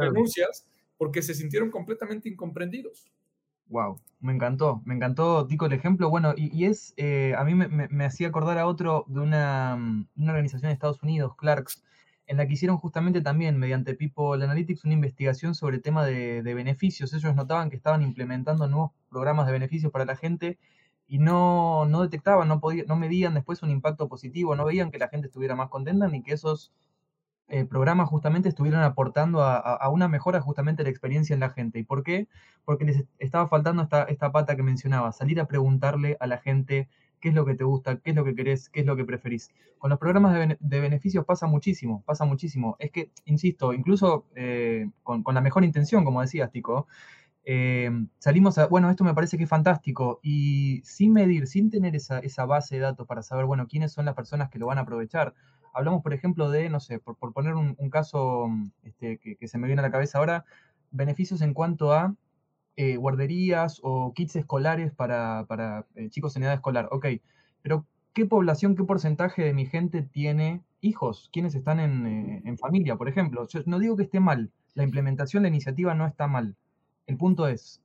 denuncias, 0.00 0.66
porque 0.98 1.22
se 1.22 1.32
sintieron 1.32 1.70
completamente 1.70 2.28
incomprendidos. 2.28 3.06
Wow, 3.72 3.98
me 4.20 4.34
encantó, 4.34 4.82
me 4.84 4.94
encantó, 4.94 5.46
Tico, 5.46 5.64
el 5.64 5.72
ejemplo. 5.72 6.10
Bueno, 6.10 6.34
y, 6.36 6.66
es, 6.66 6.92
eh, 6.98 7.34
a 7.38 7.42
mí 7.42 7.54
me, 7.54 8.04
hacía 8.04 8.28
acordar 8.28 8.58
a 8.58 8.66
otro 8.66 9.06
de 9.08 9.20
una, 9.20 9.78
una, 10.14 10.32
organización 10.32 10.68
de 10.68 10.74
Estados 10.74 11.02
Unidos, 11.02 11.34
Clarks, 11.36 11.82
en 12.26 12.36
la 12.36 12.46
que 12.46 12.52
hicieron 12.52 12.76
justamente 12.76 13.22
también, 13.22 13.56
mediante 13.56 13.94
People 13.94 14.44
Analytics, 14.44 14.84
una 14.84 14.92
investigación 14.92 15.54
sobre 15.54 15.76
el 15.76 15.82
tema 15.82 16.04
de, 16.04 16.42
de 16.42 16.54
beneficios. 16.54 17.14
Ellos 17.14 17.34
notaban 17.34 17.70
que 17.70 17.76
estaban 17.76 18.02
implementando 18.02 18.68
nuevos 18.68 18.92
programas 19.08 19.46
de 19.46 19.52
beneficios 19.52 19.90
para 19.90 20.04
la 20.04 20.16
gente 20.16 20.58
y 21.08 21.18
no, 21.18 21.86
no 21.86 22.02
detectaban, 22.02 22.48
no, 22.48 22.60
podían, 22.60 22.86
no 22.88 22.96
medían 22.96 23.32
después 23.32 23.62
un 23.62 23.70
impacto 23.70 24.06
positivo, 24.06 24.54
no 24.54 24.66
veían 24.66 24.90
que 24.90 24.98
la 24.98 25.08
gente 25.08 25.28
estuviera 25.28 25.56
más 25.56 25.70
contenta 25.70 26.08
ni 26.08 26.22
que 26.22 26.34
esos 26.34 26.72
eh, 27.48 27.64
programas 27.64 28.08
justamente 28.08 28.48
estuvieran 28.48 28.82
aportando 28.82 29.42
a, 29.42 29.88
una 29.90 30.08
mejora 30.08 30.40
justamente 30.40 30.82
de 30.82 30.84
la 30.84 30.90
experiencia 30.90 31.34
en 31.34 31.40
la 31.40 31.50
gente. 31.50 31.78
¿Y 31.78 31.84
por 31.84 32.02
qué? 32.02 32.28
Porque 32.64 32.84
les 32.84 33.04
estaba 33.18 33.46
faltando 33.48 33.82
esta, 33.82 34.04
esta 34.04 34.32
pata 34.32 34.56
que 34.56 34.62
mencionaba, 34.62 35.12
salir 35.12 35.40
a 35.40 35.46
preguntarle 35.46 36.16
a 36.20 36.26
la 36.26 36.38
gente 36.38 36.88
qué 37.22 37.28
es 37.30 37.34
lo 37.34 37.46
que 37.46 37.54
te 37.54 37.64
gusta, 37.64 37.96
qué 37.98 38.10
es 38.10 38.16
lo 38.16 38.24
que 38.24 38.34
querés, 38.34 38.68
qué 38.68 38.80
es 38.80 38.86
lo 38.86 38.96
que 38.96 39.04
preferís. 39.04 39.50
Con 39.78 39.90
los 39.90 39.98
programas 39.98 40.56
de, 40.60 40.80
beneficios 40.80 41.24
pasa 41.24 41.46
muchísimo, 41.46 42.02
pasa 42.04 42.24
muchísimo. 42.24 42.76
Es 42.78 42.90
que, 42.90 43.10
insisto, 43.24 43.72
incluso 43.72 44.26
eh, 44.34 44.90
con, 45.02 45.22
la 45.32 45.40
mejor 45.40 45.64
intención, 45.64 46.04
como 46.04 46.20
decías, 46.20 46.50
Tico, 46.50 46.88
eh, 47.44 47.90
salimos 48.18 48.58
a, 48.58 48.66
bueno, 48.66 48.90
esto 48.90 49.04
me 49.04 49.14
parece 49.14 49.38
que 49.38 49.44
es 49.44 49.50
fantástico, 49.50 50.20
y 50.22 50.82
sin 50.84 51.12
medir, 51.12 51.46
sin 51.46 51.70
tener 51.70 51.96
esa, 51.96 52.18
esa, 52.18 52.44
base 52.44 52.76
de 52.76 52.82
datos 52.82 53.06
para 53.06 53.22
saber, 53.22 53.46
bueno, 53.46 53.66
quiénes 53.68 53.92
son 53.92 54.04
las 54.04 54.14
personas 54.14 54.50
que 54.50 54.58
lo 54.58 54.66
van 54.66 54.78
a 54.78 54.82
aprovechar. 54.82 55.34
Hablamos, 55.72 56.02
por 56.02 56.14
ejemplo, 56.14 56.50
de, 56.50 56.68
no 56.68 56.80
sé, 56.80 56.98
por, 56.98 57.16
poner 57.32 57.54
un, 57.54 57.74
caso 57.90 58.48
este, 58.82 59.18
que, 59.18 59.48
se 59.48 59.58
me 59.58 59.66
viene 59.66 59.80
a 59.80 59.82
la 59.82 59.90
cabeza 59.90 60.18
ahora, 60.18 60.44
beneficios 60.90 61.40
en 61.42 61.54
cuanto 61.54 61.92
a 61.92 62.14
eh, 62.76 62.96
guarderías 62.96 63.80
o 63.82 64.12
kits 64.14 64.36
escolares 64.36 64.92
para, 64.92 65.46
para 65.48 65.86
eh, 65.94 66.10
chicos 66.10 66.36
en 66.36 66.44
edad 66.44 66.54
escolar. 66.54 66.88
Ok, 66.90 67.06
pero 67.62 67.86
¿qué 68.12 68.26
población, 68.26 68.76
qué 68.76 68.84
porcentaje 68.84 69.42
de 69.42 69.54
mi 69.54 69.66
gente 69.66 70.02
tiene 70.02 70.62
hijos? 70.80 71.30
¿Quiénes 71.32 71.54
están 71.54 71.80
en, 71.80 72.42
en 72.44 72.58
familia, 72.58 72.96
por 72.96 73.08
ejemplo? 73.08 73.46
Yo 73.48 73.60
no 73.66 73.78
digo 73.78 73.96
que 73.96 74.04
esté 74.04 74.20
mal, 74.20 74.50
la 74.74 74.84
implementación 74.84 75.42
la 75.42 75.48
iniciativa 75.48 75.94
no 75.94 76.06
está 76.06 76.26
mal 76.26 76.56
el 77.06 77.16
punto 77.16 77.46
es, 77.46 77.82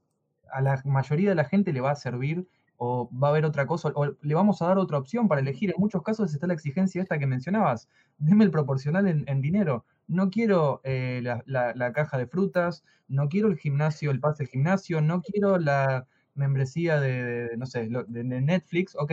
a 0.51 0.61
la 0.61 0.81
mayoría 0.85 1.29
de 1.29 1.35
la 1.35 1.45
gente 1.45 1.73
le 1.73 1.81
va 1.81 1.91
a 1.91 1.95
servir 1.95 2.47
o 2.77 3.09
va 3.11 3.29
a 3.29 3.31
haber 3.31 3.45
otra 3.45 3.65
cosa, 3.65 3.91
o 3.95 4.05
le 4.21 4.35
vamos 4.35 4.61
a 4.61 4.67
dar 4.67 4.77
otra 4.77 4.97
opción 4.97 5.27
para 5.27 5.41
elegir. 5.41 5.71
En 5.71 5.79
muchos 5.79 6.03
casos 6.03 6.33
está 6.33 6.47
la 6.47 6.53
exigencia 6.53 7.01
esta 7.01 7.17
que 7.17 7.27
mencionabas, 7.27 7.89
deme 8.17 8.45
el 8.45 8.51
proporcional 8.51 9.07
en, 9.07 9.41
dinero. 9.41 9.85
No 10.07 10.29
quiero 10.29 10.81
eh, 10.83 11.21
la, 11.23 11.93
caja 11.93 12.17
de 12.17 12.27
frutas, 12.27 12.83
no 13.07 13.29
quiero 13.29 13.47
el 13.49 13.57
gimnasio, 13.57 14.11
el 14.11 14.19
pase 14.19 14.43
del 14.43 14.51
gimnasio, 14.51 15.01
no 15.01 15.21
quiero 15.21 15.57
la 15.57 16.07
membresía 16.35 16.99
de, 16.99 17.49
no 17.57 17.65
sé, 17.65 17.89
de, 17.89 18.23
Netflix. 18.23 18.95
Ok, 18.95 19.11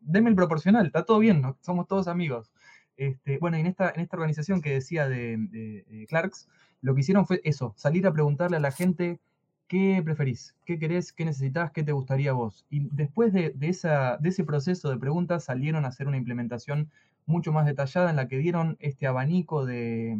deme 0.00 0.30
el 0.30 0.36
proporcional, 0.36 0.86
está 0.86 1.04
todo 1.04 1.20
bien, 1.20 1.42
somos 1.60 1.86
todos 1.86 2.08
amigos. 2.08 2.52
Este, 2.96 3.38
bueno, 3.38 3.56
en 3.56 3.66
esta, 3.66 3.90
en 3.90 4.00
esta 4.00 4.16
organización 4.16 4.60
que 4.60 4.72
decía 4.72 5.08
de, 5.08 5.36
de 5.38 6.06
Clarks, 6.08 6.48
lo 6.80 6.94
que 6.94 7.00
hicieron 7.00 7.26
fue 7.26 7.40
eso, 7.44 7.74
salir 7.76 8.06
a 8.06 8.12
preguntarle 8.12 8.56
a 8.56 8.60
la 8.60 8.72
gente 8.72 9.20
¿Qué 9.74 10.00
preferís? 10.04 10.54
¿Qué 10.64 10.78
querés? 10.78 11.12
¿Qué 11.12 11.24
necesitas? 11.24 11.72
¿Qué 11.72 11.82
te 11.82 11.90
gustaría 11.90 12.32
vos? 12.32 12.64
Y 12.70 12.86
después 12.92 13.32
de, 13.32 13.56
ese 13.60 14.44
proceso 14.44 14.88
de 14.88 14.98
preguntas 14.98 15.42
salieron 15.42 15.84
a 15.84 15.88
hacer 15.88 16.06
una 16.06 16.16
implementación 16.16 16.92
mucho 17.26 17.50
más 17.50 17.66
detallada 17.66 18.08
en 18.08 18.14
la 18.14 18.28
que 18.28 18.38
dieron 18.38 18.76
este 18.78 19.08
abanico 19.08 19.66
de, 19.66 20.16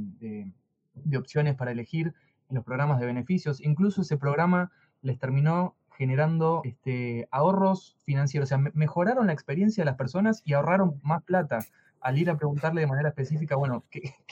opciones 1.16 1.54
para 1.54 1.70
elegir 1.70 2.14
en 2.48 2.56
los 2.56 2.64
programas 2.64 2.98
de 2.98 3.06
beneficios. 3.06 3.60
Incluso 3.60 4.02
ese 4.02 4.16
programa 4.16 4.72
les 5.02 5.20
terminó 5.20 5.76
generando 5.96 6.62
este, 6.64 7.28
ahorros 7.30 7.96
financieros. 8.02 8.48
O 8.48 8.50
sea, 8.50 8.58
mejoraron 8.58 9.28
la 9.28 9.34
experiencia 9.34 9.82
de 9.82 9.86
las 9.86 9.96
personas 9.96 10.42
y 10.44 10.54
ahorraron 10.54 10.98
más 11.04 11.22
plata 11.22 11.60
al 12.00 12.18
ir 12.18 12.28
a 12.28 12.36
preguntarle 12.36 12.80
de 12.80 12.88
manera 12.88 13.10
específica, 13.10 13.54
bueno, 13.54 13.84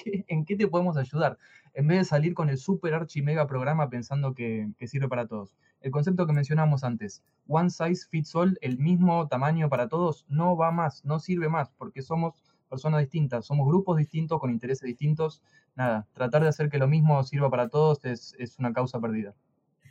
en 0.04 0.44
qué 0.44 0.56
te 0.56 0.66
podemos 0.66 0.96
ayudar? 0.96 1.38
En 1.74 1.86
vez 1.86 1.98
de 1.98 2.04
salir 2.04 2.34
con 2.34 2.50
el 2.50 2.58
super 2.58 2.92
archi 2.94 3.22
mega 3.22 3.46
programa 3.46 3.88
pensando 3.88 4.34
que, 4.34 4.70
sirve 4.86 5.08
para 5.08 5.26
todos. 5.26 5.56
El 5.80 5.90
concepto 5.90 6.26
que 6.26 6.32
mencionamos 6.32 6.84
antes, 6.84 7.22
one 7.48 7.70
size 7.70 8.06
fits 8.08 8.34
all, 8.34 8.58
el 8.60 8.78
mismo 8.78 9.26
tamaño 9.28 9.68
para 9.68 9.88
todos, 9.88 10.26
no 10.28 10.56
va 10.56 10.70
más, 10.70 11.04
no 11.04 11.18
sirve 11.18 11.48
más, 11.48 11.70
porque 11.76 12.02
somos 12.02 12.34
personas 12.68 13.00
distintas, 13.00 13.46
somos 13.46 13.66
grupos 13.66 13.96
distintos 13.96 14.38
con 14.38 14.50
intereses 14.50 14.86
distintos. 14.86 15.42
Nada, 15.74 16.06
tratar 16.12 16.42
de 16.42 16.48
hacer 16.48 16.68
que 16.68 16.78
lo 16.78 16.88
mismo 16.88 17.22
sirva 17.24 17.50
para 17.50 17.68
todos 17.68 18.04
es, 18.04 18.34
una 18.58 18.72
causa 18.72 19.00
perdida. 19.00 19.34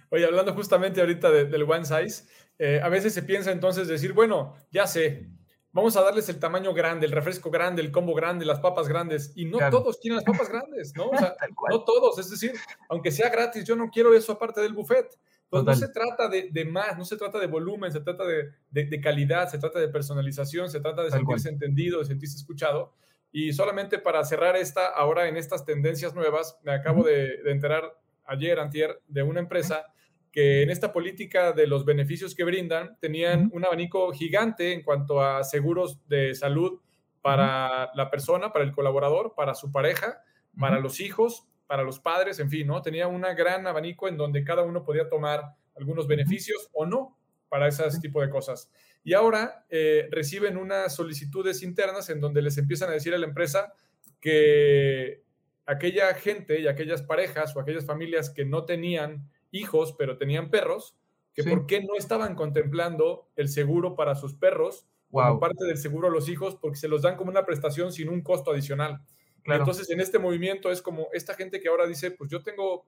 Oye, 0.09 0.25
hablando 0.25 0.53
justamente 0.53 0.99
ahorita 0.99 1.31
del 1.31 1.63
one 1.63 1.85
size, 1.85 2.25
eh, 2.59 2.79
a 2.83 2.89
veces 2.89 3.13
se 3.13 3.23
piensa 3.23 3.51
entonces 3.51 3.87
decir, 3.87 4.13
bueno, 4.13 4.55
ya 4.71 4.85
sé, 4.85 5.29
vamos 5.73 5.95
a 5.95 6.01
darles 6.01 6.27
el 6.29 6.39
tamaño 6.39 6.73
grande, 6.73 7.05
el 7.05 7.11
refresco 7.11 7.49
grande, 7.49 7.81
el 7.81 7.91
combo 7.91 8.13
grande, 8.13 8.45
las 8.45 8.59
papas 8.59 8.87
grandes. 8.87 9.33
Y 9.35 9.45
no 9.45 9.57
todos 9.69 9.99
tienen 9.99 10.17
las 10.17 10.25
papas 10.25 10.49
grandes, 10.49 10.93
¿no? 10.95 11.09
O 11.09 11.17
sea, 11.17 11.35
no 11.69 11.83
todos. 11.83 12.19
Es 12.19 12.29
decir, 12.29 12.53
aunque 12.89 13.11
sea 13.11 13.29
gratis, 13.29 13.65
yo 13.65 13.75
no 13.75 13.89
quiero 13.89 14.13
eso 14.13 14.33
aparte 14.33 14.61
del 14.61 14.73
buffet. 14.73 15.17
Pues 15.49 15.65
no 15.65 15.75
se 15.75 15.89
trata 15.89 16.29
de, 16.29 16.65
más, 16.65 16.97
no 16.97 17.03
se 17.03 17.17
trata 17.17 17.37
de 17.37 17.47
volumen, 17.47 17.91
se 17.91 17.99
trata 17.99 18.23
de, 18.25 19.01
calidad, 19.01 19.49
se 19.49 19.57
trata 19.57 19.79
de 19.79 19.89
personalización, 19.89 20.69
se 20.69 20.79
trata 20.79 21.03
de 21.03 21.11
sentirse 21.11 21.49
entendido, 21.49 21.99
de 21.99 22.05
sentirse 22.05 22.37
escuchado. 22.37 22.93
Y 23.33 23.51
solamente 23.51 23.99
para 23.99 24.23
cerrar 24.23 24.55
esta, 24.55 24.87
ahora 24.87 25.27
en 25.27 25.35
estas 25.35 25.65
tendencias 25.65 26.15
nuevas, 26.15 26.57
me 26.63 26.71
acabo 26.71 27.03
de, 27.03 27.35
enterar 27.47 27.97
ayer, 28.23 28.59
antier, 28.59 29.01
de 29.09 29.23
una 29.23 29.41
empresa 29.41 29.87
que 30.31 30.61
en 30.61 30.69
esta 30.69 30.93
política 30.93 31.51
de 31.51 31.67
los 31.67 31.85
beneficios 31.85 32.35
que 32.35 32.43
brindan 32.43 32.97
tenían 32.99 33.49
un 33.53 33.65
abanico 33.65 34.11
gigante 34.13 34.71
en 34.71 34.81
cuanto 34.81 35.21
a 35.21 35.43
seguros 35.43 35.99
de 36.07 36.33
salud 36.33 36.79
para 37.21 37.91
la 37.93 38.09
persona, 38.09 38.51
para 38.51 38.65
el 38.65 38.71
colaborador, 38.71 39.33
para 39.35 39.53
su 39.53 39.71
pareja, 39.71 40.21
para 40.57 40.79
los 40.79 40.99
hijos, 40.99 41.47
para 41.67 41.83
los 41.83 41.99
padres, 41.99 42.39
en 42.39 42.49
fin, 42.49 42.67
¿no? 42.67 42.81
Tenía 42.81 43.07
un 43.07 43.21
gran 43.21 43.67
abanico 43.67 44.07
en 44.07 44.17
donde 44.17 44.43
cada 44.43 44.63
uno 44.63 44.83
podía 44.83 45.07
tomar 45.07 45.55
algunos 45.75 46.07
beneficios 46.07 46.69
o 46.73 46.85
no 46.85 47.17
para 47.49 47.67
ese 47.67 47.83
tipo 47.99 48.21
de 48.21 48.29
cosas. 48.29 48.71
Y 49.03 49.13
ahora 49.13 49.65
eh, 49.69 50.07
reciben 50.11 50.57
unas 50.57 50.95
solicitudes 50.95 51.63
internas 51.63 52.09
en 52.09 52.21
donde 52.21 52.41
les 52.41 52.57
empiezan 52.57 52.89
a 52.89 52.93
decir 52.93 53.13
a 53.13 53.17
la 53.17 53.25
empresa 53.25 53.73
que 54.19 55.23
aquella 55.65 56.13
gente 56.13 56.59
y 56.59 56.67
aquellas 56.67 57.01
parejas 57.01 57.55
o 57.55 57.59
aquellas 57.59 57.85
familias 57.85 58.29
que 58.29 58.45
no 58.45 58.65
tenían 58.65 59.29
hijos, 59.51 59.93
pero 59.97 60.17
tenían 60.17 60.49
perros, 60.49 60.95
que 61.33 61.43
por 61.43 61.65
qué 61.65 61.81
no 61.81 61.95
estaban 61.97 62.35
contemplando 62.35 63.29
el 63.35 63.47
seguro 63.47 63.95
para 63.95 64.15
sus 64.15 64.35
perros 64.35 64.85
como 65.09 65.39
parte 65.39 65.65
del 65.65 65.77
seguro 65.77 66.07
a 66.07 66.11
los 66.11 66.29
hijos, 66.29 66.55
porque 66.55 66.77
se 66.77 66.87
los 66.87 67.01
dan 67.01 67.17
como 67.17 67.29
una 67.29 67.45
prestación 67.45 67.91
sin 67.91 68.09
un 68.09 68.21
costo 68.21 68.51
adicional. 68.51 69.01
Entonces, 69.43 69.89
en 69.89 69.99
este 69.99 70.19
movimiento 70.19 70.71
es 70.71 70.81
como 70.81 71.07
esta 71.13 71.33
gente 71.33 71.59
que 71.59 71.67
ahora 71.67 71.87
dice, 71.87 72.11
pues 72.11 72.29
yo 72.29 72.43
tengo 72.43 72.85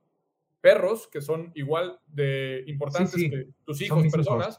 perros 0.62 1.10
que 1.10 1.22
son 1.22 1.52
igual 1.56 2.00
de 2.08 2.64
importantes 2.68 3.16
que 3.16 3.50
tus 3.66 3.82
hijos, 3.82 4.08
personas, 4.10 4.58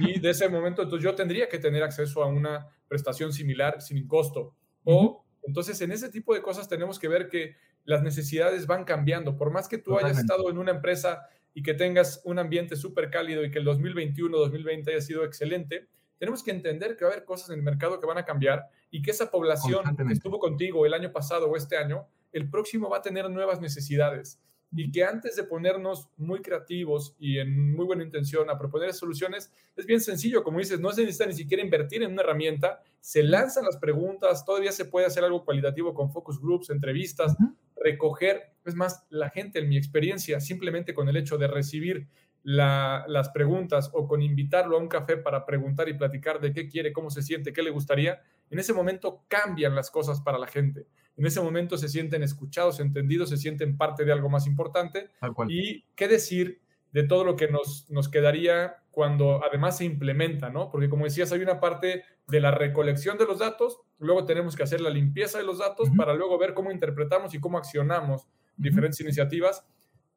y 0.00 0.18
de 0.18 0.30
ese 0.30 0.48
momento 0.48 0.82
entonces 0.82 1.04
yo 1.04 1.14
tendría 1.14 1.48
que 1.48 1.58
tener 1.60 1.84
acceso 1.84 2.24
a 2.24 2.26
una 2.26 2.66
prestación 2.88 3.32
similar 3.32 3.80
sin 3.80 4.08
costo. 4.08 4.56
O 4.82 5.24
entonces 5.44 5.80
en 5.80 5.92
ese 5.92 6.08
tipo 6.08 6.34
de 6.34 6.42
cosas 6.42 6.68
tenemos 6.68 6.98
que 6.98 7.06
ver 7.06 7.28
que 7.28 7.54
las 7.84 8.02
necesidades 8.02 8.66
van 8.66 8.84
cambiando. 8.84 9.36
Por 9.36 9.52
más 9.52 9.68
que 9.68 9.78
tú 9.78 9.96
hayas 9.96 10.18
estado 10.18 10.50
en 10.50 10.58
una 10.58 10.72
empresa 10.72 11.28
y 11.54 11.62
que 11.62 11.74
tengas 11.74 12.20
un 12.24 12.38
ambiente 12.38 12.76
súper 12.76 13.10
cálido 13.10 13.44
y 13.44 13.50
que 13.50 13.60
el 13.60 13.64
2021, 13.64 14.36
2020 14.36 14.90
haya 14.90 15.00
sido 15.00 15.24
excelente, 15.24 15.88
tenemos 16.18 16.42
que 16.42 16.50
entender 16.50 16.96
que 16.96 17.04
va 17.04 17.10
a 17.10 17.14
haber 17.14 17.24
cosas 17.24 17.50
en 17.50 17.56
el 17.56 17.62
mercado 17.62 18.00
que 18.00 18.06
van 18.06 18.18
a 18.18 18.24
cambiar 18.24 18.66
y 18.90 19.02
que 19.02 19.10
esa 19.10 19.30
población 19.30 19.96
que 19.96 20.12
estuvo 20.12 20.38
contigo 20.38 20.84
el 20.86 20.94
año 20.94 21.12
pasado 21.12 21.48
o 21.48 21.56
este 21.56 21.76
año 21.76 22.06
el 22.32 22.50
próximo 22.50 22.88
va 22.90 22.98
a 22.98 23.02
tener 23.02 23.30
nuevas 23.30 23.60
necesidades. 23.60 24.40
Y 24.76 24.90
que 24.90 25.04
antes 25.04 25.36
de 25.36 25.44
ponernos 25.44 26.08
muy 26.16 26.42
creativos 26.42 27.14
y 27.20 27.38
en 27.38 27.76
muy 27.76 27.84
buena 27.84 28.02
intención 28.02 28.50
a 28.50 28.58
proponer 28.58 28.92
soluciones, 28.92 29.52
es 29.76 29.86
bien 29.86 30.00
sencillo, 30.00 30.42
como 30.42 30.58
dices, 30.58 30.80
no 30.80 30.90
se 30.90 31.02
necesita 31.02 31.26
ni 31.26 31.34
siquiera 31.34 31.62
invertir 31.62 32.02
en 32.02 32.12
una 32.12 32.22
herramienta, 32.22 32.82
se 33.00 33.22
lanzan 33.22 33.64
las 33.64 33.76
preguntas, 33.76 34.44
todavía 34.44 34.72
se 34.72 34.86
puede 34.86 35.06
hacer 35.06 35.22
algo 35.22 35.44
cualitativo 35.44 35.94
con 35.94 36.10
focus 36.10 36.40
groups, 36.40 36.70
entrevistas, 36.70 37.36
recoger, 37.76 38.52
es 38.64 38.74
más, 38.74 39.06
la 39.10 39.30
gente 39.30 39.58
en 39.58 39.68
mi 39.68 39.76
experiencia, 39.76 40.40
simplemente 40.40 40.94
con 40.94 41.08
el 41.08 41.16
hecho 41.16 41.38
de 41.38 41.48
recibir 41.48 42.08
las 42.42 43.30
preguntas 43.30 43.90
o 43.94 44.06
con 44.06 44.20
invitarlo 44.20 44.76
a 44.76 44.80
un 44.80 44.88
café 44.88 45.16
para 45.16 45.46
preguntar 45.46 45.88
y 45.88 45.94
platicar 45.94 46.40
de 46.40 46.52
qué 46.52 46.68
quiere, 46.68 46.92
cómo 46.92 47.10
se 47.10 47.22
siente, 47.22 47.54
qué 47.54 47.62
le 47.62 47.70
gustaría, 47.70 48.22
en 48.50 48.58
ese 48.58 48.74
momento 48.74 49.24
cambian 49.28 49.74
las 49.74 49.90
cosas 49.90 50.20
para 50.20 50.38
la 50.38 50.46
gente. 50.46 50.86
En 51.16 51.24
ese 51.24 51.40
momento 51.40 51.78
se 51.78 51.88
sienten 51.88 52.22
escuchados, 52.22 52.80
entendidos, 52.80 53.30
se 53.30 53.36
sienten 53.36 53.76
parte 53.76 54.04
de 54.04 54.12
algo 54.12 54.28
más 54.28 54.46
importante. 54.46 55.10
Y 55.48 55.84
qué 55.94 56.08
decir 56.08 56.60
de 56.94 57.02
todo 57.02 57.24
lo 57.24 57.34
que 57.34 57.48
nos, 57.48 57.90
nos 57.90 58.08
quedaría 58.08 58.76
cuando 58.92 59.44
además 59.44 59.78
se 59.78 59.84
implementa, 59.84 60.48
¿no? 60.48 60.70
Porque 60.70 60.88
como 60.88 61.04
decías, 61.04 61.32
hay 61.32 61.42
una 61.42 61.58
parte 61.58 62.04
de 62.28 62.40
la 62.40 62.52
recolección 62.52 63.18
de 63.18 63.26
los 63.26 63.40
datos, 63.40 63.80
luego 63.98 64.24
tenemos 64.24 64.54
que 64.54 64.62
hacer 64.62 64.80
la 64.80 64.90
limpieza 64.90 65.38
de 65.38 65.44
los 65.44 65.58
datos 65.58 65.88
para 65.96 66.14
luego 66.14 66.38
ver 66.38 66.54
cómo 66.54 66.70
interpretamos 66.70 67.34
y 67.34 67.40
cómo 67.40 67.58
accionamos 67.58 68.28
diferentes 68.56 69.00
iniciativas. 69.00 69.66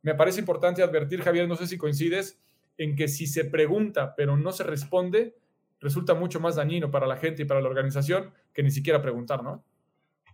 Me 0.03 0.13
parece 0.13 0.39
importante 0.39 0.83
advertir, 0.83 1.23
Javier, 1.23 1.47
no 1.47 1.55
sé 1.55 1.65
si 1.65 1.79
coincides, 1.79 2.39
en 2.77 2.95
que 2.95 3.07
si 3.07 3.25
se 3.25 3.45
pregunta 3.45 4.13
pero 4.15 4.37
no 4.37 4.51
se 4.51 4.63
responde, 4.63 5.35
resulta 5.79 6.13
mucho 6.13 6.39
más 6.39 6.57
dañino 6.57 6.91
para 6.91 7.07
la 7.07 7.17
gente 7.17 7.41
y 7.41 7.45
para 7.45 7.59
la 7.59 7.69
organización 7.69 8.31
que 8.53 8.61
ni 8.61 8.69
siquiera 8.69 9.01
preguntar, 9.01 9.41
¿no? 9.41 9.65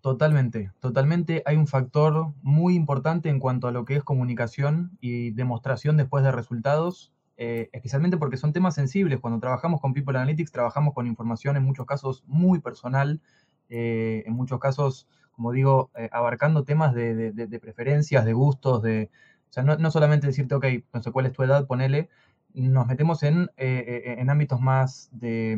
Totalmente, 0.03 0.69
totalmente. 0.81 1.43
Hay 1.45 1.55
un 1.55 1.65
factor 1.65 2.33
muy 2.41 2.75
importante 2.75 3.29
en 3.29 3.39
cuanto 3.39 3.69
a 3.69 3.71
lo 3.71 3.85
que 3.85 3.95
es 3.95 4.03
comunicación 4.03 4.97
y 4.99 5.31
demostración 5.31 5.95
después 5.95 6.25
de 6.25 6.33
resultados, 6.33 7.13
eh, 7.37 7.69
especialmente 7.71 8.17
porque 8.17 8.35
son 8.35 8.51
temas 8.51 8.75
sensibles. 8.75 9.21
Cuando 9.21 9.39
trabajamos 9.39 9.79
con 9.79 9.93
People 9.93 10.17
Analytics, 10.17 10.51
trabajamos 10.51 10.93
con 10.93 11.07
información 11.07 11.55
en 11.55 11.63
muchos 11.63 11.85
casos 11.85 12.21
muy 12.27 12.59
personal, 12.59 13.21
eh, 13.69 14.23
en 14.25 14.33
muchos 14.33 14.59
casos, 14.59 15.07
como 15.31 15.53
digo, 15.53 15.89
eh, 15.95 16.09
abarcando 16.11 16.65
temas 16.65 16.93
de, 16.93 17.59
preferencias, 17.61 18.25
de 18.25 18.33
gustos, 18.33 18.81
de... 18.81 19.09
O 19.51 19.53
sea, 19.53 19.63
no, 19.63 19.77
no 19.77 19.89
solamente 19.89 20.27
decirte, 20.27 20.53
ok, 20.53 20.65
no 20.93 21.01
sé 21.01 21.13
cuál 21.13 21.27
es 21.27 21.31
tu 21.31 21.43
edad, 21.43 21.65
ponele, 21.65 22.09
nos 22.53 22.87
metemos 22.87 23.23
en, 23.23 23.49
en 23.55 24.29
ámbitos 24.29 24.59
más 24.59 25.09
de, 25.13 25.55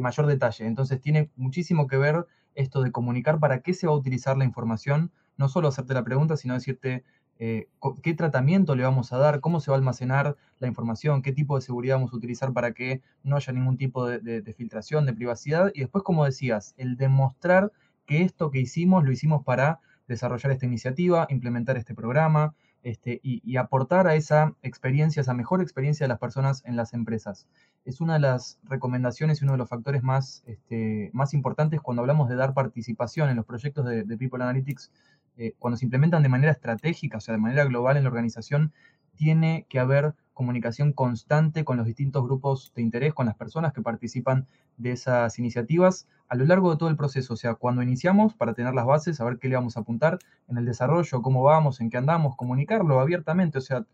mayor 0.00 0.26
detalle. 0.26 0.66
Entonces 0.66 1.00
tiene 1.00 1.32
muchísimo 1.34 1.88
que 1.88 1.96
ver 1.96 2.26
esto 2.60 2.82
de 2.82 2.92
comunicar 2.92 3.38
para 3.40 3.60
qué 3.60 3.74
se 3.74 3.86
va 3.86 3.92
a 3.92 3.96
utilizar 3.96 4.36
la 4.36 4.44
información, 4.44 5.10
no 5.36 5.48
solo 5.48 5.68
hacerte 5.68 5.94
la 5.94 6.04
pregunta, 6.04 6.36
sino 6.36 6.54
decirte 6.54 7.04
eh, 7.38 7.68
qué 8.02 8.14
tratamiento 8.14 8.74
le 8.74 8.84
vamos 8.84 9.12
a 9.12 9.18
dar, 9.18 9.40
cómo 9.40 9.60
se 9.60 9.70
va 9.70 9.76
a 9.76 9.78
almacenar 9.78 10.36
la 10.58 10.68
información, 10.68 11.22
qué 11.22 11.32
tipo 11.32 11.56
de 11.56 11.62
seguridad 11.62 11.96
vamos 11.96 12.12
a 12.12 12.16
utilizar 12.16 12.52
para 12.52 12.72
que 12.72 13.00
no 13.22 13.36
haya 13.36 13.52
ningún 13.52 13.78
tipo 13.78 14.06
de, 14.06 14.20
de 14.42 14.52
filtración, 14.52 15.06
de 15.06 15.14
privacidad. 15.14 15.72
Y 15.74 15.80
después, 15.80 16.04
como 16.04 16.24
decías, 16.26 16.74
el 16.76 16.96
demostrar 16.96 17.72
que 18.04 18.22
esto 18.22 18.50
que 18.50 18.60
hicimos 18.60 19.04
lo 19.04 19.12
hicimos 19.12 19.42
para 19.44 19.80
desarrollar 20.06 20.52
esta 20.52 20.66
iniciativa, 20.66 21.26
implementar 21.30 21.78
este 21.78 21.94
programa, 21.94 22.54
este, 22.82 23.20
y, 23.22 23.56
aportar 23.56 24.06
a 24.06 24.14
esa 24.14 24.54
experiencia, 24.62 25.20
esa 25.20 25.34
mejor 25.34 25.60
experiencia 25.60 26.04
de 26.04 26.08
las 26.08 26.18
personas 26.18 26.62
en 26.64 26.76
las 26.76 26.94
empresas. 26.94 27.46
Es 27.84 28.00
una 28.00 28.14
de 28.14 28.20
las 28.20 28.58
recomendaciones 28.64 29.40
y 29.40 29.44
uno 29.44 29.52
de 29.52 29.58
los 29.58 29.68
factores 29.68 30.02
más, 30.02 30.42
este, 30.46 31.10
más 31.12 31.34
importantes 31.34 31.80
cuando 31.80 32.00
hablamos 32.00 32.28
de 32.28 32.36
dar 32.36 32.54
participación 32.54 33.28
en 33.28 33.36
los 33.36 33.44
proyectos 33.44 33.84
de, 33.84 34.04
People 34.16 34.42
Analytics. 34.42 34.90
Eh, 35.36 35.54
cuando 35.58 35.76
se 35.76 35.84
implementan 35.84 36.22
de 36.22 36.28
manera 36.28 36.52
estratégica, 36.52 37.18
o 37.18 37.20
sea, 37.20 37.32
de 37.32 37.38
manera 37.38 37.64
global 37.64 37.96
en 37.96 38.04
la 38.04 38.10
organización, 38.10 38.72
tiene 39.20 39.66
que 39.68 39.78
haber 39.78 40.14
comunicación 40.32 40.94
constante 40.94 41.62
con 41.62 41.76
los 41.76 41.84
distintos 41.84 42.24
grupos 42.24 42.72
de 42.74 42.80
interés, 42.80 43.12
con 43.12 43.26
las 43.26 43.34
personas 43.34 43.74
que 43.74 43.82
participan 43.82 44.46
de 44.78 44.92
esas 44.92 45.38
iniciativas 45.38 46.08
a 46.26 46.36
lo 46.36 46.46
largo 46.46 46.70
de 46.70 46.78
todo 46.78 46.88
el 46.88 46.96
proceso. 46.96 47.34
O 47.34 47.36
sea, 47.36 47.54
cuando 47.54 47.82
iniciamos, 47.82 48.32
para 48.32 48.54
tener 48.54 48.72
las 48.72 48.86
bases, 48.86 49.18
saber 49.18 49.38
qué 49.38 49.48
le 49.48 49.56
vamos 49.56 49.76
a 49.76 49.80
apuntar 49.80 50.18
en 50.48 50.56
el 50.56 50.64
desarrollo, 50.64 51.20
cómo 51.20 51.42
vamos, 51.42 51.82
en 51.82 51.90
qué 51.90 51.98
andamos, 51.98 52.34
comunicarlo 52.34 52.98
abiertamente. 52.98 53.58
O 53.58 53.60
sea, 53.60 53.84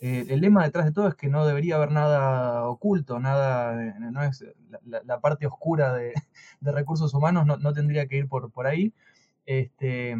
eh, 0.00 0.26
el 0.28 0.40
lema 0.40 0.62
detrás 0.62 0.84
de 0.84 0.92
todo 0.92 1.08
es 1.08 1.16
que 1.16 1.28
no 1.28 1.44
debería 1.44 1.74
haber 1.74 1.90
nada 1.90 2.68
oculto, 2.68 3.18
nada, 3.18 3.84
eh, 3.84 3.94
no 3.98 4.22
es 4.22 4.44
la, 4.84 5.20
parte 5.20 5.48
oscura 5.48 5.94
de, 5.94 6.14
recursos 6.60 7.12
humanos, 7.12 7.44
no, 7.44 7.72
tendría 7.72 8.06
que 8.06 8.18
ir 8.18 8.28
por, 8.28 8.52
por 8.52 8.68
ahí. 8.68 8.94
Este, 9.46 10.16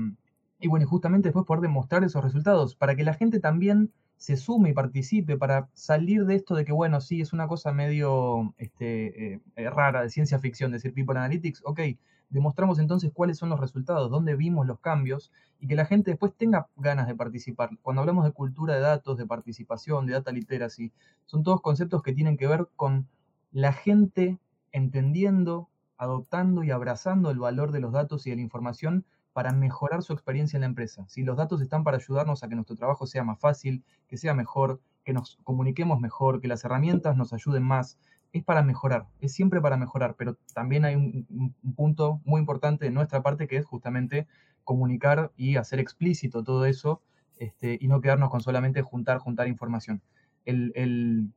y 0.59 0.67
bueno, 0.67 0.89
justamente 0.89 1.29
después 1.29 1.47
poder 1.47 1.61
demostrar 1.61 2.03
esos 2.03 2.25
resultados 2.25 2.75
para 2.75 2.97
que 2.97 3.05
la 3.05 3.15
gente 3.15 3.39
también 3.39 3.93
se 4.17 4.37
sume 4.37 4.71
y 4.71 4.73
participe 4.73 5.37
para 5.37 5.69
salir 5.75 6.25
de 6.25 6.37
esto 6.37 6.55
de 6.55 6.65
que, 6.65 6.73
bueno, 6.73 7.01
sí, 7.01 7.21
es 7.21 7.33
una 7.33 7.47
cosa 7.49 7.73
medio 7.73 8.55
este, 8.59 9.35
eh, 9.35 9.41
eh, 9.57 9.71
rara 9.71 10.03
de 10.03 10.11
ciencia 10.11 10.39
ficción, 10.39 10.73
decir 10.73 10.95
People 10.95 11.19
Analytics, 11.19 11.63
ok, 11.65 11.81
demostramos 12.29 12.79
entonces 12.79 13.13
cuáles 13.13 13.39
son 13.39 13.51
los 13.51 13.61
resultados, 13.61 14.11
dónde 14.11 14.35
vimos 14.35 14.67
los 14.67 14.81
cambios 14.81 15.31
y 15.61 15.69
que 15.69 15.77
la 15.77 15.87
gente 15.87 16.11
después 16.11 16.33
tenga 16.37 16.69
ganas 16.77 17.07
de 17.07 17.15
participar. 17.15 17.71
Cuando 17.83 18.03
hablamos 18.03 18.25
de 18.25 18.33
cultura 18.33 18.75
de 18.75 18.81
datos, 18.81 19.17
de 19.19 19.27
participación, 19.27 20.07
de 20.07 20.15
data 20.15 20.33
literacy, 20.33 20.93
son 21.27 21.43
todos 21.43 21.61
conceptos 21.61 22.03
que 22.03 22.13
tienen 22.13 22.37
que 22.37 22.47
ver 22.47 22.69
con 22.75 23.09
la 23.53 23.73
gente 23.73 24.39
entendiendo, 24.73 25.69
adoptando 25.99 26.65
y 26.65 26.71
abrazando 26.71 27.31
el 27.31 27.39
valor 27.39 27.73
de 27.73 27.81
los 27.81 27.93
datos 27.93 28.27
y 28.27 28.31
de 28.31 28.37
la 28.37 28.43
información 28.43 29.05
para 29.37 29.53
mejorar 29.53 30.03
su 30.03 30.15
experiencia 30.15 30.57
en 30.57 30.63
la 30.63 30.67
empresa. 30.67 31.05
Si 31.09 31.23
los 31.23 31.37
datos 31.37 31.61
están 31.61 31.85
para 31.85 31.99
ayudarnos 31.99 32.43
a 32.43 32.49
que 32.49 32.55
nuestro 32.55 32.75
trabajo 32.75 33.07
sea 33.07 33.23
más 33.23 33.39
fácil, 33.39 33.85
que 34.09 34.17
sea 34.17 34.33
mejor, 34.33 34.81
que 35.05 35.13
nos 35.13 35.39
comuniquemos 35.45 36.01
mejor, 36.01 36.41
que 36.41 36.49
las 36.49 36.65
herramientas 36.65 37.19
nos 37.19 37.35
ayuden 37.35 37.63
más, 37.63 37.99
es 38.33 38.43
para 38.43 38.63
mejorar, 38.63 39.09
es 39.21 39.35
siempre 39.35 39.61
para 39.61 39.77
mejorar, 39.77 40.15
pero 40.17 40.39
también 40.55 40.87
hay 40.87 40.95
un, 40.95 41.55
punto 41.77 42.23
muy 42.25 42.41
importante 42.41 42.87
de 42.87 42.91
nuestra 42.93 43.23
parte 43.23 43.47
que 43.47 43.59
es 43.59 43.67
justamente 43.67 44.27
comunicar 44.65 45.33
y 45.37 45.57
hacer 45.57 45.81
explícito 45.81 46.43
todo 46.43 46.65
eso 46.65 47.03
este, 47.37 47.77
y 47.79 47.89
no 47.89 48.01
quedarnos 48.01 48.31
con 48.31 48.41
solamente 48.41 48.81
juntar, 48.81 49.19
juntar 49.19 49.49
información. 49.49 50.01
El, 50.47 51.31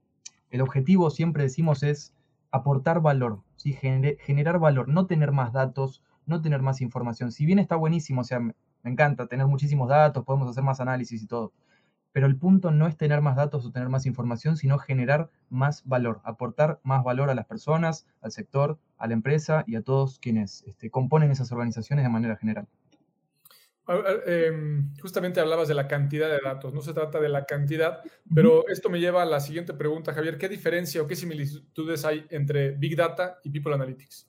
objetivo, 0.62 1.10
siempre 1.10 1.44
decimos, 1.44 1.84
es 1.84 2.14
aportar 2.50 3.02
valor, 3.02 3.42
¿sí? 3.58 3.74
generar 3.74 4.58
valor, 4.58 4.88
no 4.88 5.06
tener 5.06 5.34
más 5.34 5.52
datos, 5.52 6.02
no 6.30 6.42
tener 6.42 6.62
más 6.62 6.82
información. 6.82 7.32
Si 7.32 7.46
bien 7.46 7.60
está 7.60 7.76
buenísimo, 7.76 8.22
o 8.22 8.24
sea, 8.24 8.40
me, 8.40 8.54
encanta 8.84 9.28
tener 9.28 9.48
muchísimos 9.48 9.90
datos, 9.90 10.24
podemos 10.24 10.50
hacer 10.50 10.64
más 10.64 10.80
análisis 10.80 11.22
y 11.22 11.28
todo, 11.28 11.52
pero 12.12 12.28
el 12.28 12.38
punto 12.38 12.72
no 12.72 12.88
es 12.88 12.98
tener 12.98 13.22
más 13.22 13.36
datos 13.36 13.66
o 13.66 13.72
tener 13.72 13.90
más 13.90 14.06
información, 14.06 14.58
sino 14.58 14.78
generar 14.78 15.30
más 15.50 15.86
valor, 15.86 16.22
aportar 16.24 16.80
más 16.84 17.04
valor 17.04 17.30
a 17.30 17.36
las 17.36 17.46
personas, 17.46 18.08
al 18.22 18.32
sector, 18.32 18.80
a 18.98 19.08
la 19.08 19.14
empresa 19.14 19.64
y 19.68 19.76
a 19.76 19.82
todos 19.82 20.20
quienes 20.20 20.64
este, 20.64 20.90
componen 20.90 21.32
esas 21.32 21.52
organizaciones 21.52 22.06
de 22.06 22.10
manera 22.10 22.38
general. 22.38 22.68
Em, 24.28 24.94
justamente 25.02 25.40
hablabas 25.40 25.68
de 25.68 25.74
la 25.74 25.88
cantidad 25.88 26.30
de 26.30 26.40
datos, 26.44 26.74
no 26.74 26.82
se 26.82 26.94
trata 26.94 27.20
de 27.20 27.28
la 27.28 27.46
cantidad, 27.46 28.02
pero 28.34 28.68
esto 28.68 28.88
me 28.90 29.00
lleva 29.00 29.24
a 29.24 29.26
la 29.26 29.40
siguiente 29.40 29.74
pregunta, 29.74 30.14
Javier. 30.14 30.38
¿Qué 30.38 30.48
diferencia 30.48 31.02
o 31.02 31.08
qué 31.08 31.16
similitudes 31.16 32.06
hay 32.06 32.26
entre 32.30 32.72
Big 32.72 32.96
Data 32.96 33.40
y 33.44 33.50
People 33.50 33.74
Analytics? 33.74 34.29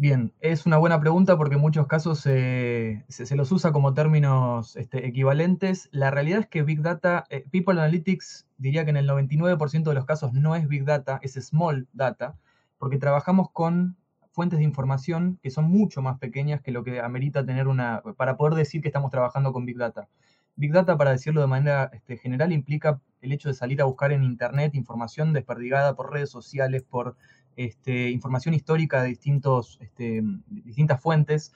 Bien, 0.00 0.32
es 0.38 0.64
una 0.64 0.76
buena 0.76 1.00
pregunta 1.00 1.36
porque 1.36 1.56
en 1.56 1.60
muchos 1.60 1.88
casos 1.88 2.20
se, 2.20 3.04
los 3.34 3.50
usa 3.50 3.72
como 3.72 3.94
términos 3.94 4.76
este, 4.76 5.04
equivalentes. 5.08 5.88
La 5.90 6.12
realidad 6.12 6.38
es 6.38 6.46
que 6.46 6.62
Big 6.62 6.82
Data, 6.82 7.24
eh, 7.30 7.44
People 7.50 7.80
Analytics 7.80 8.46
diría 8.58 8.84
que 8.84 8.90
en 8.90 8.96
el 8.96 9.08
99% 9.08 9.82
de 9.82 9.94
los 9.94 10.04
casos 10.04 10.32
no 10.32 10.54
es 10.54 10.68
Big 10.68 10.84
Data, 10.84 11.18
es 11.20 11.32
Small 11.34 11.88
Data, 11.92 12.36
porque 12.78 12.98
trabajamos 12.98 13.50
con 13.50 13.96
fuentes 14.30 14.60
de 14.60 14.64
información 14.64 15.40
que 15.42 15.50
son 15.50 15.64
mucho 15.64 16.00
más 16.00 16.16
pequeñas 16.20 16.60
que 16.60 16.70
lo 16.70 16.84
que 16.84 17.00
amerita 17.00 17.44
tener 17.44 17.66
una, 17.66 18.00
para 18.16 18.36
poder 18.36 18.54
decir 18.54 18.80
que 18.80 18.88
estamos 18.90 19.10
trabajando 19.10 19.52
con 19.52 19.66
Big 19.66 19.78
Data. 19.78 20.06
Big 20.54 20.72
Data, 20.72 20.96
para 20.96 21.10
decirlo 21.10 21.40
de 21.40 21.48
manera 21.48 21.90
este, 21.92 22.18
general, 22.18 22.52
implica 22.52 23.00
el 23.20 23.32
hecho 23.32 23.48
de 23.48 23.54
salir 23.54 23.82
a 23.82 23.86
buscar 23.86 24.12
en 24.12 24.22
Internet 24.22 24.76
información 24.76 25.32
desperdigada 25.32 25.96
por 25.96 26.12
redes 26.12 26.30
sociales, 26.30 26.84
por 26.84 27.16
este, 27.58 28.10
información 28.10 28.54
histórica 28.54 29.02
de 29.02 29.08
distintos, 29.08 29.78
este, 29.80 30.22
distintas 30.46 31.02
fuentes. 31.02 31.52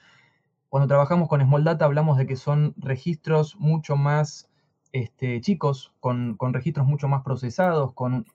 Cuando 0.67 0.87
trabajamos 0.87 1.29
con 1.29 1.41
Small 1.41 1.63
Data 1.63 1.85
hablamos 1.85 2.17
de 2.17 2.27
que 2.27 2.35
son 2.35 2.73
registros 2.77 3.55
mucho 3.57 3.95
más 3.95 4.49
este, 4.91 5.39
chicos, 5.39 5.93
con, 6.01 6.37
registros 6.51 6.85
mucho 6.85 7.07
más 7.07 7.23
procesados, 7.23 7.93
con 7.93 8.25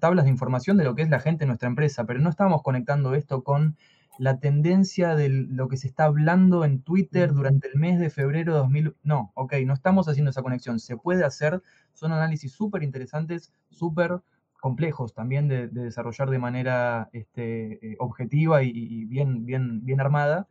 tablas 0.00 0.26
de 0.26 0.30
información 0.30 0.76
de 0.76 0.84
lo 0.84 0.94
que 0.94 1.00
es 1.00 1.08
la 1.08 1.18
gente 1.18 1.44
en 1.44 1.48
nuestra 1.48 1.68
empresa, 1.68 2.04
pero 2.04 2.20
no 2.20 2.28
estamos 2.28 2.62
conectando 2.62 3.14
esto 3.14 3.42
con 3.42 3.78
la 4.18 4.38
tendencia 4.38 5.16
de 5.16 5.30
lo 5.30 5.68
que 5.68 5.78
se 5.78 5.88
está 5.88 6.04
hablando 6.04 6.66
en 6.66 6.82
Twitter 6.82 7.32
durante 7.32 7.68
el 7.68 7.76
mes 7.76 7.98
de 7.98 8.10
febrero 8.10 8.52
de 8.52 8.58
2000. 8.58 8.96
No, 9.02 9.32
ok, 9.34 9.54
no 9.64 9.72
estamos 9.72 10.08
haciendo 10.08 10.30
esa 10.30 10.42
conexión. 10.42 10.78
Se 10.78 10.98
puede 10.98 11.24
hacer, 11.24 11.62
son 11.94 12.12
análisis 12.12 12.52
súper 12.52 12.82
interesantes, 12.82 13.50
súper 13.70 14.20
complejos 14.64 15.12
también 15.12 15.46
de, 15.46 15.68
desarrollar 15.68 16.30
de 16.30 16.38
manera 16.38 17.10
este, 17.12 17.86
eh, 17.86 17.96
objetiva 17.98 18.62
y, 18.62 19.04
bien, 19.04 19.44
bien, 19.44 19.84
bien 19.84 20.00
armada 20.00 20.48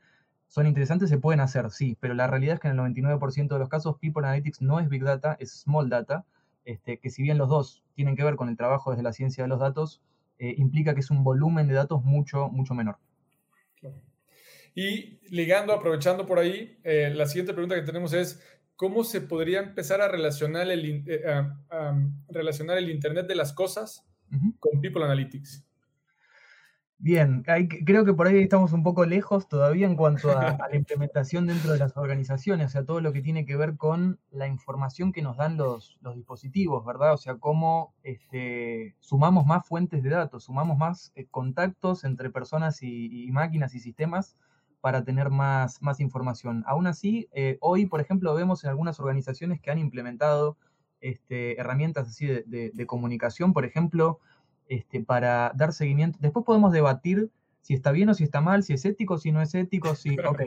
son 0.48 0.68
interesantes, 0.68 1.10
se 1.10 1.18
pueden 1.18 1.40
hacer, 1.40 1.72
sí, 1.72 1.98
pero 2.00 2.14
la 2.14 2.28
realidad 2.28 2.54
es 2.54 2.60
que 2.60 2.68
en 2.68 2.80
el 2.80 2.94
99% 2.94 3.48
de 3.48 3.58
los 3.58 3.70
casos 3.70 3.98
People 3.98 4.24
Analytics 4.24 4.62
no 4.62 4.80
es 4.80 4.88
Big 4.88 5.04
Data, 5.04 5.36
es 5.40 5.62
Small 5.62 5.90
Data, 5.90 6.26
este, 6.64 7.00
que 7.00 7.10
si 7.10 7.24
bien 7.24 7.40
los 7.40 7.50
dos 7.50 7.82
tienen 7.96 8.16
que 8.16 8.24
ver 8.24 8.36
con 8.36 8.50
el 8.50 8.56
trabajo 8.56 8.92
desde 8.92 9.02
la 9.02 9.14
ciencia 9.14 9.46
de 9.46 9.48
los 9.48 9.60
datos, 9.60 10.00
eh, 10.38 10.54
implica 10.60 10.94
que 10.94 11.00
es 11.00 11.10
un 11.10 11.24
volumen 11.24 11.68
de 11.68 11.74
datos 11.74 12.04
mucho, 12.04 12.50
mucho 12.50 12.76
menor. 12.76 12.98
Y 14.76 15.18
ligando, 15.32 15.74
aprovechando 15.74 16.28
por 16.28 16.38
ahí, 16.38 16.78
eh, 16.84 17.12
la 17.16 17.26
siguiente 17.26 17.54
pregunta 17.54 17.74
que 17.74 17.82
tenemos 17.82 18.14
es, 18.14 18.40
¿cómo 18.84 19.06
se 19.06 19.22
podría 19.22 19.62
empezar 19.62 20.02
a 20.02 20.10
relacionar 20.10 20.70
el, 20.70 21.06
eh, 21.08 21.48
relacionar 22.28 22.78
el 22.78 22.90
Internet 22.90 23.28
de 23.28 23.36
las 23.36 23.54
Cosas 23.54 24.06
con 24.60 24.82
People 24.82 25.06
Analytics? 25.06 25.66
Bien, 26.98 27.46
creo 27.86 28.04
que 28.04 28.14
por 28.14 28.28
ahí 28.28 28.42
estamos 28.42 28.74
un 28.74 28.84
poco 28.84 29.06
lejos 29.06 29.48
todavía 29.48 29.88
en 29.88 29.96
cuanto 29.96 30.38
a, 30.38 30.58
la 30.58 30.76
implementación 30.76 31.48
dentro 31.48 31.72
de 31.72 31.80
las 31.80 31.96
organizaciones, 31.96 32.68
o 32.68 32.70
sea, 32.72 32.84
todo 32.84 33.00
lo 33.00 33.14
que 33.14 33.22
tiene 33.22 33.46
que 33.46 33.56
ver 33.56 33.78
con 33.78 34.20
la 34.32 34.50
información 34.50 35.14
que 35.14 35.22
nos 35.22 35.38
dan 35.38 35.56
los, 35.56 35.98
dispositivos, 36.14 36.86
¿verdad? 36.86 37.14
O 37.14 37.18
sea, 37.18 37.36
cómo 37.36 37.96
este, 38.04 38.98
sumamos 39.00 39.46
más 39.46 39.66
fuentes 39.66 40.04
de 40.04 40.10
datos, 40.10 40.44
sumamos 40.44 40.78
más 40.78 41.14
eh, 41.16 41.26
contactos 41.32 42.04
entre 42.04 42.30
personas 42.32 42.84
y, 42.84 43.30
máquinas 43.32 43.76
y 43.76 43.80
sistemas 43.80 44.36
para 44.84 45.06
tener 45.06 45.30
más, 45.30 45.82
más 45.82 46.02
información. 46.02 46.66
Aún 46.68 46.88
así, 46.88 47.30
eh, 47.32 47.58
hoy, 47.62 47.86
por 47.86 48.02
ejemplo, 48.02 48.36
vemos 48.36 48.66
en 48.66 48.70
algunas 48.70 49.00
organizaciones 49.00 49.62
que 49.62 49.72
han 49.72 49.80
implementado 49.80 50.58
este, 51.00 51.58
herramientas 51.58 52.10
así 52.10 52.28
de 52.28 52.86
comunicación, 52.86 53.54
por 53.54 53.64
ejemplo, 53.64 54.20
este, 54.68 55.02
para 55.02 55.52
dar 55.56 55.72
seguimiento. 55.72 56.18
Después 56.22 56.46
podemos 56.46 56.72
debatir 56.72 57.30
si 57.62 57.74
está 57.74 57.92
bien 57.92 58.10
o 58.10 58.14
si 58.14 58.24
está 58.24 58.42
mal, 58.42 58.64
si 58.64 58.74
es 58.74 58.84
ético, 58.86 59.18
si 59.18 59.32
no 59.32 59.42
es 59.42 59.54
ético, 59.56 59.96
si... 59.96 60.18
Ok, 60.28 60.42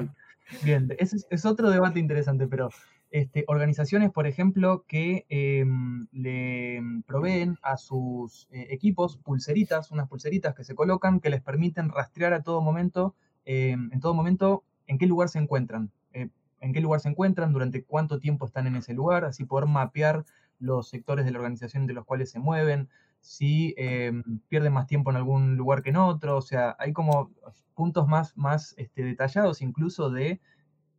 bien, 0.62 0.94
ese 0.98 1.16
es, 1.28 1.44
otro 1.44 1.70
debate 1.70 1.98
interesante, 1.98 2.46
pero 2.46 2.68
este, 3.10 3.44
organizaciones, 3.48 4.12
por 4.12 4.26
ejemplo, 4.26 4.84
que 4.86 5.26
em, 5.28 6.06
le 6.12 6.82
proveen 7.06 7.56
a 7.62 7.76
sus 7.76 8.48
eh, 8.52 8.68
equipos 8.70 9.16
pulseritas, 9.16 9.90
unas 9.90 10.08
pulseritas 10.08 10.54
que 10.54 10.64
se 10.64 10.74
colocan 10.74 11.20
que 11.20 11.30
les 11.30 11.42
permiten 11.42 11.88
rastrear 11.88 12.32
a 12.32 12.42
todo 12.42 12.60
momento, 12.60 13.14
em, 13.46 13.90
en 13.92 14.00
todo 14.00 14.12
momento, 14.12 14.64
en 14.86 14.98
qué 14.98 15.06
lugar 15.06 15.30
se 15.30 15.38
encuentran, 15.38 15.90
eh, 16.12 16.28
en 16.60 16.72
qué 16.74 16.80
lugar 16.82 17.00
se 17.00 17.08
encuentran, 17.08 17.52
durante 17.52 17.84
cuánto 17.84 18.18
tiempo 18.20 18.44
están 18.44 18.66
en 18.66 18.76
ese 18.76 18.92
lugar, 18.92 19.24
así 19.24 19.44
poder 19.44 19.66
mapear 19.66 20.26
los 20.58 20.88
sectores 20.88 21.24
de 21.24 21.30
la 21.30 21.38
organización 21.38 21.86
de 21.86 21.94
los 21.94 22.04
cuales 22.04 22.30
se 22.30 22.38
mueven, 22.38 22.88
si 23.20 23.74
em, 23.76 24.40
pierden 24.48 24.72
más 24.72 24.86
tiempo 24.86 25.10
en 25.10 25.16
algún 25.16 25.56
lugar 25.56 25.82
que 25.82 25.90
en 25.90 25.96
otro, 25.96 26.36
o 26.36 26.42
sea, 26.42 26.76
hay 26.78 26.92
como 26.92 27.30
puntos 27.74 28.06
más, 28.06 28.36
más 28.36 28.74
este, 28.78 29.02
detallados 29.04 29.62
incluso 29.62 30.10
de 30.10 30.40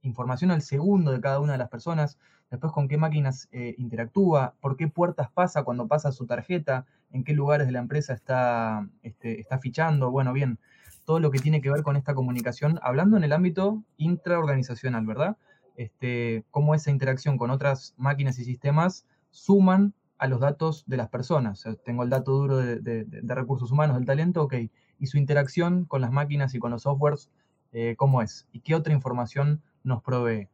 información 0.02 0.52
al 0.52 0.62
segundo 0.62 1.12
de 1.12 1.22
cada 1.22 1.40
una 1.40 1.54
de 1.54 1.58
las 1.58 1.70
personas, 1.70 2.18
después 2.50 2.72
con 2.74 2.88
qué 2.88 2.98
máquinas 2.98 3.50
eh, 3.52 3.76
interactúa, 3.78 4.56
por 4.62 4.78
qué 4.78 4.88
puertas 4.88 5.32
pasa 5.32 5.64
cuando 5.64 5.88
pasa 5.88 6.12
su 6.12 6.26
tarjeta, 6.26 6.86
en 7.12 7.24
qué 7.24 7.34
lugares 7.34 7.68
de 7.68 7.74
la 7.74 7.80
empresa 7.80 8.14
está, 8.14 8.88
este, 9.04 9.40
está 9.40 9.60
fichando, 9.60 10.12
bueno, 10.12 10.34
bien, 10.34 10.60
todo 11.08 11.22
lo 11.22 11.32
que 11.32 11.40
tiene 11.40 11.62
que 11.62 11.72
ver 11.72 11.84
con 11.84 11.96
esta 11.96 12.14
comunicación, 12.14 12.82
hablando 12.84 13.16
en 13.16 13.24
el 13.24 13.32
ámbito 13.32 13.82
intraorganizacional, 13.96 15.06
¿verdad? 15.06 15.38
Este, 15.78 16.44
cómo 16.52 16.76
esa 16.76 16.92
interacción 16.92 17.38
con 17.38 17.50
otras 17.50 17.96
máquinas 17.98 18.38
y 18.40 18.44
sistemas 18.44 19.06
suman 19.30 19.94
a 20.18 20.28
los 20.28 20.42
datos 20.42 20.84
de 20.86 20.98
las 20.98 21.08
personas. 21.08 21.64
tengo 21.86 22.04
el 22.04 22.10
dato 22.10 22.34
duro 22.34 22.58
de, 22.58 23.06
recursos 23.24 23.72
humanos, 23.72 23.96
del 23.96 24.06
talento, 24.06 24.44
ok. 24.44 24.56
Y 25.00 25.08
su 25.08 25.18
interacción 25.18 25.86
con 25.86 26.02
las 26.02 26.12
máquinas 26.12 26.54
y 26.56 26.60
con 26.60 26.72
los 26.72 26.82
softwares, 26.82 27.30
eh, 27.72 27.96
¿cómo 27.98 28.22
es? 28.22 28.46
¿Y 28.52 28.60
qué 28.60 28.76
otra 28.76 28.92
información 28.92 29.62
nos 29.86 30.04
provee? 30.04 30.50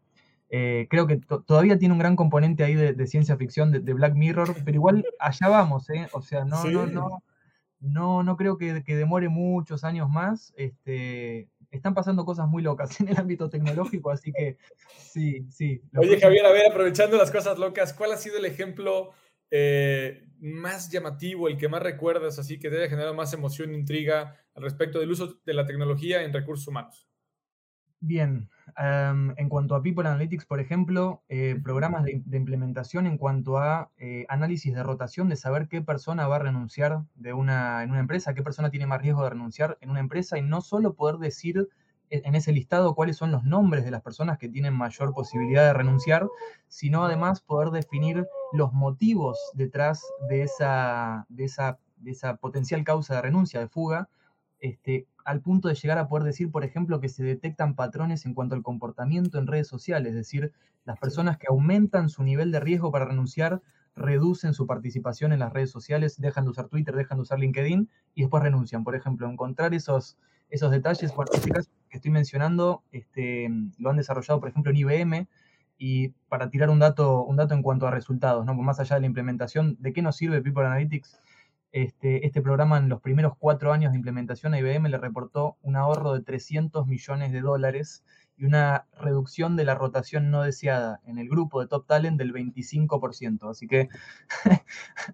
Eh, 0.52 0.86
creo 0.88 1.08
que 1.08 1.18
todavía 1.48 1.80
tiene 1.80 1.94
un 1.94 2.00
gran 2.00 2.16
componente 2.16 2.64
ahí 2.64 2.76
de, 2.76 3.08
ciencia 3.08 3.38
ficción, 3.38 3.72
de, 3.72 3.94
Black 3.94 4.14
Mirror, 4.14 4.56
pero 4.64 4.76
igual 4.76 5.04
allá 5.20 5.48
vamos, 5.50 5.90
¿eh? 5.90 6.08
O 6.14 6.22
sea, 6.22 6.46
no, 6.46 6.64
no, 6.66 6.86
no, 6.86 7.24
no, 7.84 8.24
no 8.24 8.38
creo 8.38 8.58
que, 8.58 8.82
demore 8.88 9.30
muchos 9.30 9.84
años 9.84 10.10
más. 10.10 10.54
Este, 10.56 11.50
están 11.70 11.94
pasando 11.94 12.26
cosas 12.26 12.48
muy 12.48 12.64
locas 12.64 13.00
en 13.02 13.10
el 13.10 13.18
ámbito 13.18 13.50
tecnológico, 13.50 14.10
así 14.10 14.32
que 14.32 14.58
sí, 14.98 15.46
sí. 15.50 15.82
Oye, 15.96 16.20
Javier, 16.20 16.46
a 16.46 16.52
ver, 16.52 16.72
aprovechando 16.72 17.18
las 17.18 17.32
cosas 17.32 17.60
locas, 17.60 17.94
¿cuál 17.94 18.14
ha 18.14 18.18
sido 18.18 18.38
el 18.38 18.46
ejemplo 18.46 19.12
eh, 19.52 20.26
más 20.40 20.90
llamativo, 20.90 21.48
el 21.48 21.58
que 21.58 21.68
más 21.68 21.84
recuerdas, 21.84 22.40
así 22.40 22.58
que 22.58 22.70
te 22.70 22.78
haya 22.78 22.90
generado 22.90 23.14
más 23.14 23.34
emoción 23.34 23.72
e 23.72 23.78
intriga 23.78 24.38
al 24.56 24.64
respecto 24.64 25.00
del 25.00 25.12
uso 25.12 25.40
de 25.46 25.54
la 25.54 25.66
tecnología 25.66 26.24
en 26.24 26.34
recursos 26.34 26.68
humanos? 26.68 27.08
Bien, 28.06 28.50
en 28.76 29.48
cuanto 29.48 29.76
a 29.76 29.82
People 29.82 30.06
Analytics, 30.06 30.46
por 30.46 30.60
ejemplo, 30.60 31.24
eh, 31.30 31.58
programas 31.64 32.04
de, 32.04 32.22
implementación 32.36 33.08
en 33.08 33.18
cuanto 33.18 33.60
a 33.60 33.92
eh, 33.98 34.26
análisis 34.28 34.76
de 34.76 34.84
rotación, 34.84 35.30
de 35.30 35.38
saber 35.38 35.70
qué 35.70 35.82
persona 35.82 36.28
va 36.28 36.36
a 36.36 36.40
renunciar 36.40 37.06
de 37.16 37.32
una, 37.32 37.82
en 37.82 37.92
una 37.92 38.02
empresa, 38.02 38.34
qué 38.34 38.44
persona 38.44 38.70
tiene 38.70 38.88
más 38.88 39.02
riesgo 39.02 39.24
de 39.24 39.30
renunciar 39.30 39.78
en 39.80 39.90
una 39.90 40.02
empresa 40.02 40.38
y 40.38 40.42
no 40.42 40.60
solo 40.60 40.96
poder 40.96 41.16
decir 41.16 41.70
e-, 42.10 42.24
en 42.26 42.36
ese 42.36 42.52
listado 42.52 42.94
cuáles 42.94 43.16
son 43.16 43.32
los 43.32 43.46
nombres 43.46 43.86
de 43.86 43.92
las 43.92 44.02
personas 44.02 44.38
que 44.38 44.50
tienen 44.50 44.74
mayor 44.74 45.14
posibilidad 45.14 45.64
de 45.64 45.74
renunciar, 45.74 46.28
sino 46.68 47.06
además 47.06 47.40
poder 47.40 47.70
definir 47.70 48.28
los 48.52 48.74
motivos 48.74 49.40
detrás 49.54 50.04
de 50.28 50.44
esa, 50.44 51.26
de 51.30 51.46
esa, 51.46 51.80
de 51.96 52.12
esa 52.12 52.36
potencial 52.36 52.84
causa 52.84 53.16
de 53.16 53.22
renuncia, 53.22 53.62
de 53.62 53.70
fuga, 53.70 54.10
este, 54.64 55.08
al 55.26 55.42
punto 55.42 55.68
de 55.68 55.76
llegar 55.76 55.98
a 55.98 56.08
poder 56.08 56.24
decir, 56.24 56.50
por 56.50 56.64
ejemplo, 56.64 57.02
que 57.02 57.10
se 57.10 57.22
detectan 57.22 57.76
patrones 57.76 58.26
en 58.26 58.34
cuanto 58.34 58.56
al 58.56 58.64
comportamiento 58.64 59.38
en 59.38 59.46
redes 59.46 59.68
sociales, 59.68 60.12
es 60.12 60.16
decir, 60.16 60.54
las 60.86 60.98
personas 60.98 61.38
que 61.38 61.48
aumentan 61.50 62.08
su 62.08 62.24
nivel 62.24 62.50
de 62.54 62.62
riesgo 62.62 62.90
para 62.90 63.04
renunciar 63.04 63.62
reducen 63.94 64.54
su 64.54 64.66
participación 64.66 65.34
en 65.34 65.40
las 65.40 65.52
redes 65.52 65.70
sociales, 65.70 66.16
dejan 66.18 66.46
de 66.46 66.52
usar 66.52 66.70
Twitter, 66.70 66.96
dejan 66.96 67.18
de 67.18 67.24
usar 67.24 67.40
LinkedIn 67.40 67.90
y 68.16 68.22
después 68.22 68.42
renuncian. 68.42 68.86
Por 68.86 68.96
ejemplo, 68.96 69.30
encontrar 69.30 69.74
esos, 69.74 70.18
esos 70.50 70.72
detalles, 70.72 71.14
bueno, 71.14 71.32
este 71.34 71.52
caso 71.52 71.70
que 71.90 71.98
estoy 71.98 72.12
mencionando, 72.12 72.84
este, 72.94 73.50
lo 73.80 73.90
han 73.90 73.98
desarrollado, 73.98 74.40
por 74.40 74.48
ejemplo, 74.48 74.72
en 74.72 74.78
IBM, 74.78 75.28
y 75.78 76.10
para 76.30 76.50
tirar 76.50 76.70
un 76.70 76.80
dato, 76.80 77.26
un 77.26 77.36
dato 77.36 77.54
en 77.54 77.64
cuanto 77.64 77.86
a 77.86 77.92
resultados, 77.92 78.46
¿no? 78.46 78.54
más 78.54 78.80
allá 78.80 78.96
de 78.96 79.02
la 79.02 79.08
implementación, 79.08 79.76
¿de 79.82 79.92
qué 79.92 80.02
nos 80.02 80.16
sirve 80.16 80.42
People 80.42 80.66
Analytics? 80.66 81.20
Este, 81.74 82.28
este 82.28 82.44
programa 82.44 82.78
en 82.78 82.88
los 82.88 83.02
primeros 83.02 83.34
cuatro 83.36 83.74
años 83.74 83.92
de 83.92 83.98
implementación 83.98 84.54
a 84.54 84.60
IBM 84.60 84.90
le 84.90 85.00
reportó 85.00 85.58
un 85.64 85.76
ahorro 85.76 86.14
de 86.14 86.22
300 86.22 86.86
millones 86.86 87.32
de 87.32 87.42
dólares 87.42 88.04
y 88.38 88.46
una 88.46 88.86
reducción 89.00 89.56
de 89.56 89.66
la 89.66 89.74
rotación 89.74 90.30
no 90.30 90.44
deseada 90.44 91.02
en 91.08 91.18
el 91.18 91.28
grupo 91.28 91.62
de 91.62 91.68
Top 91.68 91.88
Talent 91.88 92.20
del 92.20 92.32
25%. 92.32 93.50
Así 93.50 93.68
que 93.68 93.90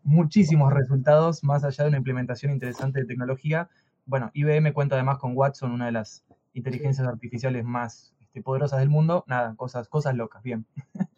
muchísimos 0.03 0.73
resultados 0.73 1.45
más 1.45 1.63
allá 1.63 1.85
de 1.85 1.91
una 1.91 1.97
implementación 1.97 2.51
interesante 2.51 2.99
de 2.99 3.05
tecnología. 3.05 3.69
Bueno, 4.05 4.29
IBM 4.33 4.73
cuenta 4.73 4.95
además 4.95 5.17
con 5.17 5.37
Watson, 5.37 5.71
una 5.71 5.85
de 5.85 5.93
las 5.93 6.25
inteligencias 6.51 7.07
artificiales 7.07 7.63
más 7.63 8.13
este, 8.29 8.43
poderosas 8.43 8.79
del 8.79 8.89
mundo. 8.89 9.23
Nada, 9.27 9.55
cosas, 9.55 9.87
cosas 9.87 10.15
locas, 10.15 10.43
bien. 10.43 10.65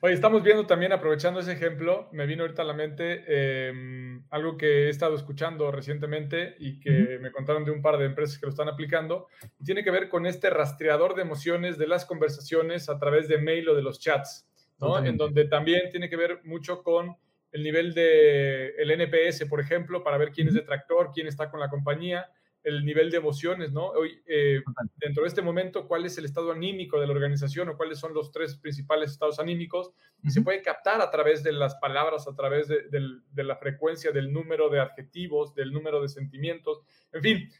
Oye, 0.00 0.14
estamos 0.14 0.42
viendo 0.42 0.66
también, 0.66 0.92
aprovechando 0.92 1.40
ese 1.40 1.52
ejemplo, 1.52 2.08
me 2.12 2.26
vino 2.26 2.42
ahorita 2.42 2.62
a 2.62 2.64
la 2.64 2.72
mente 2.72 3.68
em, 3.68 4.24
algo 4.30 4.56
que 4.56 4.86
he 4.86 4.88
estado 4.88 5.14
escuchando 5.14 5.70
recientemente 5.70 6.56
y 6.58 6.80
que 6.80 7.18
me 7.20 7.30
contaron 7.30 7.64
de 7.64 7.70
un 7.70 7.82
par 7.82 7.98
de 7.98 8.06
empresas 8.06 8.38
que 8.38 8.46
lo 8.46 8.50
están 8.50 8.68
aplicando. 8.68 9.26
Y 9.58 9.64
tiene 9.64 9.84
que 9.84 9.90
ver 9.90 10.08
con 10.08 10.26
este 10.26 10.50
rastreador 10.50 11.14
de 11.14 11.22
emociones 11.22 11.76
de 11.78 11.88
las 11.88 12.04
conversaciones 12.04 12.88
a 12.88 12.98
través 12.98 13.28
de 13.28 13.38
mail 13.38 13.68
o 13.68 13.74
de 13.74 13.82
los 13.82 14.00
chats, 14.00 14.48
¿no? 14.78 15.04
En 15.04 15.16
donde 15.16 15.44
también 15.46 15.90
tiene 15.90 16.08
que 16.08 16.16
ver 16.16 16.40
mucho 16.44 16.82
con 16.82 17.16
el 17.52 17.62
nivel 17.62 17.94
de 17.94 18.70
el 18.76 18.90
NPS, 18.92 19.44
por 19.46 19.60
ejemplo, 19.60 20.02
para 20.02 20.18
ver 20.18 20.30
quién 20.30 20.48
es 20.48 20.54
detractor, 20.54 21.10
quién 21.12 21.26
está 21.26 21.50
con 21.50 21.60
la 21.60 21.68
compañía 21.68 22.28
el 22.62 22.84
nivel 22.84 23.10
de 23.10 23.16
emociones, 23.16 23.72
¿no? 23.72 23.88
Hoy, 23.88 24.20
eh, 24.26 24.62
dentro 24.96 25.22
de 25.22 25.28
este 25.28 25.42
momento, 25.42 25.88
cuál 25.88 26.04
es 26.04 26.18
el 26.18 26.26
estado 26.26 26.52
anímico 26.52 27.00
de 27.00 27.06
la 27.06 27.12
organización 27.12 27.68
o 27.68 27.76
cuáles 27.76 27.98
son 27.98 28.12
los 28.12 28.30
tres 28.30 28.56
principales 28.56 29.12
estados 29.12 29.38
anímicos, 29.38 29.92
y 30.22 30.30
se 30.30 30.42
puede 30.42 30.62
captar 30.62 31.00
a 31.00 31.10
través 31.10 31.42
de 31.42 31.52
las 31.52 31.76
palabras, 31.76 32.28
a 32.28 32.34
través 32.34 32.68
de, 32.68 33.44
la 33.44 33.56
frecuencia, 33.56 34.12
del 34.12 34.32
número 34.32 34.68
de 34.68 34.80
adjetivos, 34.80 35.54
del 35.54 35.72
número 35.72 36.02
de 36.02 36.08
sentimientos, 36.08 36.80
en 37.12 37.22
fin. 37.22 37.50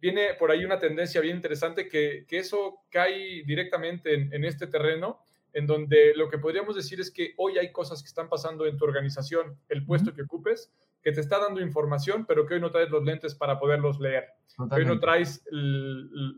viene 0.00 0.34
por 0.38 0.50
ahí 0.50 0.64
una 0.64 0.80
tendencia 0.80 1.20
bien 1.20 1.36
interesante 1.36 1.88
que, 1.88 2.26
eso 2.30 2.80
cae 2.90 3.44
directamente 3.44 4.14
en, 4.14 4.44
este 4.44 4.66
terreno, 4.66 5.20
en 5.52 5.66
donde 5.66 6.14
lo 6.16 6.28
que 6.28 6.38
podríamos 6.38 6.74
decir 6.74 7.00
es 7.00 7.10
que 7.10 7.34
hoy 7.36 7.58
hay 7.58 7.70
cosas 7.70 8.02
que 8.02 8.08
están 8.08 8.28
pasando 8.28 8.66
en 8.66 8.76
tu 8.76 8.84
organización, 8.84 9.56
el 9.68 9.84
puesto 9.84 10.12
que 10.12 10.22
ocupes, 10.22 10.72
que 11.02 11.12
te 11.12 11.20
está 11.20 11.38
dando 11.38 11.60
información, 11.60 12.26
pero 12.26 12.46
que 12.46 12.54
hoy 12.54 12.60
no 12.60 12.70
traes 12.70 12.90
los 12.90 13.04
lentes 13.04 13.34
para 13.34 13.58
poderlos 13.58 13.98
leer. 14.00 14.26
hoy 14.70 14.84
no 14.84 15.00
traes 15.00 15.42
el, 15.50 16.36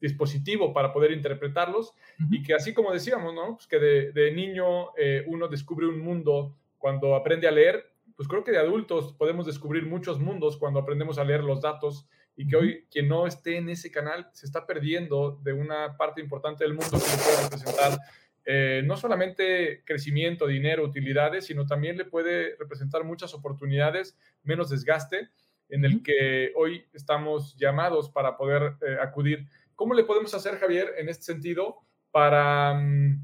dispositivo 0.00 0.72
para 0.72 0.92
poder 0.92 1.12
interpretarlos 1.12 1.92
y 2.30 2.42
que 2.42 2.54
así 2.54 2.72
como 2.72 2.92
decíamos, 2.92 3.34
¿no? 3.34 3.56
Pues 3.56 3.66
que 3.66 3.78
de, 3.78 4.32
niño 4.32 4.96
eh, 4.96 5.24
uno 5.26 5.48
descubre 5.48 5.86
un 5.86 6.00
mundo 6.00 6.56
cuando 6.78 7.14
aprende 7.14 7.46
a 7.46 7.52
leer, 7.52 7.84
pues 8.16 8.28
creo 8.28 8.44
que 8.44 8.50
de 8.50 8.58
adultos 8.58 9.14
podemos 9.14 9.46
descubrir 9.46 9.86
muchos 9.86 10.18
mundos 10.18 10.56
cuando 10.56 10.80
aprendemos 10.80 11.18
a 11.18 11.24
leer 11.24 11.44
los 11.44 11.60
datos 11.60 12.08
y 12.36 12.46
que 12.46 12.56
hoy 12.56 12.86
quien 12.90 13.08
no 13.08 13.26
esté 13.26 13.58
en 13.58 13.68
ese 13.68 13.90
canal 13.90 14.28
se 14.32 14.46
está 14.46 14.66
perdiendo 14.66 15.38
de 15.42 15.52
una 15.52 15.96
parte 15.96 16.20
importante 16.20 16.64
del 16.64 16.74
mundo 16.74 16.98
que 16.98 17.22
puede 17.22 17.42
representar 17.42 17.98
eh, 18.44 18.82
no 18.84 18.96
solamente 18.96 19.82
crecimiento, 19.84 20.46
dinero, 20.46 20.84
utilidades, 20.84 21.46
sino 21.46 21.66
también 21.66 21.96
le 21.96 22.04
puede 22.04 22.56
representar 22.58 23.04
muchas 23.04 23.34
oportunidades, 23.34 24.16
menos 24.42 24.70
desgaste, 24.70 25.28
en 25.68 25.84
el 25.84 26.02
que 26.02 26.52
hoy 26.56 26.84
estamos 26.92 27.56
llamados 27.56 28.10
para 28.10 28.36
poder 28.36 28.74
eh, 28.82 28.98
acudir. 29.00 29.46
¿Cómo 29.74 29.94
le 29.94 30.04
podemos 30.04 30.34
hacer, 30.34 30.58
Javier, 30.58 30.92
en 30.98 31.08
este 31.08 31.24
sentido, 31.24 31.78
para, 32.10 32.74
mm, 32.74 33.20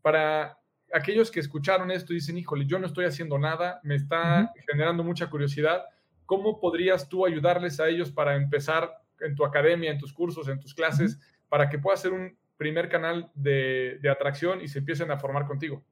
para 0.00 0.58
aquellos 0.92 1.30
que 1.30 1.40
escucharon 1.40 1.90
esto 1.90 2.12
y 2.12 2.16
dicen, 2.16 2.38
híjole, 2.38 2.66
yo 2.66 2.78
no 2.78 2.86
estoy 2.86 3.04
haciendo 3.04 3.38
nada, 3.38 3.80
me 3.84 3.94
está 3.94 4.52
generando 4.68 5.04
mucha 5.04 5.30
curiosidad? 5.30 5.84
¿Cómo 6.26 6.58
podrías 6.58 7.08
tú 7.08 7.24
ayudarles 7.24 7.78
a 7.78 7.88
ellos 7.88 8.10
para 8.10 8.34
empezar 8.34 8.90
en 9.20 9.34
tu 9.34 9.44
academia, 9.44 9.90
en 9.90 9.98
tus 9.98 10.12
cursos, 10.12 10.48
en 10.48 10.58
tus 10.58 10.74
clases, 10.74 11.20
para 11.48 11.68
que 11.68 11.78
pueda 11.78 11.96
ser 11.96 12.12
un 12.12 12.36
primer 12.62 12.88
canal 12.88 13.28
de, 13.34 13.98
atracción 14.08 14.60
y 14.60 14.68
se 14.68 14.78
empiecen 14.78 15.10
a 15.10 15.18
formar 15.18 15.46
contigo? 15.46 15.82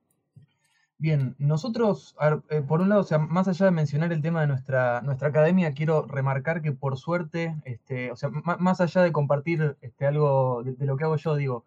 Bien, 0.98 1.34
nosotros, 1.38 2.14
eh, 2.50 2.62
por 2.62 2.80
un 2.80 2.90
lado, 2.90 3.00
o 3.00 3.04
sea, 3.04 3.18
más 3.18 3.48
allá 3.48 3.66
de 3.66 3.72
mencionar 3.72 4.12
el 4.12 4.22
tema 4.22 4.42
de 4.42 4.46
nuestra, 4.46 5.00
nuestra 5.00 5.28
academia, 5.28 5.72
quiero 5.72 6.06
remarcar 6.06 6.62
que 6.62 6.70
por 6.70 6.96
suerte, 6.96 7.56
este, 7.64 8.12
o 8.12 8.16
sea, 8.16 8.28
más 8.28 8.80
allá 8.80 9.02
de 9.02 9.10
compartir 9.10 9.76
este, 9.80 10.06
algo 10.06 10.62
de, 10.62 10.86
lo 10.86 10.96
que 10.96 11.04
hago 11.04 11.16
yo, 11.16 11.34
digo, 11.34 11.64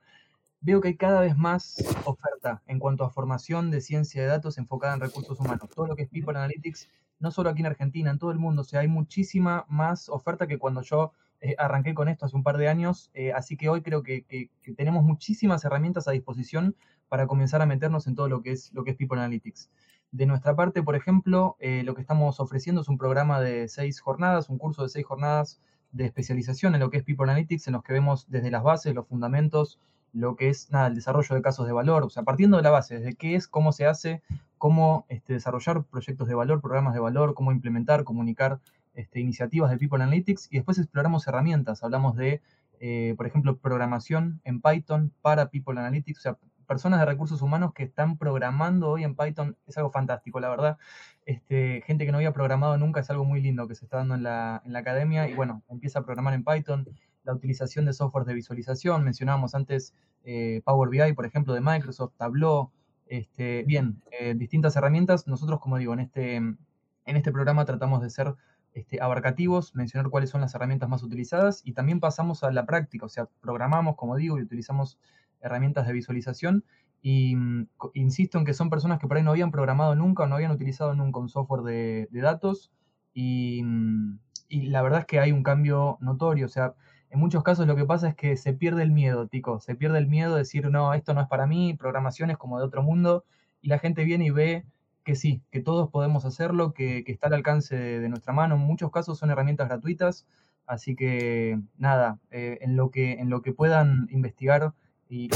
veo 0.61 0.79
que 0.79 0.89
hay 0.89 0.95
cada 0.95 1.19
vez 1.19 1.35
más 1.35 1.83
oferta 2.05 2.61
en 2.67 2.79
cuanto 2.79 3.03
a 3.03 3.09
formación 3.09 3.71
de 3.71 3.81
ciencia 3.81 4.21
de 4.21 4.27
datos 4.29 4.57
enfocada 4.57 4.93
en 4.93 5.01
recursos 5.01 5.37
humanos. 5.37 5.69
Todo 5.75 5.87
lo 5.87 5.95
que 5.97 6.03
es 6.03 6.09
People 6.09 6.37
Analytics, 6.37 6.87
no 7.19 7.31
solo 7.31 7.49
aquí 7.49 7.59
en 7.59 7.67
Argentina, 7.67 8.09
en 8.09 8.19
todo 8.19 8.31
el 8.31 8.39
mundo, 8.39 8.61
o 8.61 8.65
sea, 8.65 8.79
hay 8.81 8.87
muchísima 8.87 9.65
más 9.67 10.07
oferta 10.07 10.47
que 10.47 10.59
cuando 10.59 10.81
yo 10.81 11.11
eh, 11.45 11.55
arranqué 11.57 11.93
con 11.93 12.07
esto 12.07 12.25
hace 12.25 12.37
un 12.37 12.43
par 12.43 12.55
de 12.55 12.69
años, 12.69 13.11
eh, 13.13 13.33
así 13.33 13.57
que 13.57 13.67
hoy 13.67 13.81
creo 13.81 14.01
que, 14.01 14.49
tenemos 14.77 15.03
muchísimas 15.03 15.65
herramientas 15.65 16.07
a 16.07 16.11
disposición 16.11 16.73
para 17.09 17.27
comenzar 17.27 17.61
a 17.61 17.65
meternos 17.65 18.07
en 18.07 18.15
todo 18.15 18.29
lo 18.29 18.41
que 18.41 18.51
es, 18.51 18.71
lo 18.71 18.85
que 18.85 18.91
es 18.91 18.95
People 18.95 19.19
Analytics. 19.19 19.69
De 20.13 20.25
nuestra 20.25 20.55
parte, 20.55 20.81
por 20.83 20.95
ejemplo, 20.95 21.57
eh, 21.59 21.83
lo 21.83 21.95
que 21.95 22.01
estamos 22.01 22.39
ofreciendo 22.39 22.79
es 22.79 22.87
un 22.87 22.97
programa 22.97 23.41
de 23.41 23.67
seis 23.67 23.99
jornadas, 23.99 24.47
un 24.47 24.57
curso 24.57 24.83
de 24.83 24.89
seis 24.89 25.05
jornadas 25.05 25.59
de 25.91 26.05
especialización 26.05 26.75
en 26.75 26.79
lo 26.79 26.89
que 26.89 26.99
es 26.99 27.03
People 27.03 27.29
Analytics, 27.29 27.67
en 27.67 27.73
los 27.73 27.83
que 27.83 27.91
vemos 27.91 28.25
desde 28.29 28.49
las 28.49 28.63
bases, 28.63 28.95
los 28.95 29.05
fundamentos, 29.05 29.81
lo 30.13 30.37
que 30.37 30.47
es 30.47 30.71
nada, 30.71 30.87
el 30.87 30.95
desarrollo 30.95 31.35
de 31.35 31.41
casos 31.41 31.67
de 31.67 31.73
valor, 31.73 32.03
o 32.03 32.09
sea, 32.09 32.23
partiendo 32.23 32.55
de 32.55 32.63
la 32.63 32.69
base, 32.69 32.99
desde 32.99 33.15
qué 33.15 33.35
es, 33.35 33.49
cómo 33.49 33.73
se 33.73 33.85
hace, 33.85 34.21
cómo 34.57 35.05
este, 35.09 35.33
desarrollar 35.33 35.83
proyectos 35.83 36.29
de 36.29 36.35
valor, 36.35 36.61
programas 36.61 36.93
de 36.93 37.01
valor, 37.01 37.33
cómo 37.33 37.51
implementar, 37.51 38.05
comunicar 38.05 38.61
este, 38.93 39.19
iniciativas 39.19 39.71
de 39.71 39.77
People 39.77 40.03
Analytics 40.03 40.47
y 40.51 40.57
después 40.57 40.77
exploramos 40.77 41.27
herramientas. 41.27 41.83
Hablamos 41.83 42.15
de, 42.15 42.41
eh, 42.79 43.13
por 43.17 43.27
ejemplo, 43.27 43.57
programación 43.57 44.41
en 44.43 44.61
Python 44.61 45.13
para 45.21 45.49
People 45.49 45.79
Analytics, 45.79 46.19
o 46.19 46.21
sea, 46.21 46.37
personas 46.65 46.99
de 46.99 47.05
recursos 47.05 47.41
humanos 47.41 47.73
que 47.73 47.83
están 47.83 48.17
programando 48.17 48.89
hoy 48.89 49.03
en 49.03 49.15
Python. 49.15 49.57
Es 49.67 49.77
algo 49.77 49.91
fantástico, 49.91 50.39
la 50.39 50.49
verdad. 50.49 50.77
Este, 51.25 51.83
gente 51.85 52.05
que 52.05 52.11
no 52.11 52.17
había 52.17 52.33
programado 52.33 52.77
nunca 52.77 53.01
es 53.01 53.09
algo 53.09 53.25
muy 53.25 53.41
lindo 53.41 53.67
que 53.67 53.75
se 53.75 53.85
está 53.85 53.97
dando 53.97 54.15
en 54.15 54.23
la, 54.23 54.61
en 54.65 54.73
la 54.73 54.79
academia 54.79 55.29
y 55.29 55.33
bueno, 55.33 55.63
empieza 55.69 55.99
a 55.99 56.03
programar 56.03 56.33
en 56.33 56.43
Python. 56.43 56.87
La 57.23 57.33
utilización 57.33 57.85
de 57.85 57.93
software 57.93 58.25
de 58.25 58.33
visualización, 58.33 59.03
mencionábamos 59.03 59.55
antes 59.55 59.93
eh, 60.25 60.61
Power 60.65 60.89
BI, 60.89 61.13
por 61.13 61.25
ejemplo, 61.25 61.53
de 61.53 61.61
Microsoft, 61.61 62.13
Tableau, 62.17 62.71
este, 63.07 63.63
bien, 63.63 64.01
eh, 64.11 64.33
distintas 64.35 64.75
herramientas. 64.75 65.27
Nosotros, 65.27 65.59
como 65.59 65.77
digo, 65.77 65.93
en 65.93 66.01
este, 66.01 66.35
en 66.35 66.57
este 67.05 67.31
programa 67.31 67.65
tratamos 67.65 68.01
de 68.01 68.09
ser 68.09 68.35
este, 68.73 69.01
abarcativos, 69.01 69.75
mencionar 69.75 70.09
cuáles 70.09 70.31
son 70.31 70.41
las 70.41 70.55
herramientas 70.55 70.89
más 70.89 71.03
utilizadas 71.03 71.61
y 71.63 71.73
también 71.73 71.99
pasamos 71.99 72.43
a 72.43 72.51
la 72.51 72.65
práctica, 72.65 73.05
o 73.05 73.09
sea, 73.09 73.27
programamos, 73.39 73.95
como 73.95 74.15
digo, 74.15 74.39
y 74.39 74.41
utilizamos 74.41 74.97
herramientas 75.41 75.85
de 75.85 75.93
visualización 75.93 76.63
y 77.01 77.35
mm, 77.35 77.67
insisto 77.93 78.39
en 78.39 78.45
que 78.45 78.53
son 78.53 78.69
personas 78.69 78.97
que 78.97 79.07
por 79.07 79.17
ahí 79.17 79.23
no 79.23 79.31
habían 79.31 79.51
programado 79.51 79.93
nunca 79.93 80.23
o 80.23 80.27
no 80.27 80.35
habían 80.35 80.51
utilizado 80.51 80.95
nunca 80.95 81.19
un 81.19 81.29
software 81.29 81.61
de, 81.61 82.07
datos 82.13 82.71
mm, 83.13 84.15
y, 84.47 84.61
la 84.67 84.81
verdad 84.81 85.01
es 85.01 85.05
que 85.05 85.19
hay 85.19 85.31
un 85.31 85.43
cambio 85.43 85.97
notorio, 86.01 86.47
o 86.47 86.49
sea, 86.49 86.73
en 87.09 87.19
muchos 87.19 87.43
casos 87.43 87.67
lo 87.67 87.75
que 87.75 87.85
pasa 87.85 88.09
es 88.09 88.15
que 88.15 88.37
se 88.37 88.53
pierde 88.53 88.81
el 88.81 88.91
miedo, 88.91 89.27
Tico, 89.27 89.59
se 89.59 89.75
pierde 89.75 89.99
el 89.99 90.07
miedo 90.07 90.33
de 90.33 90.39
decir, 90.39 90.71
no, 90.71 90.95
esto 90.95 91.13
no 91.13 91.21
es 91.21 91.27
para 91.27 91.45
mí, 91.45 91.75
programación 91.75 92.31
es 92.31 92.37
como 92.37 92.57
de 92.57 92.65
otro 92.65 92.81
mundo 92.81 93.23
y 93.61 93.67
la 93.67 93.77
gente 93.77 94.03
viene 94.03 94.25
y 94.25 94.29
ve 94.31 94.65
que 95.03 95.15
sí, 95.15 95.41
que 95.51 95.59
todos 95.59 95.89
podemos 95.89 96.25
hacerlo, 96.25 96.73
que, 96.73 97.03
está 97.07 97.27
al 97.27 97.33
alcance 97.33 97.75
de, 97.75 98.09
nuestra 98.09 98.33
mano. 98.33 98.55
En 98.55 98.61
muchos 98.61 98.91
casos 98.91 99.19
son 99.19 99.31
herramientas 99.31 99.67
gratuitas, 99.67 100.27
así 100.65 100.95
que 100.95 101.59
nada, 101.77 102.19
eh, 102.31 102.59
en, 102.61 102.75
lo 102.75 102.89
que, 102.89 103.13
en 103.13 103.29
lo 103.29 103.41
que 103.41 103.53
puedan 103.53 104.07
investigar 104.11 104.73
y 105.09 105.29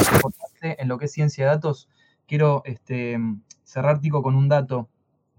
en 0.62 0.88
lo 0.88 0.98
que 0.98 1.06
es 1.06 1.12
ciencia 1.12 1.46
de 1.46 1.52
datos, 1.52 1.90
quiero 2.26 2.62
este, 2.66 3.20
cerrar, 3.64 4.00
Tico, 4.00 4.24
con 4.24 4.36
un 4.36 4.50
dato 4.50 4.90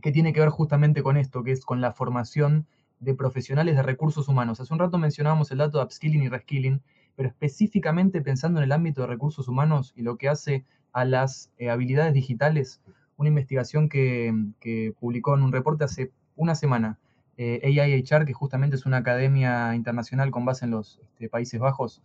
que 0.01 0.13
tiene 0.13 0.33
que 0.33 0.41
ver 0.41 0.51
justamente 0.51 1.03
con 1.03 1.17
esto, 1.17 1.43
que 1.43 1.53
es 1.53 1.65
con 1.65 1.81
la 1.81 1.93
formación 1.93 2.67
de 3.01 3.15
profesionales 3.15 3.77
de 3.77 3.83
recursos 3.83 4.29
humanos. 4.29 4.61
Hace 4.61 4.73
un 4.73 4.81
rato 4.81 4.99
mencionábamos 4.99 5.51
el 5.51 5.59
dato 5.59 5.79
de 5.79 5.85
upskilling 5.85 6.23
y 6.23 6.29
reskilling, 6.29 6.83
pero 7.17 7.29
específicamente 7.29 8.21
pensando 8.21 8.61
en 8.61 8.65
el 8.65 8.73
ámbito 8.73 9.01
de 9.03 9.09
recursos 9.09 9.49
humanos 9.49 9.93
y 9.97 10.03
lo 10.03 10.17
que 10.17 10.29
hace 10.29 10.65
a 10.93 11.05
las 11.05 11.51
eh, 11.59 11.71
habilidades 11.71 12.15
digitales, 12.15 12.81
una 13.19 13.29
investigación 13.29 13.89
que, 13.91 14.95
publicó 14.99 15.35
en 15.35 15.43
un 15.43 15.53
reporte 15.53 15.85
hace 15.85 16.13
una 16.37 16.55
semana 16.55 16.99
eh, 17.37 17.61
AIHR, 17.63 18.25
que 18.25 18.33
justamente 18.33 18.77
es 18.77 18.87
una 18.87 18.99
academia 18.99 19.75
internacional 19.75 20.31
con 20.31 20.45
base 20.45 20.65
en 20.65 20.71
los 20.71 21.01
este, 21.03 21.29
Países 21.29 21.61
Bajos, 21.61 22.01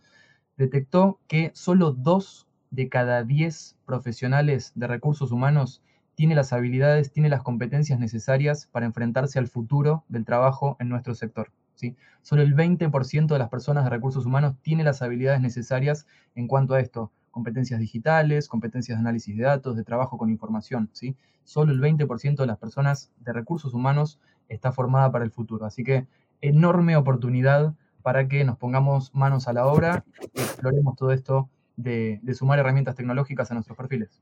detectó 0.58 1.20
que 1.28 1.52
solo 1.54 1.92
dos 1.92 2.48
de 2.72 2.90
cada 2.90 3.24
diez 3.24 3.78
profesionales 3.86 4.72
de 4.76 4.88
recursos 4.88 5.32
humanos 5.32 5.82
tiene 6.16 6.36
las 6.36 6.52
habilidades, 6.52 7.12
tiene 7.12 7.30
las 7.30 7.44
competencias 7.44 8.00
necesarias 8.00 8.68
para 8.72 8.86
enfrentarse 8.86 9.40
al 9.40 9.48
futuro 9.48 10.04
del 10.10 10.26
trabajo 10.26 10.78
en 10.80 10.90
nuestro 10.90 11.16
sector. 11.16 11.52
¿sí? 11.76 11.96
Solo 12.22 12.42
el 12.42 12.56
20% 12.56 13.28
de 13.28 13.40
las 13.40 13.50
personas 13.50 13.84
de 13.84 13.90
recursos 13.92 14.26
humanos 14.26 14.56
tiene 14.62 14.84
las 14.84 15.02
habilidades 15.02 15.42
necesarias 15.42 16.08
en 16.36 16.48
cuanto 16.48 16.74
a 16.74 16.80
esto 16.80 17.12
competencias 17.34 17.80
digitales, 17.80 18.48
competencias 18.48 18.98
de 18.98 19.02
análisis 19.02 19.36
de 19.36 19.44
datos, 19.44 19.76
de 19.76 19.84
trabajo 19.84 20.18
con 20.18 20.30
información. 20.30 20.90
¿sí? 20.94 21.18
Solo 21.44 21.74
el 21.74 21.82
20% 21.82 22.38
de 22.38 22.46
las 22.46 22.60
personas 22.60 23.12
de 23.20 23.34
recursos 23.34 23.74
humanos 23.74 24.20
está 24.48 24.72
formada 24.72 25.12
para 25.12 25.26
el 25.26 25.32
futuro. 25.32 25.66
Así 25.66 25.84
que 25.84 26.06
enorme 26.42 26.96
oportunidad 26.96 27.74
para 28.04 28.28
que 28.28 28.44
nos 28.44 28.58
pongamos 28.58 29.14
manos 29.16 29.48
a 29.48 29.54
la 29.54 29.66
obra 29.66 30.06
y 30.34 30.42
exploremos 30.42 30.96
todo 30.96 31.12
esto 31.12 31.50
de, 31.76 32.22
sumar 32.36 32.60
herramientas 32.60 32.96
tecnológicas 32.96 33.50
a 33.50 33.56
nuestros 33.56 33.76
perfiles. 33.76 34.22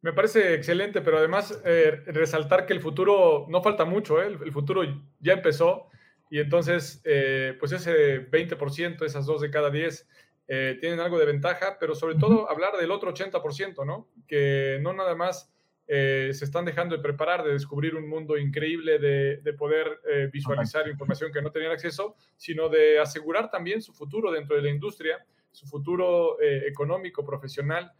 Me 0.00 0.12
parece 0.12 0.54
excelente, 0.54 1.00
pero 1.00 1.18
además 1.18 1.62
eh, 1.64 2.02
resaltar 2.06 2.66
que 2.66 2.72
el 2.72 2.80
futuro 2.80 3.46
no 3.48 3.62
falta 3.62 3.84
mucho, 3.84 4.20
¿eh? 4.20 4.26
el, 4.26 4.50
futuro 4.50 4.82
ya 5.20 5.34
empezó 5.34 5.86
y 6.28 6.40
entonces 6.40 7.00
eh, 7.04 7.56
pues 7.60 7.70
ese 7.70 8.28
20%, 8.28 9.04
esas 9.04 9.26
dos 9.26 9.42
de 9.42 9.50
cada 9.50 9.70
10 9.70 10.08
eh, 10.48 10.76
tienen 10.80 11.00
algo 11.00 11.18
de 11.18 11.26
ventaja, 11.26 11.76
pero 11.78 11.94
sobre 11.94 12.16
todo 12.16 12.50
hablar 12.50 12.76
del 12.76 12.90
otro 12.90 13.14
80%, 13.14 13.86
¿no? 13.86 14.08
Que 14.26 14.78
no 14.82 14.92
nada 14.92 15.14
más 15.14 15.52
eh, 15.86 16.30
se 16.34 16.44
están 16.44 16.64
dejando 16.64 16.96
de 16.96 17.02
preparar, 17.02 17.44
de 17.44 17.52
descubrir 17.52 17.94
un 17.94 18.08
mundo 18.08 18.36
increíble, 18.36 18.98
de, 18.98 19.52
poder 19.54 20.00
eh, 20.08 20.28
visualizar 20.32 20.88
información 20.88 21.32
que 21.32 21.42
no 21.42 21.52
tenían 21.52 21.72
acceso, 21.72 22.16
sino 22.36 22.68
de 22.68 22.98
asegurar 22.98 23.50
también 23.50 23.82
su 23.82 23.92
futuro 23.92 24.32
dentro 24.32 24.56
de 24.56 24.62
la 24.62 24.70
industria, 24.70 25.24
su 25.52 25.66
futuro 25.66 26.38
económico, 26.40 27.26
profesional 27.26 27.92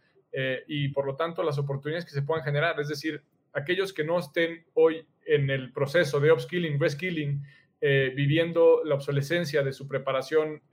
y 0.67 0.87
por 0.89 1.05
lo 1.05 1.15
tanto 1.15 1.43
las 1.43 1.59
oportunidades 1.59 2.03
que 2.03 2.11
se 2.11 2.23
puedan 2.23 2.43
generar. 2.43 2.79
Es 2.79 2.87
decir, 2.87 3.21
aquellos 3.53 3.93
que 3.93 4.03
no 4.03 4.17
estén 4.17 4.65
hoy 4.73 5.05
en 5.27 5.51
el 5.51 5.71
proceso 5.71 6.19
de 6.19 6.31
upskilling, 6.31 6.79
reskilling, 6.79 7.43
viviendo 7.79 8.81
la 8.83 8.95
obsolescencia 8.95 9.61
de 9.61 9.71
su 9.71 9.87
preparación 9.87 10.63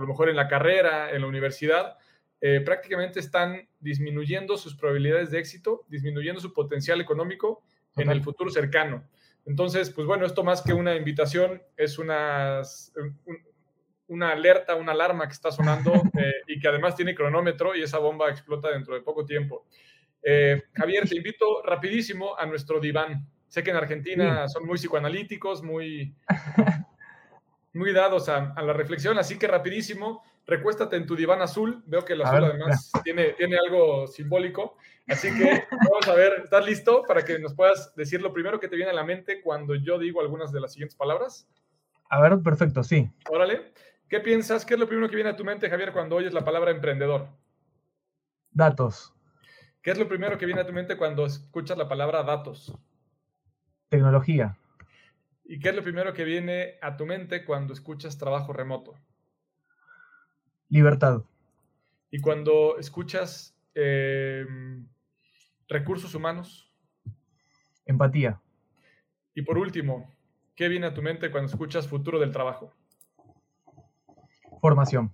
a 0.00 0.02
lo 0.02 0.08
mejor 0.08 0.30
en 0.30 0.36
la 0.36 0.48
carrera, 0.48 1.10
en 1.10 1.20
la 1.20 1.26
universidad, 1.26 1.98
eh, 2.40 2.62
prácticamente 2.64 3.20
están 3.20 3.68
disminuyendo 3.80 4.56
sus 4.56 4.74
probabilidades 4.74 5.30
de 5.30 5.38
éxito, 5.38 5.84
disminuyendo 5.88 6.40
su 6.40 6.54
potencial 6.54 7.02
económico 7.02 7.62
en 7.96 8.10
el 8.10 8.22
futuro 8.22 8.50
cercano. 8.50 9.04
Entonces, 9.44 9.90
pues 9.90 10.06
bueno, 10.06 10.24
esto 10.24 10.42
más 10.42 10.62
que 10.62 10.72
una 10.72 10.96
invitación 10.96 11.62
es 11.76 11.98
una, 11.98 12.62
una 14.06 14.30
alerta, 14.30 14.74
una 14.74 14.92
alarma 14.92 15.26
que 15.26 15.34
está 15.34 15.52
sonando 15.52 15.92
eh, 16.18 16.32
y 16.46 16.58
que 16.58 16.68
además 16.68 16.96
tiene 16.96 17.14
cronómetro 17.14 17.76
y 17.76 17.82
esa 17.82 17.98
bomba 17.98 18.30
explota 18.30 18.70
dentro 18.70 18.94
de 18.94 19.02
poco 19.02 19.26
tiempo. 19.26 19.66
Eh, 20.22 20.62
Javier, 20.72 21.06
te 21.06 21.16
invito 21.16 21.62
rapidísimo 21.62 22.38
a 22.38 22.46
nuestro 22.46 22.80
diván. 22.80 23.28
Sé 23.48 23.62
que 23.62 23.70
en 23.70 23.76
Argentina 23.76 24.48
son 24.48 24.64
muy 24.64 24.78
psicoanalíticos, 24.78 25.62
muy, 25.62 26.14
muy 27.72 27.92
dados 27.92 28.28
a, 28.28 28.54
la 28.60 28.72
reflexión, 28.72 29.18
así 29.18 29.38
que 29.38 29.46
rapidísimo, 29.46 30.24
recuéstate 30.46 30.96
en 30.96 31.06
tu 31.06 31.14
diván 31.14 31.40
azul, 31.40 31.82
veo 31.86 32.04
que 32.04 32.14
el 32.14 32.22
azul 32.22 32.44
además 32.44 32.90
tiene, 33.04 33.32
tiene 33.34 33.56
algo 33.56 34.06
simbólico, 34.06 34.76
así 35.06 35.28
que 35.36 35.64
vamos 35.70 36.08
a 36.08 36.14
ver, 36.14 36.40
¿estás 36.44 36.66
listo 36.66 37.04
para 37.06 37.24
que 37.24 37.38
nos 37.38 37.54
puedas 37.54 37.94
decir 37.94 38.20
lo 38.20 38.32
primero 38.32 38.58
que 38.58 38.68
te 38.68 38.76
viene 38.76 38.90
a 38.90 38.94
la 38.94 39.04
mente 39.04 39.40
cuando 39.40 39.74
yo 39.74 39.98
digo 39.98 40.20
algunas 40.20 40.50
de 40.52 40.60
las 40.60 40.72
siguientes 40.72 40.96
palabras? 40.96 41.48
A 42.08 42.20
ver, 42.20 42.40
perfecto, 42.42 42.82
sí. 42.82 43.08
Órale. 43.28 43.72
¿Qué 44.08 44.18
piensas? 44.18 44.66
¿Qué 44.66 44.74
es 44.74 44.80
lo 44.80 44.88
primero 44.88 45.08
que 45.08 45.14
viene 45.14 45.30
a 45.30 45.36
tu 45.36 45.44
mente, 45.44 45.70
Javier, 45.70 45.92
cuando 45.92 46.16
oyes 46.16 46.32
la 46.32 46.44
palabra 46.44 46.72
emprendedor? 46.72 47.28
Datos. 48.50 49.14
¿Qué 49.80 49.92
es 49.92 49.98
lo 49.98 50.08
primero 50.08 50.36
que 50.36 50.46
viene 50.46 50.60
a 50.60 50.66
tu 50.66 50.72
mente 50.72 50.96
cuando 50.96 51.24
escuchas 51.24 51.78
la 51.78 51.88
palabra 51.88 52.24
datos? 52.24 52.76
Tecnología. 53.88 54.58
¿Y 55.50 55.58
qué 55.58 55.70
es 55.70 55.74
lo 55.74 55.82
primero 55.82 56.14
que 56.14 56.22
viene 56.22 56.78
a 56.80 56.96
tu 56.96 57.04
mente 57.06 57.44
cuando 57.44 57.72
escuchas 57.72 58.16
trabajo 58.16 58.52
remoto? 58.52 58.94
Libertad. 60.68 61.24
¿Y 62.12 62.20
cuando 62.20 62.78
escuchas 62.78 63.58
eh, 63.74 64.46
recursos 65.66 66.14
humanos? 66.14 66.72
Empatía. 67.84 68.40
Y 69.34 69.42
por 69.42 69.58
último, 69.58 70.14
¿qué 70.54 70.68
viene 70.68 70.86
a 70.86 70.94
tu 70.94 71.02
mente 71.02 71.32
cuando 71.32 71.50
escuchas 71.50 71.88
futuro 71.88 72.20
del 72.20 72.30
trabajo? 72.30 72.72
Formación. 74.60 75.12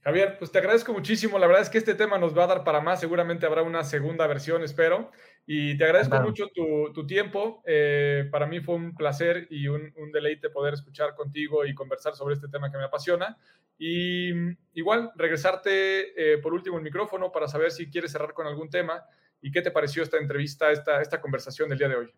Javier, 0.00 0.36
pues 0.38 0.52
te 0.52 0.58
agradezco 0.58 0.92
muchísimo. 0.92 1.38
La 1.38 1.46
verdad 1.46 1.62
es 1.62 1.70
que 1.70 1.78
este 1.78 1.94
tema 1.94 2.18
nos 2.18 2.36
va 2.36 2.44
a 2.44 2.46
dar 2.46 2.64
para 2.64 2.80
más. 2.80 3.00
Seguramente 3.00 3.46
habrá 3.46 3.62
una 3.62 3.84
segunda 3.84 4.26
versión, 4.26 4.62
espero. 4.62 5.10
Y 5.44 5.76
te 5.76 5.84
agradezco 5.84 6.20
mucho 6.20 6.48
tu, 6.54 6.92
tu 6.92 7.06
tiempo. 7.06 7.62
Eh, 7.66 8.28
para 8.30 8.46
mí 8.46 8.60
fue 8.60 8.76
un 8.76 8.94
placer 8.94 9.46
y 9.50 9.68
un, 9.68 9.92
un 9.96 10.12
deleite 10.12 10.50
poder 10.50 10.74
escuchar 10.74 11.14
contigo 11.14 11.66
y 11.66 11.74
conversar 11.74 12.14
sobre 12.14 12.34
este 12.34 12.48
tema 12.48 12.70
que 12.70 12.78
me 12.78 12.84
apasiona. 12.84 13.36
Y 13.78 14.30
igual, 14.74 15.12
regresarte 15.16 16.34
eh, 16.34 16.38
por 16.38 16.52
último 16.52 16.76
el 16.78 16.84
micrófono 16.84 17.30
para 17.30 17.48
saber 17.48 17.70
si 17.70 17.90
quieres 17.90 18.12
cerrar 18.12 18.34
con 18.34 18.46
algún 18.46 18.70
tema 18.70 19.04
y 19.40 19.50
qué 19.50 19.62
te 19.62 19.70
pareció 19.70 20.02
esta 20.02 20.18
entrevista, 20.18 20.70
esta, 20.72 21.00
esta 21.00 21.20
conversación 21.20 21.68
del 21.68 21.78
día 21.78 21.88
de 21.88 21.96
hoy. 21.96 22.14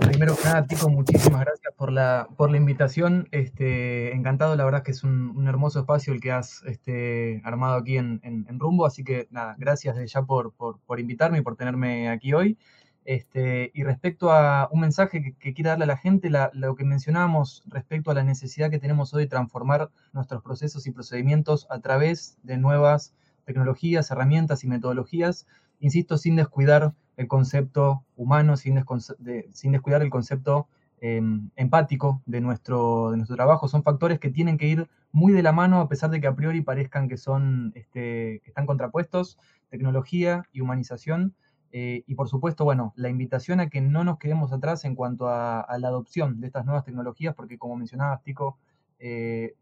Primero 0.00 0.36
que 0.36 0.44
nada, 0.44 0.66
Tico, 0.66 0.90
muchísimas 0.90 1.40
gracias 1.40 1.72
por 1.74 1.90
la, 1.90 2.28
por 2.36 2.50
la 2.50 2.58
invitación. 2.58 3.28
Este, 3.30 4.14
encantado, 4.14 4.54
la 4.54 4.64
verdad 4.66 4.82
que 4.82 4.90
es 4.90 5.02
un, 5.04 5.48
hermoso 5.48 5.80
espacio 5.80 6.12
el 6.12 6.20
que 6.20 6.32
has 6.32 6.62
este, 6.66 7.40
armado 7.44 7.76
aquí 7.76 7.96
en, 7.96 8.20
en- 8.22 8.58
Rumbo, 8.58 8.84
así 8.84 9.04
que 9.04 9.26
nada, 9.30 9.56
gracias 9.58 9.96
de 9.96 10.06
ya 10.06 10.22
por, 10.22 10.52
por, 10.52 10.80
por 10.80 11.00
invitarme 11.00 11.38
y 11.38 11.40
por 11.40 11.56
tenerme 11.56 12.10
aquí 12.10 12.34
hoy. 12.34 12.58
Este, 13.06 13.70
y 13.72 13.82
respecto 13.82 14.30
a 14.30 14.68
un 14.70 14.80
mensaje 14.80 15.22
que, 15.22 15.32
que 15.32 15.54
quiera 15.54 15.70
darle 15.70 15.84
a 15.84 15.88
la 15.88 15.96
gente, 15.96 16.30
lo 16.52 16.74
que 16.74 16.84
mencionábamos 16.84 17.62
respecto 17.66 18.10
a 18.10 18.14
la 18.14 18.22
necesidad 18.22 18.70
que 18.70 18.78
tenemos 18.78 19.14
hoy 19.14 19.22
de 19.24 19.28
transformar 19.30 19.90
nuestros 20.12 20.42
procesos 20.42 20.86
y 20.86 20.90
procedimientos 20.92 21.66
a 21.70 21.80
través 21.80 22.36
de 22.42 22.58
nuevas 22.58 23.14
tecnologías, 23.46 24.10
herramientas 24.10 24.62
y 24.62 24.68
metodologías, 24.68 25.46
insisto, 25.80 26.18
sin 26.18 26.36
descuidar 26.36 26.92
el 27.20 27.28
concepto 27.28 28.02
humano, 28.16 28.56
sin, 28.56 28.76
descuidar 28.76 30.00
el 30.00 30.08
concepto 30.08 30.68
eh, 31.02 31.20
empático 31.54 32.22
de 32.24 32.40
nuestro, 32.40 33.10
de 33.10 33.18
nuestro 33.18 33.36
trabajo. 33.36 33.68
Son 33.68 33.82
factores 33.82 34.18
que 34.18 34.30
tienen 34.30 34.56
que 34.56 34.68
ir 34.68 34.88
muy 35.12 35.34
de 35.34 35.42
la 35.42 35.52
mano, 35.52 35.80
a 35.80 35.88
pesar 35.88 36.08
de 36.08 36.22
que 36.22 36.28
a 36.28 36.34
priori 36.34 36.62
parezcan 36.62 37.08
que, 37.08 37.18
son, 37.18 37.72
este, 37.74 38.40
que 38.42 38.48
están 38.48 38.64
contrapuestos, 38.64 39.36
tecnología 39.68 40.44
y 40.50 40.62
humanización. 40.62 41.34
Eh, 41.72 42.04
y 42.06 42.14
por 42.14 42.30
supuesto, 42.30 42.64
bueno, 42.64 42.94
la 42.96 43.10
invitación 43.10 43.60
a 43.60 43.68
que 43.68 43.82
no 43.82 44.02
nos 44.02 44.18
quedemos 44.18 44.50
atrás 44.50 44.86
en 44.86 44.94
cuanto 44.94 45.28
a, 45.28 45.66
la 45.78 45.88
adopción 45.88 46.40
de 46.40 46.46
estas 46.46 46.64
nuevas 46.64 46.84
tecnologías, 46.84 47.34
porque 47.34 47.58
como 47.58 47.76
mencionabas, 47.76 48.22
Tico, 48.22 48.56
eh, 48.98 49.56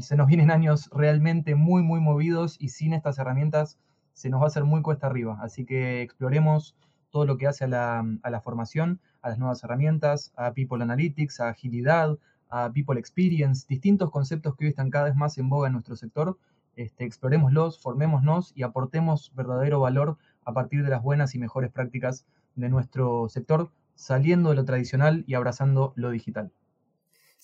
se 0.00 0.16
nos 0.16 0.26
vienen 0.26 0.50
años 0.50 0.90
realmente 0.92 1.54
muy, 1.54 1.84
muy 1.84 2.00
movidos 2.00 2.56
y 2.58 2.70
sin 2.70 2.92
estas 2.92 3.20
herramientas 3.20 3.78
se 4.14 4.30
nos 4.30 4.40
va 4.40 4.46
a 4.46 4.48
hacer 4.48 4.64
muy 4.64 4.82
cuesta 4.82 5.06
arriba. 5.06 5.38
Así 5.40 5.64
que 5.64 6.02
exploremos 6.02 6.74
todo 7.14 7.26
lo 7.26 7.38
que 7.38 7.46
hace 7.46 7.62
a 7.62 7.68
la, 7.68 8.04
a 8.24 8.30
la 8.30 8.40
formación, 8.40 8.98
a 9.22 9.28
las 9.28 9.38
nuevas 9.38 9.62
herramientas, 9.62 10.32
a 10.34 10.52
People 10.52 10.82
Analytics, 10.82 11.38
a 11.38 11.50
agilidad, 11.50 12.18
a 12.50 12.72
People 12.72 12.98
Experience, 12.98 13.66
distintos 13.68 14.10
conceptos 14.10 14.56
que 14.56 14.64
hoy 14.64 14.70
están 14.70 14.90
cada 14.90 15.04
vez 15.04 15.14
más 15.14 15.38
en 15.38 15.48
boga 15.48 15.68
en 15.68 15.74
nuestro 15.74 15.94
sector. 15.94 16.36
Este, 16.74 17.04
explorémoslos, 17.04 17.78
formémonos 17.78 18.52
y 18.56 18.64
aportemos 18.64 19.30
verdadero 19.36 19.78
valor 19.78 20.18
a 20.44 20.52
partir 20.54 20.82
de 20.82 20.90
las 20.90 21.04
buenas 21.04 21.36
y 21.36 21.38
mejores 21.38 21.70
prácticas 21.70 22.26
de 22.56 22.68
nuestro 22.68 23.28
sector, 23.28 23.70
saliendo 23.94 24.50
de 24.50 24.56
lo 24.56 24.64
tradicional 24.64 25.22
y 25.28 25.34
abrazando 25.34 25.92
lo 25.94 26.10
digital. 26.10 26.50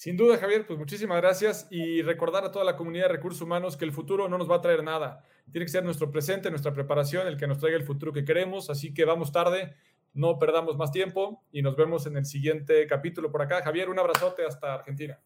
Sin 0.00 0.16
duda, 0.16 0.38
Javier, 0.38 0.66
pues 0.66 0.78
muchísimas 0.78 1.20
gracias 1.20 1.68
y 1.70 2.00
recordar 2.00 2.42
a 2.42 2.50
toda 2.50 2.64
la 2.64 2.74
comunidad 2.74 3.04
de 3.04 3.12
recursos 3.12 3.42
humanos 3.42 3.76
que 3.76 3.84
el 3.84 3.92
futuro 3.92 4.30
no 4.30 4.38
nos 4.38 4.50
va 4.50 4.56
a 4.56 4.60
traer 4.62 4.82
nada. 4.82 5.22
Tiene 5.52 5.66
que 5.66 5.70
ser 5.70 5.84
nuestro 5.84 6.10
presente, 6.10 6.48
nuestra 6.48 6.72
preparación, 6.72 7.26
el 7.26 7.36
que 7.36 7.46
nos 7.46 7.58
traiga 7.58 7.76
el 7.76 7.84
futuro 7.84 8.10
que 8.10 8.24
queremos. 8.24 8.70
Así 8.70 8.94
que 8.94 9.04
vamos 9.04 9.30
tarde, 9.30 9.74
no 10.14 10.38
perdamos 10.38 10.78
más 10.78 10.90
tiempo 10.90 11.44
y 11.52 11.60
nos 11.60 11.76
vemos 11.76 12.06
en 12.06 12.16
el 12.16 12.24
siguiente 12.24 12.86
capítulo 12.86 13.30
por 13.30 13.42
acá. 13.42 13.60
Javier, 13.62 13.90
un 13.90 13.98
abrazote 13.98 14.46
hasta 14.46 14.72
Argentina. 14.72 15.20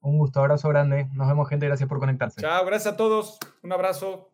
Un 0.00 0.16
gusto, 0.16 0.40
abrazo 0.40 0.70
grande. 0.70 1.06
Nos 1.12 1.28
vemos, 1.28 1.46
gente. 1.46 1.66
Gracias 1.66 1.86
por 1.86 1.98
conectarse. 1.98 2.40
Chao, 2.40 2.64
gracias 2.64 2.94
a 2.94 2.96
todos. 2.96 3.38
Un 3.62 3.74
abrazo. 3.74 4.32